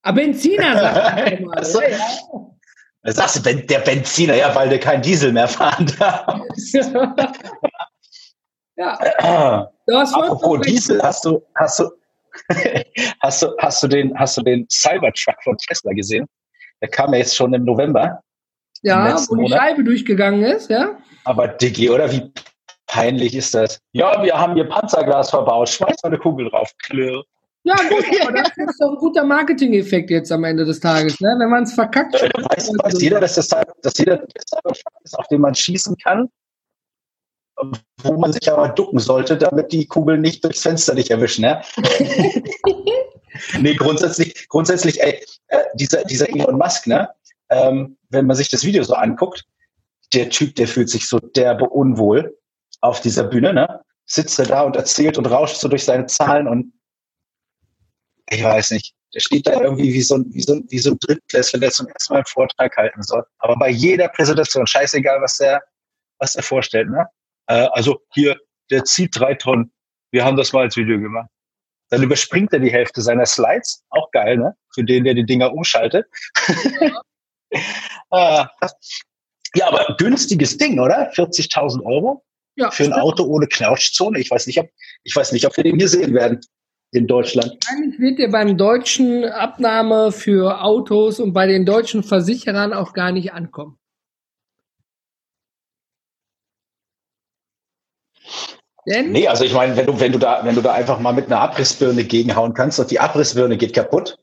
Aber 0.02 0.22
Benziner 0.22 0.78
sagt 0.78 1.42
mal. 1.46 1.58
Also, 1.58 1.82
ja, 1.82 1.90
ja. 1.90 3.12
Sagst 3.12 3.46
du, 3.46 3.56
der 3.56 3.80
Benziner, 3.80 4.36
ja, 4.36 4.54
weil 4.56 4.70
du 4.70 4.78
kein 4.80 5.02
Diesel 5.02 5.32
mehr 5.32 5.48
fahren 5.48 5.92
darfst. 5.98 6.74
ja. 8.76 9.70
Das 9.92 10.14
Apropos 10.14 10.62
Diesel, 10.62 11.02
hast 11.02 11.26
du, 11.26 11.42
hast 11.56 11.80
du, 11.80 11.90
hast 13.22 13.42
du, 13.42 13.48
hast 13.58 13.82
du 13.82 13.88
den, 13.88 14.16
hast 14.20 14.38
du 14.38 14.44
den 14.44 14.68
Cybertruck 14.70 15.42
von 15.44 15.58
Tesla 15.58 15.94
gesehen? 15.94 16.28
Der 16.80 16.90
kam 16.90 17.12
ja 17.14 17.20
jetzt 17.20 17.36
schon 17.36 17.56
im 17.56 17.66
November. 17.66 18.22
Ja, 18.84 19.18
wo 19.28 19.36
die 19.36 19.42
Monat. 19.42 19.60
Scheibe 19.60 19.84
durchgegangen 19.84 20.44
ist, 20.44 20.70
ja. 20.70 20.96
Aber 21.24 21.48
Diggi, 21.48 21.90
oder 21.90 22.12
wie 22.12 22.32
peinlich 22.86 23.34
ist 23.34 23.56
das? 23.56 23.80
Ja, 23.94 24.24
wir 24.24 24.38
haben 24.38 24.54
hier 24.54 24.70
Panzerglas 24.70 25.32
verbaut, 25.32 25.70
schmeiß 25.70 26.04
mal 26.04 26.10
eine 26.10 26.20
Kugel 26.20 26.50
drauf. 26.50 26.72
Klirr. 26.84 27.24
Ja, 27.64 27.76
gut, 27.90 28.06
aber 28.22 28.32
das 28.32 28.50
ist 28.56 28.80
doch 28.80 28.92
ein 28.92 28.98
guter 28.98 29.24
Marketing-Effekt 29.24 30.10
jetzt 30.10 30.32
am 30.32 30.44
Ende 30.44 30.66
des 30.66 30.80
Tages, 30.80 31.20
ne? 31.20 31.36
wenn 31.40 31.50
man 31.50 31.64
es 31.64 31.74
verkackt. 31.74 32.16
Äh, 32.16 32.30
weiß, 32.36 32.70
weiß 32.70 33.02
jeder, 33.02 33.20
dass, 33.20 33.36
das, 33.36 33.50
dass 33.50 33.98
jeder 33.98 34.18
der 34.18 34.26
ist, 35.04 35.18
auf 35.18 35.28
den 35.28 35.42
man 35.42 35.56
schießen 35.56 35.98
kann, 35.98 36.30
wo 38.04 38.14
man 38.14 38.32
sich 38.32 38.52
aber 38.52 38.70
ducken 38.70 39.00
sollte, 39.00 39.38
damit 39.38 39.72
die 39.72 39.86
Kugeln 39.86 40.22
nicht 40.22 40.44
durchs 40.44 40.62
Fenster 40.62 40.94
nicht 40.94 41.12
erwischen. 41.12 41.42
Ne? 41.42 41.62
nee, 43.60 43.76
grundsätzlich, 43.76 44.48
grundsätzlich, 44.48 45.02
ey, 45.02 45.22
äh, 45.48 45.64
dieser, 45.76 46.04
dieser 46.06 46.30
Elon 46.30 46.58
Musk, 46.58 46.88
ne? 46.88 47.10
Ähm, 47.52 47.98
wenn 48.10 48.28
man 48.28 48.38
sich 48.38 48.50
das 48.50 48.64
Video 48.64 48.84
so 48.84 48.94
anguckt, 48.94 49.44
der 50.14 50.30
Typ, 50.30 50.56
der 50.56 50.68
fühlt 50.68 50.90
sich 50.90 51.08
so 51.08 51.20
derbe 51.20 51.68
unwohl 51.68 52.38
auf 52.82 53.02
dieser 53.02 53.24
Bühne, 53.24 53.54
ne? 53.54 53.82
Sitzt 54.06 54.40
er 54.40 54.46
da 54.46 54.62
und 54.62 54.76
erzählt 54.76 55.18
und 55.18 55.26
rauscht 55.26 55.58
so 55.58 55.68
durch 55.68 55.84
seine 55.84 56.06
Zahlen 56.06 56.48
und 56.48 56.74
ich 58.30 58.44
weiß 58.44 58.72
nicht. 58.72 58.94
Der 59.14 59.22
steht 59.22 59.48
da 59.48 59.60
irgendwie 59.60 59.92
wie 59.94 60.02
so 60.02 60.16
ein, 60.16 60.26
wie 60.32 60.42
so 60.42 60.54
ein, 60.54 60.66
wie 60.70 60.78
so 60.78 60.92
ein 60.92 61.00
Drittklässler, 61.00 61.60
der 61.60 61.72
zum 61.72 61.88
ersten 61.88 62.14
Mal 62.14 62.20
einen 62.20 62.26
Vortrag 62.28 62.78
halten 62.78 63.02
soll. 63.02 63.24
Aber 63.40 63.56
bei 63.58 63.70
jeder 63.70 64.08
Präsentation, 64.08 64.68
scheißegal, 64.68 65.20
was 65.22 65.38
der, 65.38 65.64
was 66.20 66.36
er 66.36 66.44
vorstellt, 66.44 66.90
ne? 66.90 67.08
Äh, 67.48 67.68
also 67.72 68.02
hier, 68.14 68.38
der 68.70 68.84
zieht 68.84 69.20
drei 69.20 69.34
Tonnen. 69.34 69.72
Wir 70.12 70.24
haben 70.24 70.38
das 70.38 70.54
mal 70.54 70.62
als 70.62 70.78
Video 70.78 71.00
gemacht. 71.00 71.30
Dann 71.90 72.04
überspringt 72.04 72.54
er 72.54 72.60
die 72.60 72.72
Hälfte 72.72 73.02
seiner 73.02 73.26
Slides. 73.26 73.84
Auch 73.90 74.12
geil, 74.12 74.38
ne? 74.38 74.56
Für 74.76 74.84
den, 74.84 75.06
der 75.06 75.16
die 75.16 75.26
Dinger 75.26 75.52
umschaltet. 75.52 76.06
Ja, 76.80 77.02
ah. 78.12 78.50
ja 79.56 79.68
aber 79.68 79.96
günstiges 79.98 80.56
Ding, 80.58 80.80
oder? 80.80 81.12
40.000 81.14 81.84
Euro? 81.84 82.24
Ja, 82.56 82.70
für 82.70 82.84
ein 82.84 82.92
stimmt. 82.92 83.02
Auto 83.02 83.24
ohne 83.24 83.48
Knautschzone. 83.48 84.20
Ich 84.20 84.30
weiß 84.30 84.46
nicht, 84.46 84.60
ob, 84.60 84.70
ich 85.04 85.16
weiß 85.16 85.32
nicht, 85.32 85.48
ob 85.48 85.58
wir 85.58 85.64
den 85.64 85.78
hier 85.78 85.88
sehen 85.88 86.14
werden 86.14 86.42
in 86.92 87.08
Deutschland. 87.08 87.58
Wahrscheinlich 87.64 88.00
wird 88.00 88.20
der 88.20 88.30
beim 88.30 88.58
deutschen 88.58 89.26
Abnahme 89.26 90.12
für 90.12 90.64
Autos 90.64 91.20
und 91.20 91.34
bei 91.34 91.46
den 91.46 91.66
deutschen 91.66 92.04
Versicherern 92.04 92.74
auch 92.74 92.94
gar 92.94 93.12
nicht 93.12 93.34
ankommen. 93.34 93.78
Denn? 98.88 99.12
Nee, 99.12 99.28
also 99.28 99.44
ich 99.44 99.54
meine, 99.54 99.76
wenn 99.78 99.86
du, 99.86 100.00
wenn 100.00 100.12
du 100.12 100.18
da, 100.18 100.42
wenn 100.44 100.56
du 100.56 100.62
da 100.62 100.74
einfach 100.74 101.00
mal 101.00 101.14
mit 101.14 101.28
einer 101.28 101.42
Abrissbirne 101.42 102.04
gegenhauen 102.04 102.54
kannst 102.54 102.80
und 102.80 102.90
die 102.90 103.00
Abrissbirne 103.00 103.58
geht 103.58 103.74
kaputt, 103.74 104.18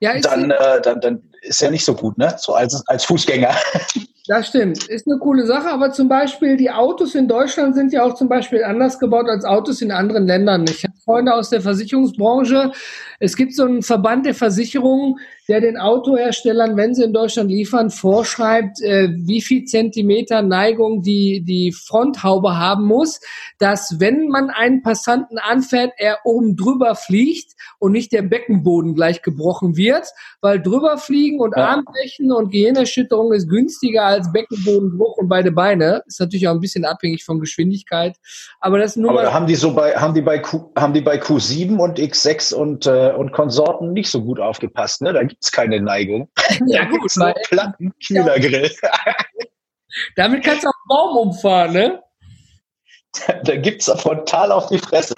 ja, 0.00 0.18
dann, 0.20 0.50
äh, 0.50 0.82
dann, 0.82 1.00
dann 1.00 1.22
ist 1.40 1.62
ja 1.62 1.70
nicht 1.70 1.84
so 1.84 1.94
gut, 1.94 2.18
ne? 2.18 2.34
So 2.38 2.54
als, 2.54 2.82
als 2.86 3.04
Fußgänger. 3.04 3.54
Das 4.26 4.48
stimmt. 4.48 4.88
Ist 4.88 5.06
eine 5.06 5.18
coole 5.18 5.44
Sache, 5.46 5.68
aber 5.68 5.92
zum 5.92 6.08
Beispiel 6.08 6.56
die 6.56 6.70
Autos 6.70 7.14
in 7.14 7.28
Deutschland 7.28 7.74
sind 7.74 7.92
ja 7.92 8.02
auch 8.04 8.14
zum 8.14 8.26
Beispiel 8.26 8.64
anders 8.64 8.98
gebaut 8.98 9.28
als 9.28 9.44
Autos 9.44 9.82
in 9.82 9.92
anderen 9.92 10.26
Ländern. 10.26 10.64
Ich 10.64 10.82
Freunde 11.04 11.34
aus 11.34 11.50
der 11.50 11.60
Versicherungsbranche. 11.60 12.72
Es 13.20 13.36
gibt 13.36 13.54
so 13.54 13.64
einen 13.64 13.82
Verband 13.82 14.24
der 14.26 14.34
Versicherungen, 14.34 15.16
der 15.48 15.60
den 15.60 15.76
Autoherstellern, 15.76 16.76
wenn 16.76 16.94
sie 16.94 17.04
in 17.04 17.12
Deutschland 17.12 17.50
liefern, 17.50 17.90
vorschreibt, 17.90 18.80
äh, 18.80 19.08
wie 19.12 19.42
viel 19.42 19.64
Zentimeter 19.64 20.42
Neigung 20.42 21.02
die, 21.02 21.42
die 21.44 21.72
Fronthaube 21.72 22.56
haben 22.56 22.86
muss, 22.86 23.20
dass 23.58 24.00
wenn 24.00 24.28
man 24.28 24.50
einen 24.50 24.82
Passanten 24.82 25.38
anfährt, 25.38 25.92
er 25.98 26.18
oben 26.24 26.56
drüber 26.56 26.94
fliegt 26.94 27.52
und 27.78 27.92
nicht 27.92 28.12
der 28.12 28.22
Beckenboden 28.22 28.94
gleich 28.94 29.22
gebrochen 29.22 29.76
wird, 29.76 30.06
weil 30.40 30.62
drüber 30.62 30.96
fliegen 30.96 31.40
und 31.40 31.54
ja. 31.56 31.68
Armbrechen 31.68 32.32
und 32.32 32.50
Gehirnerschütterung 32.50 33.32
ist 33.32 33.48
günstiger 33.48 34.04
als 34.04 34.32
Beckenbodenbruch 34.32 35.18
und 35.18 35.28
beide 35.28 35.52
Beine. 35.52 36.02
Ist 36.06 36.20
natürlich 36.20 36.48
auch 36.48 36.54
ein 36.54 36.60
bisschen 36.60 36.84
abhängig 36.86 37.24
von 37.24 37.40
Geschwindigkeit. 37.40 38.16
Aber 38.60 38.78
das 38.78 38.96
nur 38.96 39.10
Aber 39.10 39.32
haben 39.32 39.46
die 39.46 39.54
so 39.54 39.74
bei, 39.74 39.94
haben 39.94 40.14
die 40.14 40.22
bei 40.22 40.38
Q, 40.38 40.72
haben 40.76 40.94
die 40.94 41.02
bei 41.02 41.20
Q7 41.20 41.76
und 41.76 41.98
X6 41.98 42.54
und, 42.54 42.86
äh, 42.86 43.12
und 43.12 43.32
Konsorten 43.32 43.92
nicht 43.92 44.10
so 44.10 44.22
gut 44.22 44.40
aufgepasst, 44.40 45.02
ne? 45.02 45.12
Da 45.12 45.22
gibt's 45.34 45.50
keine 45.50 45.80
Neigung. 45.80 46.28
Ja, 46.66 46.84
gut. 46.84 47.16
Nur 47.16 47.34
Platten, 47.48 47.92
Kühlergrill. 48.06 48.70
Damit 50.16 50.44
kannst 50.44 50.64
du 50.64 50.68
auch 50.68 50.72
einen 50.72 50.88
Baum 50.88 51.16
umfahren, 51.28 51.72
ne? 51.72 52.00
da 53.44 53.56
gibt's 53.56 53.86
frontal 53.86 54.50
auf 54.50 54.66
die 54.66 54.78
Fresse. 54.78 55.14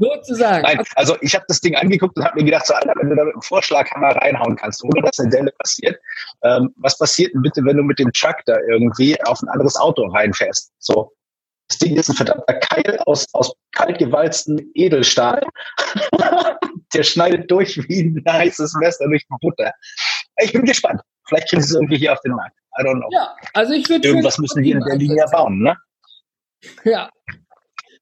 Sozusagen. 0.00 0.62
Nein, 0.62 0.82
also 0.96 1.16
ich 1.20 1.36
habe 1.36 1.44
das 1.46 1.60
Ding 1.60 1.76
angeguckt 1.76 2.16
und 2.16 2.24
habe 2.24 2.36
mir 2.36 2.44
gedacht, 2.44 2.66
so, 2.66 2.74
Alter, 2.74 2.92
wenn 2.96 3.10
du 3.10 3.14
da 3.14 3.22
mit 3.22 3.34
einem 3.34 3.42
Vorschlaghammer 3.42 4.08
reinhauen 4.16 4.56
kannst, 4.56 4.82
ohne 4.82 5.02
dass 5.02 5.20
eine 5.20 5.28
Delle 5.28 5.52
passiert, 5.52 6.00
ähm, 6.42 6.74
was 6.78 6.98
passiert 6.98 7.32
denn 7.34 7.42
bitte, 7.42 7.64
wenn 7.64 7.76
du 7.76 7.84
mit 7.84 8.00
dem 8.00 8.12
Truck 8.12 8.38
da 8.46 8.56
irgendwie 8.68 9.22
auf 9.22 9.40
ein 9.40 9.48
anderes 9.50 9.76
Auto 9.76 10.04
reinfährst? 10.08 10.72
So, 10.80 11.12
das 11.68 11.78
Ding 11.78 11.96
ist 11.96 12.08
ein 12.08 12.16
verdammter 12.16 12.54
Keil 12.54 12.98
aus, 13.06 13.26
aus 13.34 13.52
kaltgewalztem 13.72 14.58
Edelstahl. 14.74 15.42
Der 16.94 17.02
schneidet 17.02 17.50
durch 17.50 17.76
wie 17.88 18.00
ein 18.00 18.24
heißes 18.26 18.74
Messer 18.80 19.06
durch 19.06 19.24
Butter. 19.40 19.72
Ich 20.40 20.52
bin 20.52 20.64
gespannt. 20.64 21.02
Vielleicht 21.26 21.50
kriegen 21.50 21.62
sie 21.62 21.68
es 21.68 21.74
irgendwie 21.74 21.98
hier 21.98 22.14
auf 22.14 22.20
den 22.22 22.32
Markt. 22.32 22.56
I 22.78 22.82
don't 22.82 22.98
know. 22.98 23.08
Ja, 23.10 23.34
also 23.52 23.74
ich 23.74 23.88
würde. 23.88 24.08
Irgendwas 24.08 24.38
müssen 24.38 24.62
die 24.62 24.70
in 24.70 24.80
Berlin 24.80 25.14
ja 25.16 25.26
bauen, 25.26 25.58
ne? 25.58 25.76
Ja. 26.84 27.10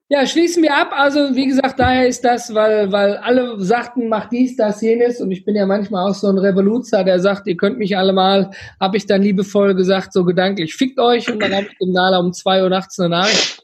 Ja, 0.09 0.25
schließen 0.25 0.63
wir 0.63 0.77
ab. 0.77 0.91
Also, 0.93 1.35
wie 1.35 1.47
gesagt, 1.47 1.81
daher 1.81 2.07
ist 2.07 2.25
das, 2.25 2.55
weil, 2.55 2.93
weil 2.93 3.17
alle 3.17 3.59
sagten, 3.59 4.09
mach 4.09 4.29
dies, 4.29 4.57
das, 4.57 4.81
jenes. 4.81 5.21
Und 5.21 5.33
ich 5.33 5.45
bin 5.45 5.57
ja 5.57 5.67
manchmal 5.67 6.09
auch 6.09 6.15
so 6.15 6.29
ein 6.29 6.39
Revoluzer, 6.39 7.03
der 7.03 7.19
sagt, 7.19 7.49
ihr 7.49 7.57
könnt 7.57 7.79
mich 7.79 7.99
alle 7.99 8.13
mal, 8.13 8.53
habe 8.81 8.97
ich 8.97 9.07
dann 9.07 9.23
liebevoll 9.23 9.75
gesagt, 9.75 10.13
so 10.13 10.25
gedanklich, 10.25 10.77
fickt 10.77 11.01
euch. 11.01 11.29
Und 11.29 11.43
dann 11.43 11.53
habe 11.53 11.67
ich 11.67 11.79
dem 11.79 11.91
Nala 11.91 12.19
um 12.19 12.33
zwei 12.33 12.63
Uhr 12.63 12.69
nachts 12.69 13.01
eine 13.01 13.09
Nachricht 13.09 13.63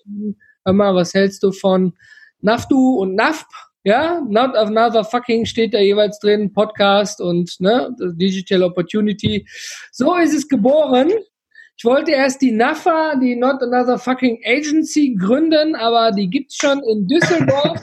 Hör 0.65 0.73
mal, 0.73 0.95
was 0.95 1.15
hältst 1.15 1.43
du 1.43 1.53
von 1.53 1.93
Naftu 2.41 3.01
und 3.01 3.15
NAFP? 3.15 3.47
Ja, 3.85 4.21
not 4.29 4.57
another 4.57 5.03
fucking 5.03 5.45
steht 5.45 5.75
da 5.75 5.81
jeweils 5.81 6.21
drin, 6.21 6.53
Podcast 6.53 7.21
und 7.21 7.59
ne, 7.59 7.91
Digital 8.15 8.63
Opportunity. 8.63 9.45
So 9.91 10.15
ist 10.17 10.35
es 10.35 10.47
geboren. 10.47 11.11
Ich 11.83 11.87
wollte 11.87 12.13
erst 12.13 12.41
die 12.41 12.53
NAFA, 12.53 13.17
die 13.17 13.35
Not 13.35 13.61
Another 13.61 13.99
Fucking 13.99 14.41
Agency, 14.47 15.17
gründen, 15.19 15.75
aber 15.75 16.13
die 16.13 16.31
gibt's 16.31 16.55
schon 16.55 16.81
in 16.85 17.09
Düsseldorf. 17.09 17.81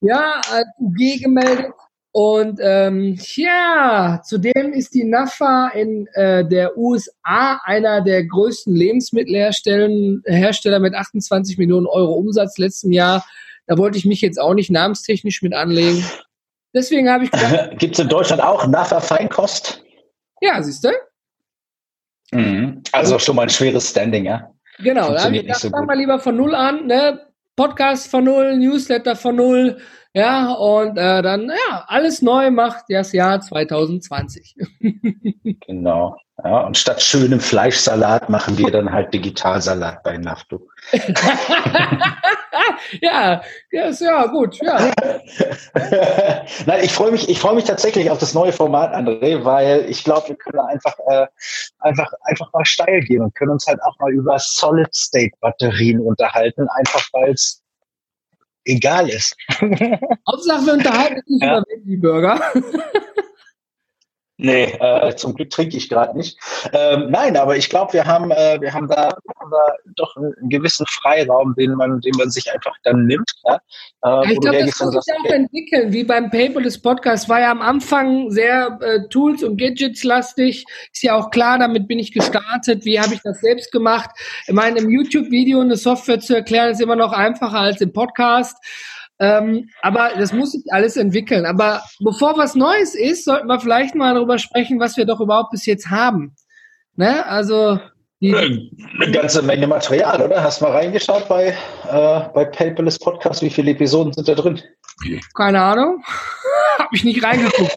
ja, 0.00 0.40
als 0.50 0.66
UG 0.78 1.24
gemeldet. 1.24 1.74
Und 2.10 2.58
ähm, 2.62 3.18
ja, 3.36 4.22
zudem 4.24 4.72
ist 4.72 4.94
die 4.94 5.04
NAFA 5.04 5.68
in 5.74 6.06
äh, 6.14 6.48
der 6.48 6.78
USA 6.78 7.60
einer 7.64 8.00
der 8.00 8.24
größten 8.24 8.74
Lebensmittelhersteller 8.74 10.78
mit 10.78 10.94
28 10.94 11.58
Millionen 11.58 11.86
Euro 11.86 12.14
Umsatz 12.14 12.56
letzten 12.56 12.94
Jahr. 12.94 13.26
Da 13.66 13.76
wollte 13.76 13.98
ich 13.98 14.06
mich 14.06 14.22
jetzt 14.22 14.40
auch 14.40 14.54
nicht 14.54 14.70
namenstechnisch 14.70 15.42
mit 15.42 15.52
anlegen. 15.52 16.02
Deswegen 16.72 17.10
habe 17.10 17.24
ich. 17.24 17.30
Gibt 17.78 17.92
es 17.92 18.00
in 18.00 18.08
Deutschland 18.08 18.42
auch 18.42 18.66
NAFA 18.66 19.00
Feinkost? 19.00 19.84
Ja, 20.40 20.62
siehst 20.62 20.82
du? 20.82 20.88
Mhm. 22.32 22.82
Also 22.92 23.18
schon 23.18 23.36
mal 23.36 23.42
ein 23.42 23.48
schweres 23.48 23.90
Standing, 23.90 24.26
ja. 24.26 24.50
Genau, 24.78 25.12
da 25.12 25.18
so 25.54 25.70
fangen 25.70 25.88
wir 25.88 25.96
lieber 25.96 26.18
von 26.18 26.36
Null 26.36 26.54
an. 26.54 26.86
Ne? 26.86 27.20
Podcast 27.56 28.10
von 28.10 28.24
Null, 28.24 28.56
Newsletter 28.56 29.16
von 29.16 29.36
Null. 29.36 29.78
Ja, 30.14 30.52
und 30.52 30.96
äh, 30.96 31.22
dann, 31.22 31.48
ja, 31.48 31.84
alles 31.86 32.22
neu 32.22 32.50
macht 32.50 32.84
das 32.88 33.12
Jahr 33.12 33.40
2020. 33.40 34.54
genau. 35.66 36.16
Ja, 36.44 36.60
und 36.60 36.78
statt 36.78 37.02
schönem 37.02 37.40
Fleischsalat 37.40 38.28
machen 38.28 38.56
wir 38.58 38.70
dann 38.70 38.92
halt 38.92 39.12
Digitalsalat 39.12 40.04
bei 40.04 40.18
Nafto. 40.18 40.68
ja, 43.00 43.42
ist 43.70 44.00
ja 44.00 44.24
gut. 44.26 44.56
Ja. 44.62 44.92
Nein, 46.66 46.84
ich 46.84 46.92
freue 46.92 47.10
mich, 47.10 47.28
ich 47.28 47.40
freue 47.40 47.56
mich 47.56 47.64
tatsächlich 47.64 48.08
auf 48.08 48.18
das 48.18 48.34
neue 48.34 48.52
Format, 48.52 48.94
André, 48.94 49.44
weil 49.44 49.84
ich 49.88 50.04
glaube, 50.04 50.28
wir 50.28 50.36
können 50.36 50.60
einfach, 50.60 50.94
äh, 51.08 51.26
einfach, 51.80 52.12
einfach 52.22 52.52
mal 52.52 52.64
steil 52.64 53.00
gehen 53.00 53.22
und 53.22 53.34
können 53.34 53.50
uns 53.50 53.66
halt 53.66 53.82
auch 53.82 53.98
mal 53.98 54.12
über 54.12 54.38
Solid-State-Batterien 54.38 55.98
unterhalten, 55.98 56.68
einfach 56.68 57.04
weil 57.14 57.32
es 57.32 57.64
egal 58.64 59.08
ist. 59.08 59.36
Hauptsache, 60.30 60.66
wir 60.66 60.72
unterhalten 60.74 61.20
uns 61.26 61.42
ja. 61.42 61.58
über 61.58 61.64
Veggie-Burger. 61.68 62.40
Nee, 64.40 64.66
äh, 64.78 65.16
zum 65.16 65.34
Glück 65.34 65.50
trinke 65.50 65.76
ich 65.76 65.88
gerade 65.88 66.16
nicht. 66.16 66.38
Ähm, 66.72 67.10
nein, 67.10 67.36
aber 67.36 67.56
ich 67.56 67.68
glaube, 67.68 67.92
wir 67.92 68.04
haben, 68.04 68.30
äh, 68.30 68.60
wir 68.60 68.72
haben 68.72 68.86
da, 68.86 69.08
haben 69.40 69.50
da 69.50 69.72
doch 69.96 70.14
einen 70.16 70.48
gewissen 70.48 70.86
Freiraum, 70.86 71.56
den 71.56 71.72
man, 71.74 72.00
den 72.00 72.14
man 72.16 72.30
sich 72.30 72.52
einfach 72.52 72.76
dann 72.84 73.06
nimmt. 73.06 73.28
Ja? 73.44 73.58
Äh, 74.04 74.32
ich 74.32 74.38
glaube, 74.38 74.58
das 74.64 74.80
muss 74.80 75.04
sich 75.04 75.14
auch 75.14 75.24
entwickeln. 75.24 75.92
Wie 75.92 76.04
beim 76.04 76.30
Paperless 76.30 76.80
Podcast 76.80 77.28
war 77.28 77.40
ja 77.40 77.50
am 77.50 77.60
Anfang 77.60 78.30
sehr 78.30 78.78
äh, 78.80 79.08
Tools 79.08 79.42
und 79.42 79.56
Gadgets 79.56 80.04
lastig. 80.04 80.64
Ist 80.92 81.02
ja 81.02 81.16
auch 81.16 81.30
klar, 81.30 81.58
damit 81.58 81.88
bin 81.88 81.98
ich 81.98 82.12
gestartet. 82.12 82.84
Wie 82.84 83.00
habe 83.00 83.14
ich 83.14 83.20
das 83.24 83.40
selbst 83.40 83.72
gemacht? 83.72 84.10
Ich 84.46 84.54
meine, 84.54 84.78
im 84.78 84.88
YouTube-Video 84.88 85.60
eine 85.60 85.76
Software 85.76 86.20
zu 86.20 86.36
erklären 86.36 86.70
ist 86.70 86.80
immer 86.80 86.94
noch 86.96 87.12
einfacher 87.12 87.58
als 87.58 87.80
im 87.80 87.92
Podcast. 87.92 88.56
Ähm, 89.20 89.68
aber 89.82 90.12
das 90.16 90.32
muss 90.32 90.52
sich 90.52 90.62
alles 90.70 90.96
entwickeln. 90.96 91.44
Aber 91.44 91.82
bevor 92.00 92.36
was 92.36 92.54
Neues 92.54 92.94
ist, 92.94 93.24
sollten 93.24 93.48
wir 93.48 93.60
vielleicht 93.60 93.94
mal 93.94 94.14
darüber 94.14 94.38
sprechen, 94.38 94.78
was 94.78 94.96
wir 94.96 95.06
doch 95.06 95.20
überhaupt 95.20 95.50
bis 95.50 95.66
jetzt 95.66 95.90
haben. 95.90 96.36
Ne? 96.94 97.26
Also 97.26 97.80
die, 98.20 98.34
eine 98.34 99.12
ganze 99.12 99.42
Menge 99.42 99.66
Material, 99.68 100.20
oder? 100.20 100.42
Hast 100.42 100.60
du 100.60 100.64
mal 100.64 100.72
reingeschaut 100.72 101.28
bei, 101.28 101.56
äh, 101.88 102.20
bei 102.34 102.44
Paperless 102.44 102.98
Podcast? 102.98 103.42
Wie 103.42 103.50
viele 103.50 103.70
Episoden 103.70 104.12
sind 104.12 104.26
da 104.26 104.34
drin? 104.34 104.60
Keine 105.34 105.60
Ahnung. 105.60 106.02
Hab 106.78 106.92
ich 106.92 107.04
nicht 107.04 107.22
reingeguckt. 107.22 107.76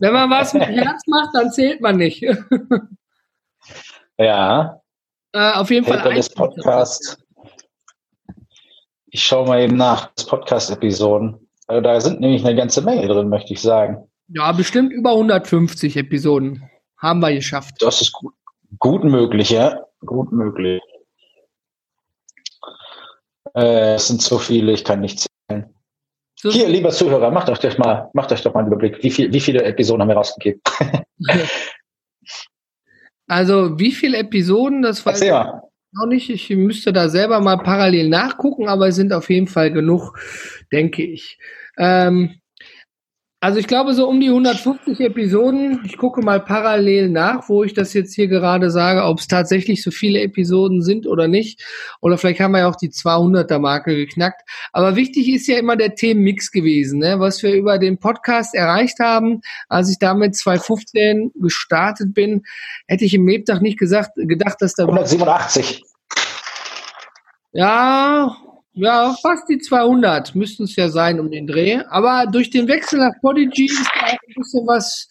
Wenn 0.00 0.12
man 0.12 0.28
was 0.28 0.52
mit 0.52 0.64
Herz 0.64 1.02
macht, 1.06 1.30
dann 1.34 1.50
zählt 1.50 1.80
man 1.80 1.96
nicht. 1.96 2.22
ja. 4.18 4.80
Äh, 5.32 5.52
auf 5.52 5.70
jeden 5.70 5.86
Paperless 5.86 6.28
Fall. 6.28 6.48
Podcast. 6.48 7.23
Ich 9.14 9.22
schaue 9.22 9.46
mal 9.46 9.60
eben 9.60 9.76
nach, 9.76 10.12
Podcast-Episoden. 10.26 11.48
Also 11.68 11.80
da 11.80 12.00
sind 12.00 12.18
nämlich 12.18 12.44
eine 12.44 12.56
ganze 12.56 12.82
Menge 12.82 13.06
drin, 13.06 13.28
möchte 13.28 13.52
ich 13.52 13.62
sagen. 13.62 14.10
Ja, 14.26 14.50
bestimmt 14.50 14.92
über 14.92 15.12
150 15.12 15.96
Episoden 15.96 16.68
haben 16.98 17.20
wir 17.20 17.32
geschafft. 17.32 17.76
Das 17.78 18.00
ist 18.00 18.12
gut, 18.12 18.34
gut 18.80 19.04
möglich, 19.04 19.50
ja. 19.50 19.84
Gut 20.04 20.32
möglich. 20.32 20.82
Äh, 23.54 23.94
es 23.94 24.08
sind 24.08 24.20
so 24.20 24.36
viele, 24.36 24.72
ich 24.72 24.82
kann 24.82 24.98
nicht 24.98 25.20
zählen. 25.20 25.72
So 26.34 26.50
Hier, 26.50 26.68
lieber 26.68 26.90
Zuhörer, 26.90 27.30
macht 27.30 27.48
euch 27.48 27.60
doch 27.60 27.78
mal, 27.78 28.10
macht 28.14 28.32
euch 28.32 28.42
doch 28.42 28.52
mal 28.52 28.62
einen 28.62 28.66
Überblick. 28.66 29.00
Wie, 29.00 29.12
viel, 29.12 29.32
wie 29.32 29.38
viele 29.38 29.62
Episoden 29.62 30.02
haben 30.02 30.08
wir 30.08 30.16
rausgegeben? 30.16 30.60
also, 33.28 33.78
wie 33.78 33.92
viele 33.92 34.18
Episoden, 34.18 34.82
das 34.82 35.06
weiß 35.06 35.20
ich 35.20 35.30
noch 35.94 36.06
nicht. 36.06 36.30
Ich 36.30 36.50
müsste 36.50 36.92
da 36.92 37.08
selber 37.08 37.40
mal 37.40 37.58
parallel 37.58 38.08
nachgucken, 38.08 38.68
aber 38.68 38.88
es 38.88 38.96
sind 38.96 39.12
auf 39.12 39.30
jeden 39.30 39.48
Fall 39.48 39.72
genug, 39.72 40.18
denke 40.72 41.02
ich. 41.04 41.38
Ähm, 41.78 42.40
also 43.44 43.58
ich 43.58 43.66
glaube 43.66 43.92
so 43.92 44.08
um 44.08 44.20
die 44.20 44.30
150 44.30 45.00
Episoden. 45.00 45.82
Ich 45.84 45.98
gucke 45.98 46.22
mal 46.22 46.40
parallel 46.40 47.10
nach, 47.10 47.46
wo 47.50 47.62
ich 47.62 47.74
das 47.74 47.92
jetzt 47.92 48.14
hier 48.14 48.26
gerade 48.26 48.70
sage, 48.70 49.04
ob 49.04 49.18
es 49.18 49.28
tatsächlich 49.28 49.82
so 49.82 49.90
viele 49.90 50.22
Episoden 50.22 50.80
sind 50.80 51.06
oder 51.06 51.28
nicht. 51.28 51.62
Oder 52.00 52.16
vielleicht 52.16 52.40
haben 52.40 52.52
wir 52.52 52.60
ja 52.60 52.70
auch 52.70 52.76
die 52.76 52.88
200er 52.88 53.58
Marke 53.58 53.94
geknackt. 53.96 54.48
Aber 54.72 54.96
wichtig 54.96 55.28
ist 55.28 55.46
ja 55.46 55.58
immer 55.58 55.76
der 55.76 55.94
Themenmix 55.94 56.52
gewesen, 56.52 57.00
ne? 57.00 57.20
was 57.20 57.42
wir 57.42 57.52
über 57.52 57.78
den 57.78 57.98
Podcast 57.98 58.54
erreicht 58.54 58.98
haben. 58.98 59.42
Als 59.68 59.90
ich 59.90 59.98
damit 59.98 60.34
2015 60.34 61.32
gestartet 61.34 62.14
bin, 62.14 62.44
hätte 62.86 63.04
ich 63.04 63.12
im 63.12 63.28
Lebtag 63.28 63.60
nicht 63.60 63.78
gesagt, 63.78 64.12
gedacht, 64.14 64.56
dass 64.60 64.72
da 64.72 64.84
187. 64.84 65.84
Ja, 67.52 68.38
ja, 68.74 69.14
fast 69.22 69.48
die 69.48 69.58
200 69.58 70.34
müssten 70.34 70.64
es 70.64 70.76
ja 70.76 70.88
sein 70.88 71.20
um 71.20 71.30
den 71.30 71.46
Dreh. 71.46 71.80
Aber 71.88 72.26
durch 72.30 72.50
den 72.50 72.68
Wechsel 72.68 72.98
nach 72.98 73.14
Podigy 73.20 73.66
ist 73.66 73.90
da 73.94 74.06
auch 74.06 74.12
ein 74.12 74.34
bisschen 74.34 74.66
was, 74.66 75.08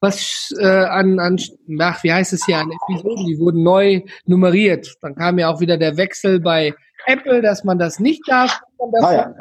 was 0.00 0.54
äh, 0.60 0.66
an, 0.66 1.18
an, 1.18 1.38
ach, 1.80 2.02
wie 2.04 2.12
heißt 2.12 2.32
es 2.34 2.44
hier, 2.44 2.58
an 2.58 2.70
Episoden, 2.70 3.26
die 3.26 3.38
wurden 3.38 3.62
neu 3.62 4.02
nummeriert. 4.26 4.94
Dann 5.00 5.14
kam 5.14 5.38
ja 5.38 5.50
auch 5.50 5.60
wieder 5.60 5.78
der 5.78 5.96
Wechsel 5.96 6.40
bei 6.40 6.74
Apple, 7.06 7.40
dass 7.40 7.64
man 7.64 7.78
das 7.78 7.98
nicht 7.98 8.22
darf. 8.26 8.60
Man 8.78 9.04
ah, 9.04 9.12
ja. 9.12 9.34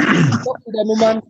Nummern. 0.85 1.21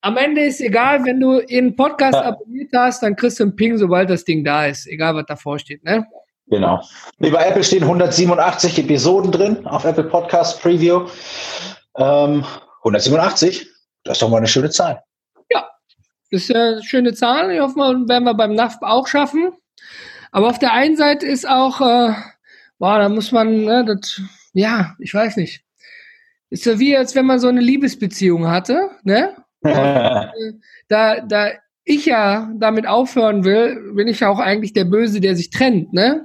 Am 0.00 0.16
Ende 0.16 0.44
ist 0.44 0.60
egal, 0.60 1.04
wenn 1.04 1.20
du 1.20 1.40
einen 1.46 1.76
Podcast 1.76 2.16
abonniert 2.16 2.70
hast, 2.74 3.02
dann 3.02 3.16
kriegst 3.16 3.40
du 3.40 3.44
einen 3.44 3.56
Ping, 3.56 3.76
sobald 3.76 4.08
das 4.08 4.24
Ding 4.24 4.44
da 4.44 4.66
ist. 4.66 4.86
Egal, 4.86 5.14
was 5.14 5.26
davor 5.26 5.58
steht, 5.58 5.84
ne? 5.84 6.06
Genau. 6.50 6.82
Bei 7.18 7.46
Apple 7.46 7.64
stehen 7.64 7.82
187 7.82 8.78
Episoden 8.78 9.30
drin 9.32 9.66
auf 9.66 9.84
Apple 9.84 10.04
Podcast 10.04 10.60
Preview. 10.62 11.06
Ähm, 11.96 12.44
187, 12.78 13.66
das 14.04 14.14
ist 14.14 14.22
doch 14.22 14.30
mal 14.30 14.38
eine 14.38 14.46
schöne 14.46 14.70
Zahl. 14.70 15.02
Ja, 15.50 15.68
das 16.30 16.42
ist 16.42 16.54
eine 16.54 16.82
schöne 16.82 17.12
Zahl. 17.12 17.50
Ich 17.50 17.60
hoffe, 17.60 17.76
mal, 17.76 18.08
werden 18.08 18.24
wir 18.24 18.34
beim 18.34 18.54
NAFP 18.54 18.82
auch 18.82 19.06
schaffen. 19.06 19.52
Aber 20.30 20.48
auf 20.48 20.58
der 20.58 20.72
einen 20.72 20.96
Seite 20.96 21.26
ist 21.26 21.48
auch, 21.48 21.80
äh, 21.80 22.14
boah, 22.78 22.98
da 22.98 23.08
muss 23.08 23.32
man, 23.32 23.64
ne, 23.64 23.84
das, 23.84 24.20
ja, 24.52 24.94
ich 24.98 25.12
weiß 25.12 25.36
nicht. 25.36 25.64
Ist 26.50 26.64
ja 26.64 26.78
wie, 26.78 26.96
als 26.96 27.14
wenn 27.14 27.26
man 27.26 27.40
so 27.40 27.48
eine 27.48 27.60
Liebesbeziehung 27.60 28.48
hatte, 28.48 28.90
ne? 29.02 29.36
Und, 29.60 29.72
äh, 29.72 30.28
da, 30.88 31.20
da 31.20 31.50
ich 31.88 32.06
ja 32.06 32.50
damit 32.54 32.86
aufhören 32.86 33.44
will, 33.44 33.92
bin 33.94 34.08
ich 34.08 34.20
ja 34.20 34.28
auch 34.28 34.38
eigentlich 34.38 34.72
der 34.74 34.84
Böse, 34.84 35.20
der 35.20 35.34
sich 35.36 35.50
trennt, 35.50 35.92
ne? 35.92 36.24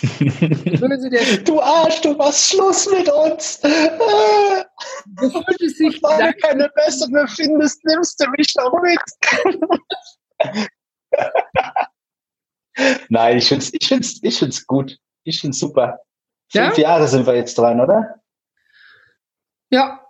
Böse, 0.00 1.10
der 1.10 1.38
du 1.44 1.60
Arsch, 1.60 2.00
du 2.00 2.14
machst 2.14 2.50
Schluss 2.50 2.88
mit 2.90 3.08
uns. 3.10 3.60
Du 3.60 5.30
fühlst 5.30 5.78
sich 5.78 6.00
Weil 6.02 6.32
du 6.32 6.38
keine 6.38 6.70
bessere 6.76 7.26
findest, 7.28 7.84
nimmst 7.84 8.20
du 8.20 8.30
mich 8.38 8.54
doch 8.54 8.72
mit. 8.82 9.00
Nein, 13.08 13.38
ich 13.38 13.48
finde 13.48 13.64
es 13.64 13.74
ich 13.74 13.88
find's, 13.88 14.20
ich 14.22 14.38
find's 14.38 14.66
gut. 14.66 14.96
Ich 15.24 15.40
finde 15.40 15.54
es 15.54 15.58
super. 15.58 15.98
Fünf 16.52 16.78
ja? 16.78 16.82
Jahre 16.82 17.08
sind 17.08 17.26
wir 17.26 17.34
jetzt 17.34 17.58
dran, 17.58 17.80
oder? 17.80 18.14
Ja. 19.70 20.00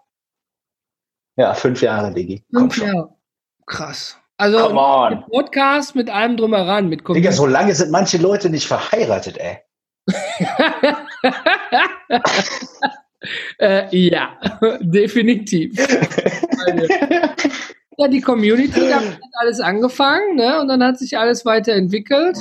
Ja, 1.37 1.55
fünf 1.55 1.81
Jahre, 1.81 2.13
Digi. 2.13 2.45
Fünf 2.53 2.77
Jahre. 2.77 3.17
Krass. 3.71 4.19
Also 4.37 4.69
Podcast 5.31 5.95
mit 5.95 6.11
allem 6.11 6.37
drumheran, 6.37 6.89
mit 6.89 7.07
Digga, 7.07 7.31
so 7.31 7.47
lange 7.47 7.73
sind 7.75 7.93
manche 7.93 8.19
Leute 8.19 8.51
nicht 8.51 8.67
verheiratet, 8.67 9.39
ey. 9.39 9.59
äh, 13.59 13.97
ja, 13.97 14.31
definitiv. 14.81 15.79
ja, 17.97 18.09
die 18.09 18.21
Community 18.21 18.89
damit 18.89 19.13
hat 19.13 19.35
alles 19.35 19.61
angefangen, 19.61 20.35
ne? 20.35 20.61
Und 20.61 20.67
dann 20.67 20.83
hat 20.83 20.99
sich 20.99 21.17
alles 21.17 21.45
weiterentwickelt. 21.45 22.39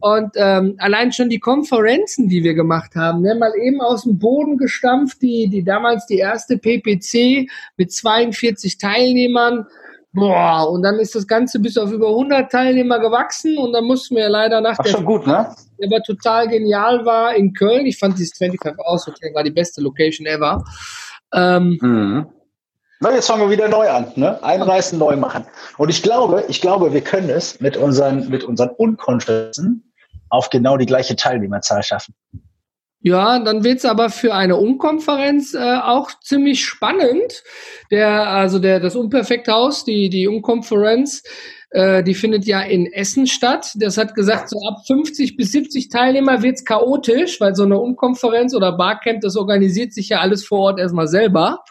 Und 0.00 0.30
ähm, 0.36 0.76
allein 0.78 1.12
schon 1.12 1.28
die 1.28 1.40
Konferenzen, 1.40 2.28
die 2.28 2.44
wir 2.44 2.54
gemacht 2.54 2.94
haben, 2.94 3.22
ne, 3.22 3.34
mal 3.34 3.52
eben 3.60 3.80
aus 3.80 4.04
dem 4.04 4.20
Boden 4.20 4.56
gestampft, 4.56 5.22
die, 5.22 5.48
die 5.48 5.64
damals 5.64 6.06
die 6.06 6.18
erste 6.18 6.56
PPC 6.56 7.50
mit 7.76 7.90
42 7.90 8.78
Teilnehmern, 8.78 9.66
Boah, 10.12 10.70
und 10.70 10.82
dann 10.82 10.98
ist 10.98 11.14
das 11.14 11.26
Ganze 11.26 11.60
bis 11.60 11.76
auf 11.76 11.92
über 11.92 12.08
100 12.08 12.50
Teilnehmer 12.50 12.98
gewachsen 12.98 13.58
und 13.58 13.72
dann 13.72 13.84
mussten 13.84 14.16
wir 14.16 14.28
leider 14.28 14.60
nach 14.60 14.76
Ach, 14.78 14.82
der, 14.82 14.90
schon 14.90 15.04
gut, 15.04 15.26
ne? 15.26 15.54
der 15.78 15.86
aber 15.86 16.02
total 16.02 16.48
genial 16.48 17.04
war 17.04 17.34
in 17.34 17.52
Köln. 17.52 17.86
Ich 17.86 17.98
fand 17.98 18.18
dieses 18.18 18.36
25 18.38 18.78
Hours 18.78 19.06
Hotel 19.06 19.34
war 19.34 19.44
die 19.44 19.50
beste 19.50 19.82
Location 19.82 20.26
ever. 20.26 20.64
Ähm, 21.34 21.78
mhm. 21.80 22.26
Na, 23.00 23.12
jetzt 23.12 23.26
fangen 23.26 23.42
wir 23.42 23.50
wieder 23.50 23.68
neu 23.68 23.88
an, 23.88 24.10
ne? 24.16 24.42
Einreißen, 24.42 24.98
neu 24.98 25.14
machen. 25.14 25.44
Und 25.76 25.88
ich 25.88 26.02
glaube, 26.02 26.44
ich 26.48 26.60
glaube, 26.60 26.92
wir 26.92 27.00
können 27.00 27.30
es 27.30 27.60
mit 27.60 27.76
unseren, 27.76 28.28
mit 28.28 28.42
unseren 28.42 28.70
Unkonferenzen 28.70 29.92
auf 30.30 30.50
genau 30.50 30.76
die 30.76 30.86
gleiche 30.86 31.14
Teilnehmerzahl 31.14 31.82
schaffen. 31.82 32.14
Ja, 33.00 33.38
dann 33.38 33.62
wird's 33.62 33.84
aber 33.84 34.10
für 34.10 34.34
eine 34.34 34.56
Umkonferenz 34.56 35.54
äh, 35.54 35.58
auch 35.58 36.10
ziemlich 36.20 36.64
spannend. 36.64 37.44
Der, 37.92 38.28
also 38.28 38.58
der, 38.58 38.80
das 38.80 38.96
Unperfekthaus, 38.96 39.84
die, 39.84 40.08
die 40.08 40.26
Umkonferenz, 40.26 41.22
äh, 41.70 42.02
die 42.02 42.14
findet 42.14 42.44
ja 42.44 42.60
in 42.60 42.86
Essen 42.86 43.28
statt. 43.28 43.72
Das 43.76 43.98
hat 43.98 44.16
gesagt, 44.16 44.48
so 44.48 44.58
ab 44.66 44.84
50 44.86 45.36
bis 45.36 45.52
70 45.52 45.90
Teilnehmer 45.90 46.42
wird's 46.42 46.64
chaotisch, 46.64 47.40
weil 47.40 47.54
so 47.54 47.62
eine 47.62 47.78
Umkonferenz 47.78 48.52
oder 48.54 48.76
Barcamp, 48.76 49.20
das 49.20 49.36
organisiert 49.36 49.92
sich 49.92 50.08
ja 50.08 50.18
alles 50.18 50.44
vor 50.44 50.58
Ort 50.58 50.80
erstmal 50.80 51.06
selber. 51.06 51.62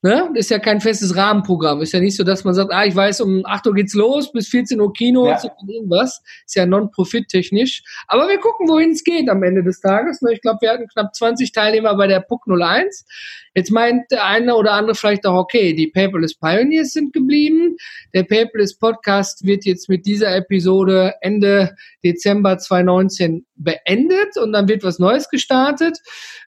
Ne? 0.00 0.30
Ist 0.34 0.50
ja 0.50 0.60
kein 0.60 0.80
festes 0.80 1.16
Rahmenprogramm. 1.16 1.82
Ist 1.82 1.92
ja 1.92 1.98
nicht 1.98 2.16
so, 2.16 2.22
dass 2.22 2.44
man 2.44 2.54
sagt, 2.54 2.72
ah, 2.72 2.84
ich 2.84 2.94
weiß, 2.94 3.20
um 3.20 3.44
8 3.44 3.66
Uhr 3.66 3.74
geht's 3.74 3.94
los, 3.94 4.30
bis 4.30 4.46
14 4.46 4.80
Uhr 4.80 4.92
Kino 4.92 5.26
ja. 5.26 5.40
und 5.58 5.68
irgendwas. 5.68 6.22
Ist 6.46 6.54
ja 6.54 6.66
non-profit-technisch. 6.66 7.82
Aber 8.06 8.28
wir 8.28 8.38
gucken, 8.38 8.68
wohin 8.68 8.92
es 8.92 9.02
geht 9.02 9.28
am 9.28 9.42
Ende 9.42 9.64
des 9.64 9.80
Tages. 9.80 10.22
Ne? 10.22 10.34
Ich 10.34 10.40
glaube, 10.40 10.58
wir 10.60 10.70
hatten 10.70 10.86
knapp 10.86 11.16
20 11.16 11.50
Teilnehmer 11.50 11.96
bei 11.96 12.06
der 12.06 12.20
PUC 12.20 12.46
01. 12.46 13.06
Jetzt 13.54 13.72
meint 13.72 14.08
der 14.12 14.24
eine 14.24 14.54
oder 14.54 14.74
andere 14.74 14.94
vielleicht 14.94 15.26
auch, 15.26 15.34
okay, 15.34 15.72
die 15.72 15.88
Paperless 15.88 16.36
Pioneers 16.36 16.92
sind 16.92 17.12
geblieben. 17.12 17.76
Der 18.14 18.22
Paperless 18.22 18.78
Podcast 18.78 19.44
wird 19.44 19.64
jetzt 19.64 19.88
mit 19.88 20.06
dieser 20.06 20.36
Episode 20.36 21.14
Ende 21.22 21.74
Dezember 22.04 22.56
2019 22.58 23.47
beendet 23.58 24.36
und 24.36 24.52
dann 24.52 24.68
wird 24.68 24.82
was 24.82 24.98
Neues 24.98 25.28
gestartet. 25.28 25.98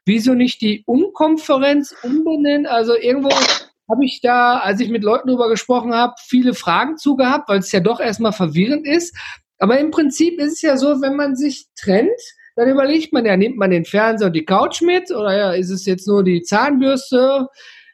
Wieso 0.06 0.34
nicht 0.34 0.62
die 0.62 0.84
Unkonferenz 0.86 1.96
umbenennen? 2.04 2.66
Also 2.66 2.96
irgendwo 2.96 3.30
habe 3.30 4.06
ich 4.06 4.22
da, 4.22 4.60
als 4.60 4.80
ich 4.80 4.90
mit 4.90 5.04
Leuten 5.04 5.28
drüber 5.28 5.50
gesprochen 5.50 5.94
habe, 5.94 6.14
viele 6.26 6.54
Fragen 6.54 6.98
zu 6.98 7.16
gehabt, 7.16 7.50
weil 7.50 7.60
es 7.60 7.72
ja 7.72 7.82
doch 7.82 8.00
erstmal 8.00 8.32
verwirrend 8.32 8.88
ist. 8.88 9.16
Aber 9.60 9.80
im 9.80 9.92
Prinzip 9.92 10.40
ist 10.40 10.54
es 10.54 10.62
ja 10.62 10.78
so, 10.78 11.02
wenn 11.02 11.16
man 11.16 11.36
sich 11.36 11.68
trennt, 11.76 12.10
dann 12.56 12.70
überlegt 12.70 13.14
man 13.14 13.26
ja, 13.26 13.38
nimmt 13.38 13.58
man 13.58 13.72
den 13.72 13.86
Fernseher 13.86 14.28
und 14.28 14.36
die 14.36 14.46
Couch 14.46 14.82
mit 14.82 15.12
oder 15.12 15.38
ja, 15.38 15.52
ist 15.52 15.70
es 15.70 15.86
jetzt 15.86 16.08
nur 16.08 16.24
die 16.24 16.42
Zahnbürste? 16.42 17.48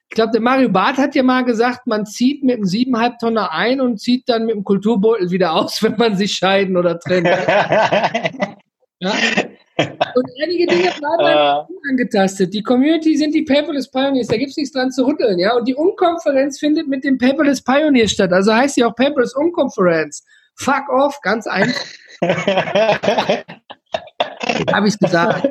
Ich 0.09 0.15
glaube, 0.15 0.31
der 0.31 0.41
Mario 0.41 0.69
Barth 0.69 0.97
hat 0.97 1.15
ja 1.15 1.23
mal 1.23 1.43
gesagt, 1.43 1.85
man 1.85 2.05
zieht 2.05 2.43
mit 2.43 2.55
einem 2.55 2.65
siebeneinhalb 2.65 3.19
Tonner 3.19 3.51
ein 3.51 3.81
und 3.81 3.99
zieht 3.99 4.29
dann 4.29 4.45
mit 4.45 4.55
dem 4.55 4.63
Kulturbeutel 4.63 5.31
wieder 5.31 5.53
aus, 5.53 5.83
wenn 5.83 5.97
man 5.97 6.15
sich 6.15 6.33
scheiden 6.33 6.77
oder 6.77 6.99
trennt. 6.99 7.27
ja? 8.99 9.11
Und 9.79 10.25
einige 10.43 10.65
Dinge 10.65 10.91
bleiben 10.97 11.23
einfach 11.23 11.67
unangetastet. 11.69 12.53
Die 12.53 12.63
Community 12.63 13.15
sind 13.15 13.35
die 13.35 13.43
Paperless 13.43 13.91
Pioneers, 13.91 14.27
da 14.27 14.37
gibt 14.37 14.49
es 14.49 14.57
nichts 14.57 14.73
dran 14.73 14.91
zu 14.91 15.05
rütteln, 15.05 15.37
ja. 15.37 15.55
Und 15.55 15.67
die 15.67 15.75
Unkonferenz 15.75 16.57
findet 16.59 16.87
mit 16.87 17.03
dem 17.03 17.17
Paperless 17.17 17.63
Pioneers 17.63 18.11
statt. 18.11 18.33
Also 18.33 18.53
heißt 18.53 18.75
sie 18.75 18.83
auch 18.83 18.95
Paperless 18.95 19.35
Unkonferenz. 19.35 20.23
Fuck 20.55 20.89
off, 20.89 21.19
ganz 21.21 21.45
einfach. 21.45 21.85
Habe 24.73 24.87
ich 24.87 24.97
gesagt. 24.97 25.47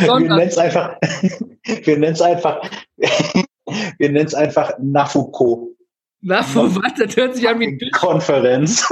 wir 0.00 0.20
nennen 0.20 0.40
es 0.40 0.58
einfach, 0.58 0.96
wir 1.84 1.98
nennen 1.98 2.12
es 2.12 2.20
einfach, 2.20 2.60
wir 2.96 4.10
nennen 4.10 4.26
es 4.26 4.34
einfach 4.34 4.72
Nafuko. 4.78 5.76
Nafuko, 6.22 6.76
was? 6.82 6.94
Das 6.94 7.16
hört 7.16 7.36
sich 7.36 7.48
an 7.48 7.60
wie 7.60 7.68
ein 7.68 7.78
Fisch. 7.78 7.90
Konferenz. 7.92 8.88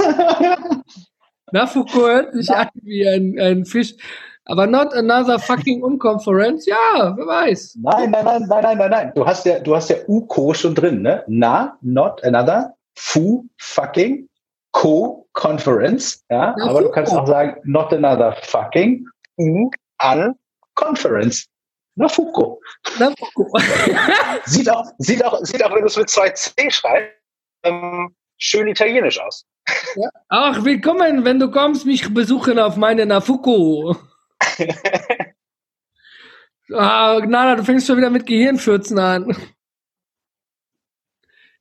Nafuko 1.51 2.07
hört 2.07 2.33
sich 2.33 2.49
an 2.49 2.69
wie 2.83 3.07
ein, 3.07 3.39
ein 3.39 3.65
Fisch. 3.65 3.95
Aber 4.45 4.67
not 4.67 4.93
another 4.93 5.39
fucking 5.39 5.83
Unconference? 5.83 6.65
Ja, 6.65 7.15
wer 7.15 7.27
weiß. 7.27 7.77
Nein, 7.81 8.11
nein, 8.11 8.25
nein, 8.25 8.45
nein, 8.47 8.63
nein, 8.63 8.77
nein, 8.77 8.91
nein. 8.91 9.11
Du 9.15 9.25
hast 9.25 9.45
ja, 9.45 9.59
du 9.59 9.75
hast 9.75 9.89
ja 9.89 9.97
UCO 10.07 10.53
schon 10.53 10.75
drin, 10.75 11.01
ne? 11.03 11.23
Na, 11.27 11.77
not 11.81 12.23
another, 12.23 12.73
fu, 12.95 13.45
fucking, 13.59 14.27
co, 14.71 15.27
conference, 15.33 16.23
ja. 16.29 16.55
Na, 16.57 16.69
aber 16.69 16.81
du 16.81 16.89
kannst 16.89 17.13
auch 17.13 17.27
sagen, 17.27 17.61
not 17.63 17.93
another 17.93 18.35
fucking, 18.41 19.07
u, 19.37 19.69
an, 19.99 20.35
conference. 20.75 21.45
Na, 21.95 22.07
Fuko. 22.09 22.59
Na, 22.99 23.11
Fuko. 23.17 23.47
sieht 24.45 24.69
auch, 24.69 24.85
sieht 24.97 25.23
auch, 25.23 25.39
sieht 25.43 25.63
auch, 25.63 25.73
wenn 25.73 25.81
du 25.81 25.87
es 25.87 25.97
mit 25.97 26.09
zwei 26.09 26.29
C 26.31 26.51
schreibst, 26.71 27.20
ähm, 27.63 28.15
schön 28.37 28.67
italienisch 28.67 29.19
aus. 29.19 29.45
Ja. 29.95 30.09
Ach, 30.29 30.63
willkommen, 30.63 31.25
wenn 31.25 31.39
du 31.39 31.51
kommst, 31.51 31.85
mich 31.85 32.13
besuchen 32.13 32.59
auf 32.59 32.75
meine 32.75 33.05
Nafuko. 33.05 33.95
ah, 36.73 37.19
Gnada, 37.19 37.55
du 37.55 37.63
fängst 37.63 37.87
schon 37.87 37.97
wieder 37.97 38.09
mit 38.09 38.25
Gehirnfürzen 38.25 38.99
an. 38.99 39.35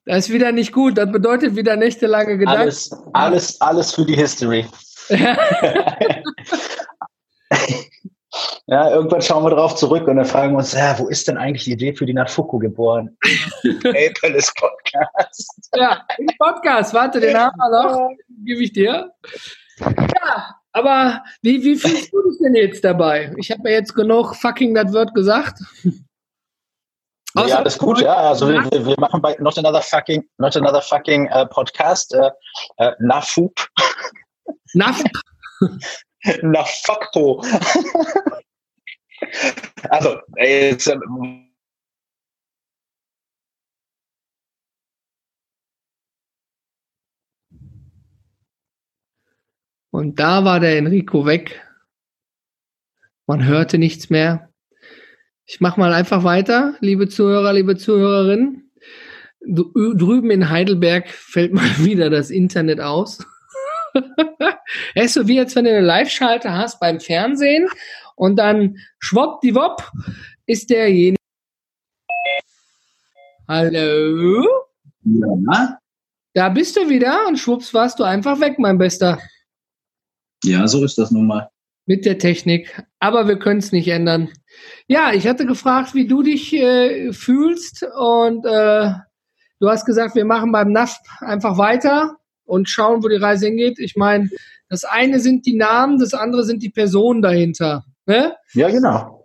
Das 0.05 0.27
ist 0.27 0.33
wieder 0.33 0.53
nicht 0.53 0.73
gut. 0.73 0.99
Das 0.99 1.13
bedeutet 1.13 1.57
wieder 1.57 1.77
nächtelange 1.77 2.39
Gedanken. 2.39 2.63
Alles, 2.63 2.91
alles, 3.13 3.61
alles 3.61 3.95
für 3.95 4.05
die 4.05 4.17
History. 4.17 4.67
ja, 8.67 8.91
irgendwann 8.91 9.23
schauen 9.23 9.45
wir 9.45 9.51
drauf 9.51 9.75
zurück 9.75 10.07
und 10.07 10.17
dann 10.17 10.25
fragen 10.25 10.53
wir 10.53 10.59
uns, 10.59 10.73
ja, 10.73 10.99
wo 10.99 11.09
ist 11.09 11.29
denn 11.29 11.37
eigentlich 11.37 11.65
die 11.65 11.73
Idee 11.73 11.95
für 11.95 12.07
die 12.07 12.15
Natfuku 12.15 12.59
geboren? 12.59 13.17
Apple 13.63 14.39
Podcast. 14.57 15.71
ja, 15.75 16.03
im 16.19 16.29
Podcast. 16.39 16.95
Warte, 16.95 17.21
den 17.21 17.37
haben 17.37 17.57
wir 17.57 17.71
noch. 17.71 18.11
Gebe 18.45 18.63
ich 18.63 18.73
dir. 18.73 19.13
Ja, 19.81 20.55
aber 20.73 21.25
wie, 21.43 21.63
wie 21.65 21.77
fühlst 21.77 22.13
du 22.13 22.23
dich 22.31 22.39
denn 22.43 22.55
jetzt 22.55 22.85
dabei? 22.85 23.35
Ich 23.39 23.51
habe 23.51 23.63
mir 23.63 23.73
jetzt 23.73 23.95
genug 23.95 24.37
fucking 24.37 24.75
das 24.75 24.93
Wort 24.93 25.15
gesagt. 25.15 25.59
ja, 27.35 27.57
alles 27.57 27.79
gut, 27.79 28.01
ja. 28.01 28.15
Also 28.15 28.49
wir, 28.49 28.65
wir, 28.71 28.97
machen 28.99 29.21
bei 29.21 29.37
Not 29.41 29.59
Another 29.59 29.83
Fucking, 29.83 30.23
Not 30.39 30.57
Another 30.57 30.83
Fucking 30.83 31.29
uh, 31.33 31.47
Podcast 31.47 32.15
uh, 32.15 32.31
uh, 32.81 32.93
Nafup. 33.01 33.53
Nafup. 34.75 35.11
Nafakpo. 36.43 37.45
also, 39.89 40.19
jetzt, 40.37 40.87
ähm, 40.89 41.51
Und 49.91 50.21
da 50.21 50.45
war 50.45 50.61
der 50.61 50.79
Enrico 50.79 51.27
weg. 51.27 51.61
Man 53.27 53.45
hörte 53.45 53.77
nichts 53.79 54.09
mehr. 54.09 54.49
Ich 55.47 55.61
mache 55.61 55.81
mal 55.81 55.93
einfach 55.93 56.23
weiter, 56.23 56.77
liebe 56.81 57.09
Zuhörer, 57.09 57.53
liebe 57.53 57.77
Zuhörerinnen. 57.77 58.71
Drüben 59.41 60.31
in 60.31 60.49
Heidelberg 60.49 61.09
fällt 61.09 61.53
mal 61.53 61.69
wieder 61.79 62.09
das 62.09 62.31
Internet 62.31 62.81
aus. 62.81 63.27
Es 64.95 65.07
ist 65.07 65.15
so 65.15 65.29
wie 65.29 65.37
jetzt, 65.37 65.57
wenn 65.57 65.65
du 65.65 65.71
eine 65.71 65.81
Live-Schalte 65.81 66.53
hast 66.53 66.81
beim 66.81 67.01
Fernsehen 67.01 67.69
und 68.17 68.37
dann 68.37 68.77
schwuppdiwupp 68.99 69.91
ist 70.47 70.71
derjenige. 70.71 71.17
Hallo? 73.49 74.47
Ja. 75.03 75.79
Da 76.35 76.49
bist 76.49 76.77
du 76.77 76.89
wieder 76.89 77.27
und 77.27 77.39
schwupps 77.39 77.75
warst 77.75 77.99
du 77.99 78.05
einfach 78.05 78.41
weg, 78.41 78.59
mein 78.59 78.79
Bester. 78.79 79.19
Ja, 80.45 80.69
so 80.69 80.85
ist 80.85 80.99
das 80.99 81.11
nun 81.11 81.27
mal. 81.27 81.51
Mit 81.87 82.05
der 82.05 82.19
Technik. 82.19 82.85
Aber 83.01 83.27
wir 83.27 83.39
können 83.39 83.59
es 83.59 83.73
nicht 83.73 83.89
ändern. 83.89 84.29
Ja, 84.87 85.13
ich 85.13 85.27
hatte 85.27 85.47
gefragt, 85.47 85.95
wie 85.95 86.07
du 86.07 86.23
dich 86.23 86.53
äh, 86.53 87.13
fühlst 87.13 87.85
und 87.99 88.45
äh, 88.47 88.93
du 89.59 89.69
hast 89.69 89.85
gesagt, 89.85 90.15
wir 90.15 90.25
machen 90.25 90.53
beim 90.53 90.71
NAF 90.71 90.99
einfach 91.21 91.59
weiter 91.59 92.20
und 92.51 92.69
schauen, 92.69 93.03
wo 93.03 93.09
die 93.09 93.17
Reise 93.17 93.47
hingeht. 93.47 93.79
Ich 93.79 93.97
meine, 93.97 94.29
das 94.69 94.85
eine 94.85 95.21
sind 95.21 95.47
die 95.47 95.57
Namen, 95.57 95.99
das 95.99 96.15
andere 96.15 96.45
sind 96.45 96.63
die 96.63 96.71
Personen 96.71 97.23
dahinter. 97.23 97.85
Ne? 98.07 98.35
Ja, 98.55 98.69
genau. 98.71 99.25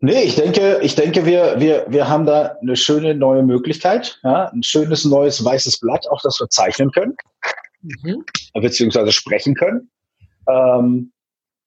Nee, 0.00 0.22
ich 0.22 0.36
denke, 0.36 0.80
ich 0.82 0.94
denke, 0.94 1.24
wir, 1.24 1.58
wir, 1.58 1.86
wir 1.88 2.08
haben 2.08 2.26
da 2.26 2.56
eine 2.60 2.76
schöne 2.76 3.14
neue 3.14 3.42
Möglichkeit, 3.42 4.20
ja, 4.22 4.50
ein 4.50 4.62
schönes 4.62 5.06
neues 5.06 5.42
weißes 5.42 5.80
Blatt, 5.80 6.06
auch 6.10 6.20
das 6.22 6.38
wir 6.40 6.48
zeichnen 6.50 6.90
können 6.90 7.16
mhm. 7.84 8.24
beziehungsweise 8.54 9.12
sprechen 9.12 9.54
können. 9.54 9.90
Ähm, 10.48 11.12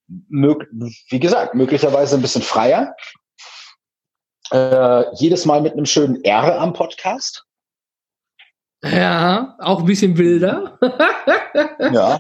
wie 0.08 1.20
gesagt, 1.20 1.56
möglicherweise 1.56 2.16
ein 2.16 2.22
bisschen 2.22 2.42
freier. 2.42 2.96
Äh, 4.52 5.04
jedes 5.16 5.46
Mal 5.46 5.62
mit 5.62 5.74
einem 5.74 5.86
schönen 5.86 6.24
R 6.24 6.60
am 6.60 6.74
Podcast. 6.74 7.46
Ja, 8.84 9.56
auch 9.60 9.80
ein 9.80 9.86
bisschen 9.86 10.18
wilder. 10.18 10.78
ja. 11.80 12.20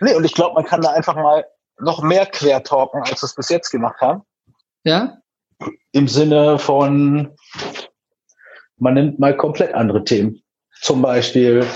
Nee, 0.00 0.14
und 0.14 0.24
ich 0.24 0.34
glaube, 0.34 0.54
man 0.54 0.64
kann 0.64 0.80
da 0.80 0.90
einfach 0.90 1.14
mal 1.14 1.44
noch 1.78 2.02
mehr 2.02 2.26
quertalken, 2.26 3.02
als 3.02 3.22
wir 3.22 3.26
es 3.26 3.34
bis 3.34 3.48
jetzt 3.48 3.70
gemacht 3.70 4.00
haben. 4.00 4.22
Ja. 4.84 5.18
Im 5.92 6.08
Sinne 6.08 6.58
von, 6.58 7.34
man 8.78 8.94
nimmt 8.94 9.18
mal 9.18 9.36
komplett 9.36 9.74
andere 9.74 10.04
Themen. 10.04 10.42
Zum 10.80 11.02
Beispiel 11.02 11.66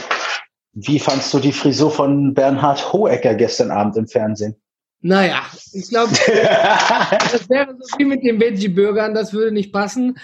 wie 0.72 1.00
fandst 1.00 1.34
du 1.34 1.40
die 1.40 1.52
Frisur 1.52 1.90
von 1.90 2.34
Bernhard 2.34 2.92
Hohecker 2.92 3.34
gestern 3.34 3.70
Abend 3.70 3.96
im 3.96 4.06
Fernsehen? 4.06 4.59
Naja, 5.02 5.42
ich 5.72 5.88
glaube, 5.88 6.12
das 6.12 7.48
wäre 7.48 7.74
so 7.78 7.98
wie 7.98 8.04
mit 8.04 8.22
den 8.22 8.38
Veggie-Burgern, 8.38 9.14
das 9.14 9.32
würde 9.32 9.50
nicht 9.50 9.72
passen. 9.72 10.18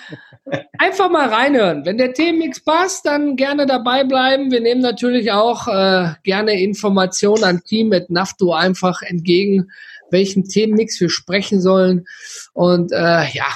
Einfach 0.78 1.08
mal 1.08 1.28
reinhören. 1.28 1.86
Wenn 1.86 1.96
der 1.96 2.12
Themenmix 2.12 2.62
passt, 2.62 3.06
dann 3.06 3.36
gerne 3.36 3.64
dabei 3.64 4.04
bleiben. 4.04 4.50
Wir 4.50 4.60
nehmen 4.60 4.82
natürlich 4.82 5.32
auch 5.32 5.66
äh, 5.68 6.10
gerne 6.24 6.60
Informationen 6.60 7.44
an 7.44 7.62
Team 7.64 7.88
mit 7.88 8.10
NAFTO 8.10 8.52
einfach 8.52 9.00
entgegen, 9.00 9.70
welchen 10.10 10.44
Themenmix 10.44 11.00
wir 11.00 11.08
sprechen 11.08 11.62
sollen. 11.62 12.06
Und 12.52 12.92
äh, 12.92 13.24
ja, 13.32 13.46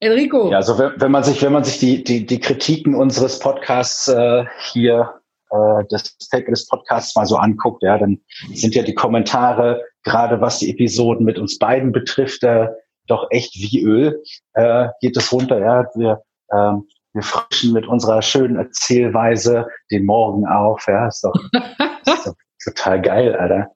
Enrico. 0.00 0.50
Ja, 0.50 0.56
also 0.58 0.78
wenn, 0.78 0.92
wenn 0.96 1.10
man 1.10 1.24
sich, 1.24 1.42
wenn 1.42 1.52
man 1.52 1.64
sich 1.64 1.78
die, 1.78 2.02
die, 2.02 2.24
die 2.24 2.40
Kritiken 2.40 2.94
unseres 2.94 3.38
Podcasts 3.38 4.08
äh, 4.08 4.44
hier 4.72 5.20
äh, 5.50 5.84
des, 5.90 6.16
des 6.18 6.66
Podcasts 6.66 7.14
mal 7.14 7.26
so 7.26 7.36
anguckt, 7.36 7.82
ja, 7.82 7.98
dann 7.98 8.20
sind 8.52 8.74
ja 8.74 8.82
die 8.82 8.94
Kommentare, 8.94 9.82
gerade 10.04 10.40
was 10.40 10.58
die 10.58 10.70
Episoden 10.70 11.24
mit 11.24 11.38
uns 11.38 11.58
beiden 11.58 11.92
betrifft, 11.92 12.44
äh, 12.44 12.68
doch 13.06 13.26
echt 13.30 13.54
wie 13.54 13.82
Öl. 13.82 14.22
Äh, 14.52 14.88
geht 15.00 15.16
es 15.16 15.32
runter, 15.32 15.58
ja. 15.58 15.86
Wir, 15.94 16.22
ähm, 16.52 16.86
wir 17.12 17.22
frischen 17.22 17.72
mit 17.72 17.86
unserer 17.86 18.22
schönen 18.22 18.56
Erzählweise 18.56 19.66
den 19.90 20.06
Morgen 20.06 20.46
auf, 20.46 20.86
ja. 20.86 21.08
Ist 21.08 21.24
doch, 21.24 21.34
ist 22.06 22.26
doch 22.26 22.34
total 22.62 23.02
geil, 23.02 23.34
Alter. 23.34 23.70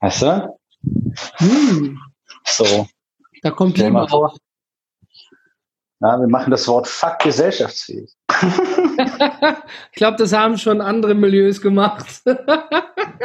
Weißt 0.00 0.22
du? 0.22 0.58
Hm, 1.36 1.98
So. 2.44 2.86
da 3.42 3.50
kommt 3.50 3.76
Liebe 3.76 4.06
vor. 4.08 4.34
Ja, 6.02 6.18
wir 6.18 6.28
machen 6.28 6.50
das 6.50 6.66
Wort 6.66 6.88
Fuck 6.88 7.18
gesellschaftsfähig. 7.18 8.10
ich 8.30 9.96
glaube, 9.96 10.16
das 10.16 10.32
haben 10.32 10.56
schon 10.56 10.80
andere 10.80 11.14
Milieus 11.14 11.60
gemacht. 11.60 12.22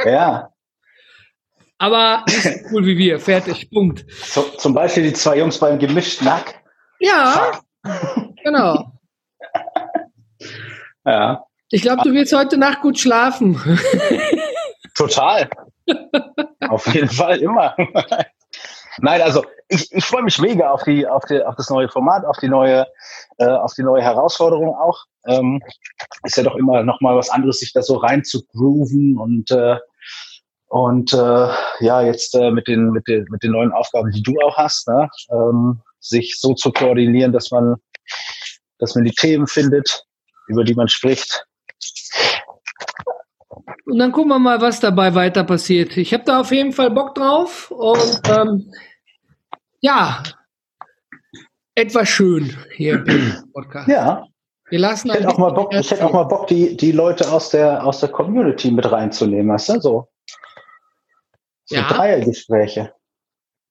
Ja. 0.05 0.49
Aber 1.78 2.23
nicht 2.28 2.41
so 2.41 2.49
cool 2.71 2.86
wie 2.86 2.97
wir. 2.97 3.19
Fertig. 3.19 3.69
Punkt. 3.71 4.05
So, 4.09 4.41
zum 4.57 4.73
Beispiel 4.73 5.03
die 5.03 5.13
zwei 5.13 5.38
Jungs 5.38 5.59
beim 5.59 5.80
gemischten 5.80 6.26
Nack. 6.26 6.55
Ja, 6.99 7.59
genau. 8.43 8.91
Ja. 11.07 11.45
Ich 11.69 11.84
glaube, 11.84 12.01
du 12.03 12.13
willst 12.13 12.36
heute 12.36 12.57
Nacht 12.57 12.82
gut 12.82 12.97
schlafen. 12.97 13.61
Total. 14.97 15.47
auf 16.67 16.88
jeden 16.93 17.09
Fall 17.09 17.39
immer. 17.41 17.76
Nein, 18.99 19.21
also 19.21 19.43
ich, 19.67 19.91
ich 19.91 20.05
freue 20.05 20.23
mich 20.23 20.39
mega 20.39 20.71
auf 20.71 20.84
die, 20.84 21.07
auf 21.07 21.26
die, 21.26 21.43
auf 21.43 21.55
das 21.55 21.69
neue 21.69 21.89
Format, 21.89 22.26
auf 22.26 22.38
die 22.38 22.49
neue, 22.49 22.88
äh, 23.38 23.45
auf 23.45 23.73
die 23.73 23.84
neue 23.84 24.01
Herausforderung 24.01 24.76
auch. 24.76 25.05
Ähm, 25.28 25.61
ist 26.23 26.38
ja 26.38 26.43
doch 26.43 26.55
immer 26.55 26.84
noch 26.84 27.01
mal 27.01 27.15
was 27.15 27.30
anderes, 27.30 27.59
sich 27.59 27.73
da 27.73 27.82
so 27.82 27.97
rein 27.97 28.23
zu 28.23 28.45
grooven 28.45 29.17
und 29.17 29.51
äh, 29.51 29.78
und 30.76 31.13
äh, 31.13 31.47
ja 31.80 32.01
jetzt 32.01 32.36
äh, 32.36 32.51
mit 32.51 32.67
den 32.67 32.91
mit 32.91 33.07
den 33.07 33.26
mit 33.30 33.41
den 33.43 33.51
neuen 33.51 33.71
Aufgaben, 33.71 34.11
die 34.11 34.21
du 34.21 34.34
auch 34.41 34.57
hast, 34.57 34.89
ne? 34.89 35.09
ähm, 35.32 35.80
sich 36.01 36.38
so 36.38 36.53
zu 36.53 36.73
koordinieren, 36.73 37.32
dass 37.32 37.49
man 37.49 37.78
dass 38.80 38.93
man 38.93 39.05
die 39.05 39.13
Themen 39.13 39.47
findet, 39.47 40.03
über 40.47 40.65
die 40.65 40.76
man 40.76 40.89
spricht. 40.89 41.45
Und 43.86 43.99
dann 43.99 44.11
gucken 44.11 44.32
wir 44.32 44.39
mal, 44.39 44.59
was 44.59 44.82
dabei 44.82 45.15
weiter 45.15 45.45
passiert. 45.45 45.95
Ich 45.95 46.13
habe 46.13 46.26
da 46.26 46.41
auf 46.41 46.51
jeden 46.51 46.73
Fall 46.73 46.91
Bock 46.91 47.15
drauf. 47.15 47.71
Und 47.71 48.21
ähm, 48.28 48.69
ja, 49.80 50.23
etwas 51.73 52.09
schön 52.09 52.53
hier 52.76 52.95
im 53.07 53.49
Podcast. 53.53 53.88
Ja, 53.88 54.26
Wir 54.69 54.80
lassen 54.80 55.07
Ich 55.07 55.13
hätte 55.13 55.30
auch 55.30 55.38
mal 55.38 55.53
Bock, 55.53 55.73
ich 55.73 55.89
hätte 55.89 56.05
auch 56.05 56.11
mal 56.11 56.23
Bock, 56.23 56.47
die, 56.47 56.76
die 56.76 56.91
Leute 56.91 57.32
aus 57.32 57.51
der, 57.51 57.86
aus 57.86 58.01
der 58.01 58.09
Community 58.09 58.71
mit 58.71 58.91
reinzunehmen, 58.91 59.53
weißt 59.53 59.69
du? 59.69 59.80
So, 59.80 60.09
so 61.66 61.76
Ja. 61.76 61.88
Dreiergespräche. 61.88 62.93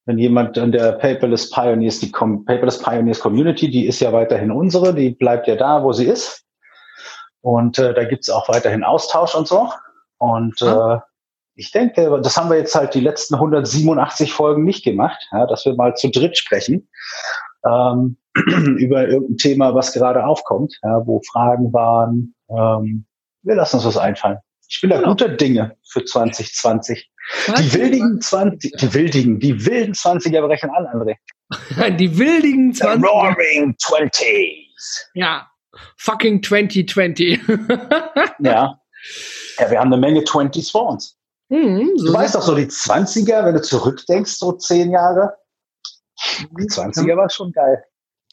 Wenn 0.06 0.18
jemand 0.18 0.56
in 0.58 0.70
der 0.72 0.92
Paperless 0.92 1.50
Pioneers, 1.50 1.98
die 2.00 2.12
Com 2.12 2.44
Paperless 2.44 2.78
Pioneers 2.78 3.20
Community, 3.20 3.70
die 3.70 3.86
ist 3.86 4.00
ja 4.00 4.12
weiterhin 4.12 4.50
unsere, 4.50 4.94
die 4.94 5.10
bleibt 5.10 5.46
ja 5.46 5.56
da, 5.56 5.82
wo 5.82 5.92
sie 5.92 6.04
ist. 6.04 6.44
Und 7.40 7.78
äh, 7.78 7.94
da 7.94 8.04
gibt's 8.04 8.28
auch 8.28 8.48
weiterhin 8.48 8.84
Austausch 8.84 9.34
und 9.34 9.48
so. 9.48 9.70
Und 10.18 10.60
äh, 10.60 10.98
ich 11.54 11.70
denke, 11.70 12.20
das 12.22 12.36
haben 12.36 12.50
wir 12.50 12.58
jetzt 12.58 12.74
halt 12.74 12.94
die 12.94 13.00
letzten 13.00 13.34
187 13.34 14.32
Folgen 14.32 14.64
nicht 14.64 14.84
gemacht, 14.84 15.26
ja, 15.32 15.46
dass 15.46 15.64
wir 15.64 15.74
mal 15.74 15.94
zu 15.94 16.10
dritt 16.10 16.36
sprechen 16.36 16.88
ähm, 17.64 18.16
über 18.34 19.08
irgendein 19.08 19.36
Thema, 19.38 19.74
was 19.74 19.92
gerade 19.92 20.26
aufkommt, 20.26 20.78
ja, 20.82 21.06
wo 21.06 21.20
Fragen 21.30 21.72
waren. 21.72 22.34
Ähm, 22.50 23.06
wir 23.42 23.54
lassen 23.54 23.76
uns 23.76 23.86
was 23.86 23.96
einfallen. 23.96 24.38
Ich 24.68 24.80
bin 24.80 24.90
da 24.90 25.00
Ja. 25.00 25.08
guter 25.08 25.28
Dinge 25.28 25.76
für 25.86 26.04
2020. 26.04 27.10
Was? 27.46 27.60
Die 27.60 27.72
wildigen 27.74 28.20
20, 28.20 28.72
die 28.78 28.94
wildigen, 28.94 29.38
die 29.40 29.64
wilden 29.66 29.94
20er 29.94 30.46
brechen 30.46 30.70
an, 30.70 30.86
André. 30.86 31.16
Die 31.98 32.18
wildigen 32.18 32.72
The 32.72 32.80
20. 32.80 33.04
roaring 33.10 33.76
20s. 33.76 35.04
Ja, 35.14 35.48
fucking 35.98 36.42
2020. 36.42 37.40
Ja. 38.40 38.78
Ja, 39.58 39.70
wir 39.70 39.78
haben 39.78 39.92
eine 39.92 39.98
Menge 40.00 40.20
20s 40.20 40.70
vor 40.70 40.88
uns. 40.90 41.16
hm, 41.50 41.92
so 41.96 42.06
Du 42.06 42.12
weißt 42.14 42.34
doch 42.34 42.42
so, 42.42 42.54
die 42.54 42.66
20er, 42.66 43.44
wenn 43.44 43.54
du 43.54 43.62
zurückdenkst, 43.62 44.32
so 44.32 44.52
zehn 44.52 44.90
Jahre, 44.90 45.36
die 46.58 46.64
20er 46.66 47.16
war 47.16 47.28
schon 47.30 47.52
geil. 47.52 47.84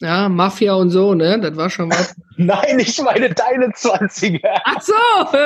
Ja, 0.02 0.28
Mafia 0.28 0.74
und 0.74 0.90
so, 0.90 1.14
ne? 1.14 1.38
Das 1.38 1.56
war 1.56 1.70
schon 1.70 1.88
was. 1.88 2.16
Nein, 2.36 2.80
ich 2.80 3.00
meine 3.00 3.32
deine 3.32 3.68
20er. 3.68 4.40
Ach 4.64 4.82
so, 4.82 4.94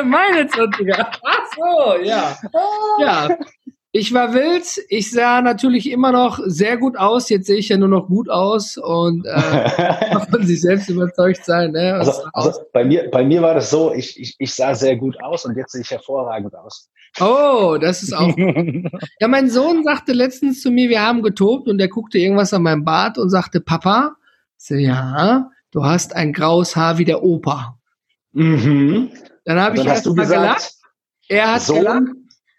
meine 0.02 0.48
20er. 0.48 1.06
Ach 1.22 1.46
so, 1.54 2.02
ja. 2.02 2.38
Ja. 2.98 3.28
Ich 3.92 4.14
war 4.14 4.32
wild. 4.32 4.64
Ich 4.88 5.10
sah 5.10 5.42
natürlich 5.42 5.90
immer 5.90 6.10
noch 6.10 6.40
sehr 6.46 6.78
gut 6.78 6.96
aus. 6.96 7.28
Jetzt 7.28 7.46
sehe 7.46 7.58
ich 7.58 7.68
ja 7.68 7.76
nur 7.76 7.88
noch 7.88 8.06
gut 8.06 8.30
aus 8.30 8.78
und 8.78 9.26
äh, 9.26 10.20
von 10.30 10.46
sich 10.46 10.62
selbst 10.62 10.88
überzeugt 10.88 11.44
sein. 11.44 11.72
Ne? 11.72 11.94
Also, 11.94 12.12
also 12.32 12.60
bei, 12.72 12.84
mir, 12.84 13.10
bei 13.10 13.24
mir 13.24 13.42
war 13.42 13.54
das 13.54 13.68
so, 13.68 13.92
ich, 13.92 14.18
ich, 14.18 14.36
ich 14.38 14.54
sah 14.54 14.74
sehr 14.74 14.96
gut 14.96 15.22
aus 15.22 15.44
und 15.44 15.54
jetzt 15.56 15.72
sehe 15.72 15.82
ich 15.82 15.90
hervorragend 15.90 16.54
aus. 16.54 16.88
oh, 17.20 17.76
das 17.78 18.02
ist 18.02 18.14
auch. 18.14 18.34
Ja, 19.20 19.28
mein 19.28 19.50
Sohn 19.50 19.84
sagte 19.84 20.12
letztens 20.12 20.62
zu 20.62 20.70
mir, 20.70 20.88
wir 20.88 21.02
haben 21.02 21.22
getobt 21.22 21.68
und 21.68 21.78
er 21.78 21.88
guckte 21.88 22.18
irgendwas 22.18 22.54
an 22.54 22.62
meinem 22.62 22.84
Bart 22.84 23.18
und 23.18 23.28
sagte, 23.28 23.60
Papa, 23.60 24.16
so, 24.56 24.74
ja, 24.74 25.50
du 25.70 25.84
hast 25.84 26.14
ein 26.14 26.32
graues 26.32 26.76
Haar 26.76 26.98
wie 26.98 27.04
der 27.04 27.22
Opa. 27.22 27.78
mhm. 28.32 29.10
Dann 29.44 29.60
habe 29.60 29.76
ich 29.76 29.82
Dann 29.82 29.92
hast 29.92 30.06
erst 30.06 30.16
mal 30.16 30.22
gesagt, 30.22 30.40
gelacht. 30.42 30.74
Er 31.28 31.54
hat 31.54 31.66
gelacht. 31.66 32.02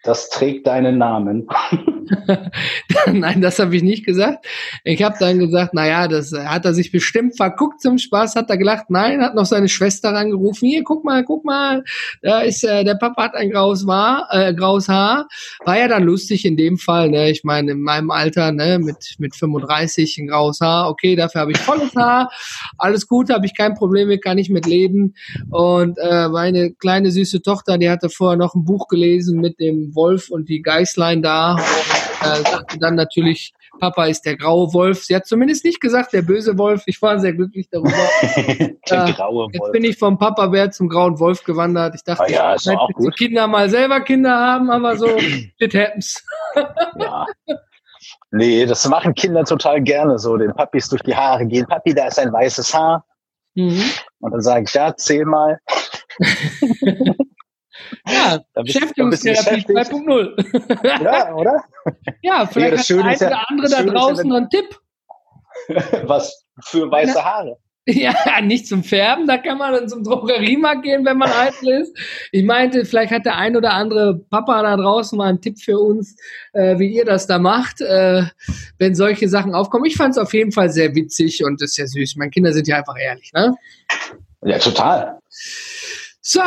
Das 0.04 0.30
trägt 0.30 0.66
deinen 0.66 0.98
Namen. 0.98 1.48
Nein, 3.12 3.40
das 3.40 3.58
habe 3.58 3.76
ich 3.76 3.82
nicht 3.82 4.06
gesagt. 4.06 4.46
Ich 4.84 5.02
habe 5.02 5.16
dann 5.18 5.38
gesagt, 5.38 5.74
naja, 5.74 6.08
das 6.08 6.32
hat 6.32 6.64
er 6.64 6.72
sich 6.72 6.92
bestimmt 6.92 7.36
verguckt 7.36 7.80
zum 7.80 7.98
Spaß, 7.98 8.36
hat 8.36 8.48
er 8.48 8.56
gelacht. 8.56 8.90
Nein, 8.90 9.20
hat 9.20 9.34
noch 9.34 9.44
seine 9.44 9.68
Schwester 9.68 10.14
angerufen. 10.14 10.66
Hier, 10.66 10.84
guck 10.84 11.04
mal, 11.04 11.24
guck 11.24 11.44
mal, 11.44 11.82
da 12.22 12.40
ist 12.40 12.64
äh, 12.64 12.84
der 12.84 12.94
Papa 12.94 13.24
hat 13.24 13.34
ein 13.34 13.50
graues, 13.50 13.86
Haar, 13.86 14.28
äh, 14.30 14.54
graues 14.54 14.88
Haar. 14.88 15.26
War 15.64 15.78
ja 15.78 15.88
dann 15.88 16.04
lustig 16.04 16.44
in 16.44 16.56
dem 16.56 16.78
Fall. 16.78 17.10
Ne? 17.10 17.30
Ich 17.30 17.42
meine, 17.44 17.72
in 17.72 17.82
meinem 17.82 18.10
Alter, 18.10 18.52
ne, 18.52 18.78
mit 18.78 19.16
mit 19.18 19.34
35 19.34 20.18
ein 20.18 20.28
graues 20.28 20.60
Haar. 20.60 20.88
Okay, 20.90 21.16
dafür 21.16 21.42
habe 21.42 21.52
ich 21.52 21.58
volles 21.58 21.94
Haar. 21.96 22.30
Alles 22.78 23.08
gut, 23.08 23.30
habe 23.30 23.46
ich 23.46 23.56
kein 23.56 23.74
Problem 23.74 24.08
mit, 24.08 24.22
kann 24.22 24.38
ich 24.38 24.48
mit 24.48 24.66
leben. 24.66 25.14
Und 25.50 25.98
äh, 25.98 26.28
meine 26.28 26.72
kleine 26.72 27.10
süße 27.10 27.42
Tochter, 27.42 27.78
die 27.78 27.90
hatte 27.90 28.08
vorher 28.08 28.38
noch 28.38 28.54
ein 28.54 28.64
Buch 28.64 28.88
gelesen 28.88 29.40
mit 29.40 29.58
dem 29.58 29.87
Wolf 29.94 30.30
und 30.30 30.48
die 30.48 30.62
Geißlein 30.62 31.22
da. 31.22 31.52
Und, 31.54 32.26
äh, 32.26 32.50
sagte 32.50 32.78
dann 32.78 32.94
natürlich, 32.96 33.52
Papa 33.80 34.06
ist 34.06 34.22
der 34.26 34.36
graue 34.36 34.72
Wolf. 34.72 35.04
Sie 35.04 35.14
hat 35.14 35.26
zumindest 35.26 35.64
nicht 35.64 35.80
gesagt, 35.80 36.12
der 36.12 36.22
böse 36.22 36.58
Wolf. 36.58 36.82
Ich 36.86 37.00
war 37.00 37.18
sehr 37.20 37.32
glücklich 37.32 37.68
darüber. 37.70 37.92
Der 38.22 38.74
Ja, 38.88 39.10
graue 39.12 39.46
Jetzt 39.52 39.60
Wolf. 39.60 39.72
bin 39.72 39.84
ich 39.84 39.96
vom 39.98 40.18
Papa-Bär 40.18 40.70
zum 40.72 40.88
grauen 40.88 41.18
Wolf 41.20 41.44
gewandert. 41.44 41.94
Ich 41.94 42.02
dachte, 42.02 42.24
Ah 42.24 42.28
ja, 42.30 42.54
ist 42.54 42.68
auch 42.68 42.88
gut. 42.94 43.14
die 43.20 43.26
Kinder 43.26 43.46
mal 43.46 43.68
selber 43.70 44.00
Kinder 44.00 44.34
haben, 44.36 44.70
aber 44.70 44.96
so, 44.96 45.06
it 45.58 45.74
happens. 45.74 46.24
Ja. 46.98 47.26
Nee, 48.30 48.66
das 48.66 48.86
machen 48.88 49.14
Kinder 49.14 49.44
total 49.44 49.80
gerne 49.82 50.18
so, 50.18 50.36
den 50.36 50.52
Papis 50.54 50.88
durch 50.88 51.02
die 51.02 51.14
Haare 51.14 51.46
gehen. 51.46 51.66
Papi, 51.66 51.94
da 51.94 52.08
ist 52.08 52.18
ein 52.18 52.32
weißes 52.32 52.74
Haar. 52.74 53.04
Mhm. 53.54 53.82
Und 54.20 54.32
dann 54.32 54.40
sage 54.40 54.64
ich, 54.66 54.74
ja, 54.74 54.94
zähl 54.96 55.24
mal. 55.24 55.58
Ja, 58.06 58.40
Beschäftigungstherapie 58.54 59.64
beschäftigt. 59.66 59.92
2.0. 59.92 61.02
Ja, 61.04 61.34
oder? 61.34 61.64
Ja, 62.22 62.46
vielleicht 62.46 62.90
hat 62.90 62.90
der 62.90 63.04
eine 63.04 63.18
ja- 63.20 63.26
oder 63.26 63.50
andere 63.50 63.68
da 63.68 63.80
ja, 63.80 63.92
draußen 63.92 64.28
noch 64.28 64.36
einen 64.36 64.50
Tipp. 64.50 64.78
Was 66.04 66.44
für 66.64 66.90
weiße 66.90 67.24
Haare. 67.24 67.58
Ja, 67.90 68.42
nicht 68.42 68.66
zum 68.66 68.84
Färben, 68.84 69.26
da 69.26 69.38
kann 69.38 69.56
man 69.56 69.72
dann 69.72 69.88
zum 69.88 70.04
Drogeriemarkt 70.04 70.82
gehen, 70.82 71.06
wenn 71.06 71.16
man 71.16 71.30
eitel 71.30 71.80
ist. 71.80 71.96
Ich 72.32 72.44
meinte, 72.44 72.84
vielleicht 72.84 73.10
hat 73.10 73.24
der 73.24 73.36
ein 73.38 73.56
oder 73.56 73.72
andere 73.72 74.18
Papa 74.28 74.62
da 74.62 74.76
draußen 74.76 75.16
mal 75.16 75.30
einen 75.30 75.40
Tipp 75.40 75.58
für 75.58 75.78
uns, 75.78 76.14
äh, 76.52 76.78
wie 76.78 76.94
ihr 76.94 77.06
das 77.06 77.26
da 77.26 77.38
macht, 77.38 77.80
äh, 77.80 78.24
wenn 78.76 78.94
solche 78.94 79.30
Sachen 79.30 79.54
aufkommen. 79.54 79.86
Ich 79.86 79.96
fand 79.96 80.10
es 80.10 80.18
auf 80.18 80.34
jeden 80.34 80.52
Fall 80.52 80.68
sehr 80.68 80.94
witzig 80.94 81.42
und 81.44 81.62
ist 81.62 81.78
ja 81.78 81.86
süß. 81.86 82.16
Meine 82.16 82.30
Kinder 82.30 82.52
sind 82.52 82.68
ja 82.68 82.76
einfach 82.76 82.96
ehrlich, 83.00 83.32
ne? 83.32 83.54
Ja, 84.42 84.58
total. 84.58 85.20
So, 86.30 86.42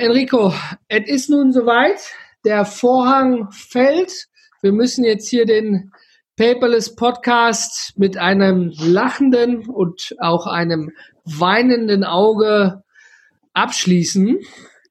Enrico, 0.00 0.52
es 0.88 1.08
ist 1.08 1.30
nun 1.30 1.52
soweit. 1.52 2.00
Der 2.44 2.64
Vorhang 2.64 3.52
fällt. 3.52 4.26
wir 4.62 4.72
müssen 4.72 5.04
jetzt 5.04 5.28
hier 5.28 5.46
den 5.46 5.92
Paperless 6.36 6.96
Podcast 6.96 7.92
mit 7.96 8.16
einem 8.16 8.72
lachenden 8.76 9.68
und 9.68 10.12
auch 10.20 10.48
einem 10.48 10.90
weinenden 11.24 12.02
Auge 12.02 12.82
abschließen. 13.52 14.40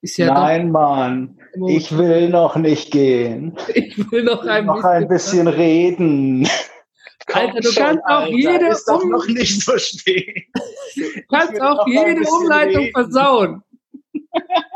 Ja 0.01 0.33
Nein, 0.33 0.71
Mann, 0.71 1.37
ich 1.67 1.97
will 1.97 2.29
noch 2.29 2.55
nicht 2.55 2.91
gehen. 2.91 3.57
Ich 3.73 3.97
will 4.13 4.23
noch 4.23 4.45
ein, 4.45 4.65
noch 4.65 4.75
bisschen, 4.75 4.91
ein 4.91 5.07
bisschen 5.09 5.47
reden. 5.49 6.47
Alter, 7.33 7.59
du 7.59 7.73
kannst 7.75 8.05
auch 8.05 8.27
jede 8.27 8.77
um 8.93 9.09
noch 9.09 9.27
nicht 9.27 9.61
verstehen. 9.61 10.45
Du 10.95 11.11
kannst 11.29 11.59
auch 11.61 11.85
jede 11.85 12.21
Umleitung 12.21 12.83
reden. 12.83 12.93
versauen. 12.93 13.61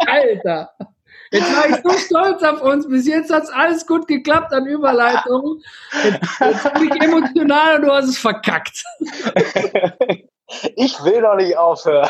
Alter. 0.07 0.71
Jetzt 1.31 1.55
war 1.55 1.69
ich 1.69 1.75
so 1.83 1.91
stolz 1.97 2.43
auf 2.43 2.61
uns. 2.61 2.87
Bis 2.87 3.07
jetzt 3.07 3.31
hat 3.31 3.43
es 3.43 3.49
alles 3.49 3.85
gut 3.85 4.07
geklappt 4.07 4.51
an 4.51 4.65
Überleitungen. 4.65 5.61
Jetzt, 6.03 6.39
jetzt 6.39 6.73
bin 6.73 6.91
ich 6.91 7.01
emotional 7.01 7.75
und 7.75 7.81
du 7.83 7.91
hast 7.91 8.09
es 8.09 8.17
verkackt. 8.17 8.83
Ich 10.75 11.03
will 11.03 11.21
noch 11.21 11.35
nicht 11.35 11.55
aufhören. 11.55 12.09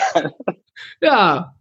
Ja. 1.01 1.53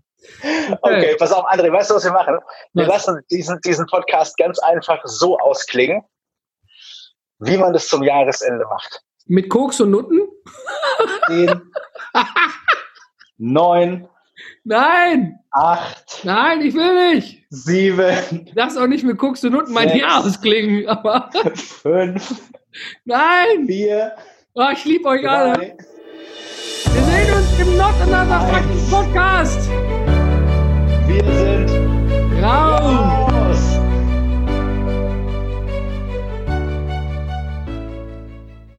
Okay, 0.42 0.78
okay 0.82 1.16
pass 1.18 1.32
auf, 1.32 1.44
André, 1.46 1.72
weißt 1.72 1.90
du, 1.90 1.94
was 1.94 2.04
wir 2.04 2.12
machen? 2.12 2.38
Wir 2.74 2.86
was? 2.86 3.06
lassen 3.06 3.20
diesen, 3.30 3.60
diesen 3.62 3.86
Podcast 3.86 4.36
ganz 4.36 4.58
einfach 4.60 5.00
so 5.04 5.38
ausklingen, 5.38 6.02
wie 7.38 7.56
man 7.56 7.72
das 7.72 7.88
zum 7.88 8.02
Jahresende 8.02 8.64
macht. 8.66 9.02
Mit 9.26 9.48
Koks 9.48 9.80
und 9.80 9.90
Nutten? 9.90 10.28
Zehn, 11.26 11.72
neun, 13.38 14.08
Nein! 14.64 15.38
Acht. 15.50 16.20
Nein, 16.24 16.60
ich 16.60 16.74
will 16.74 17.14
nicht. 17.14 17.44
Sieben. 17.50 18.50
Darf's 18.54 18.76
auch 18.76 18.86
nicht 18.86 19.04
mit 19.04 19.18
Guckst 19.18 19.44
und 19.44 19.54
unten 19.54 19.72
mein 19.72 19.96
Jahr 19.96 20.24
ausklingen, 20.24 20.86
aber. 20.88 21.30
Fünf. 21.54 22.42
Nein! 23.04 23.66
Vier. 23.66 24.12
Oh, 24.54 24.66
ich 24.72 24.84
liebe 24.84 25.08
euch 25.08 25.22
drei, 25.22 25.28
alle. 25.28 25.76
Wir 26.92 27.02
sehen 27.02 27.34
uns 27.34 27.58
im 27.58 27.76
Not 27.76 27.94
Another 28.02 28.40
Fucking 28.48 28.90
Podcast. 28.90 29.70
Wir 31.06 31.24
sind 31.24 32.40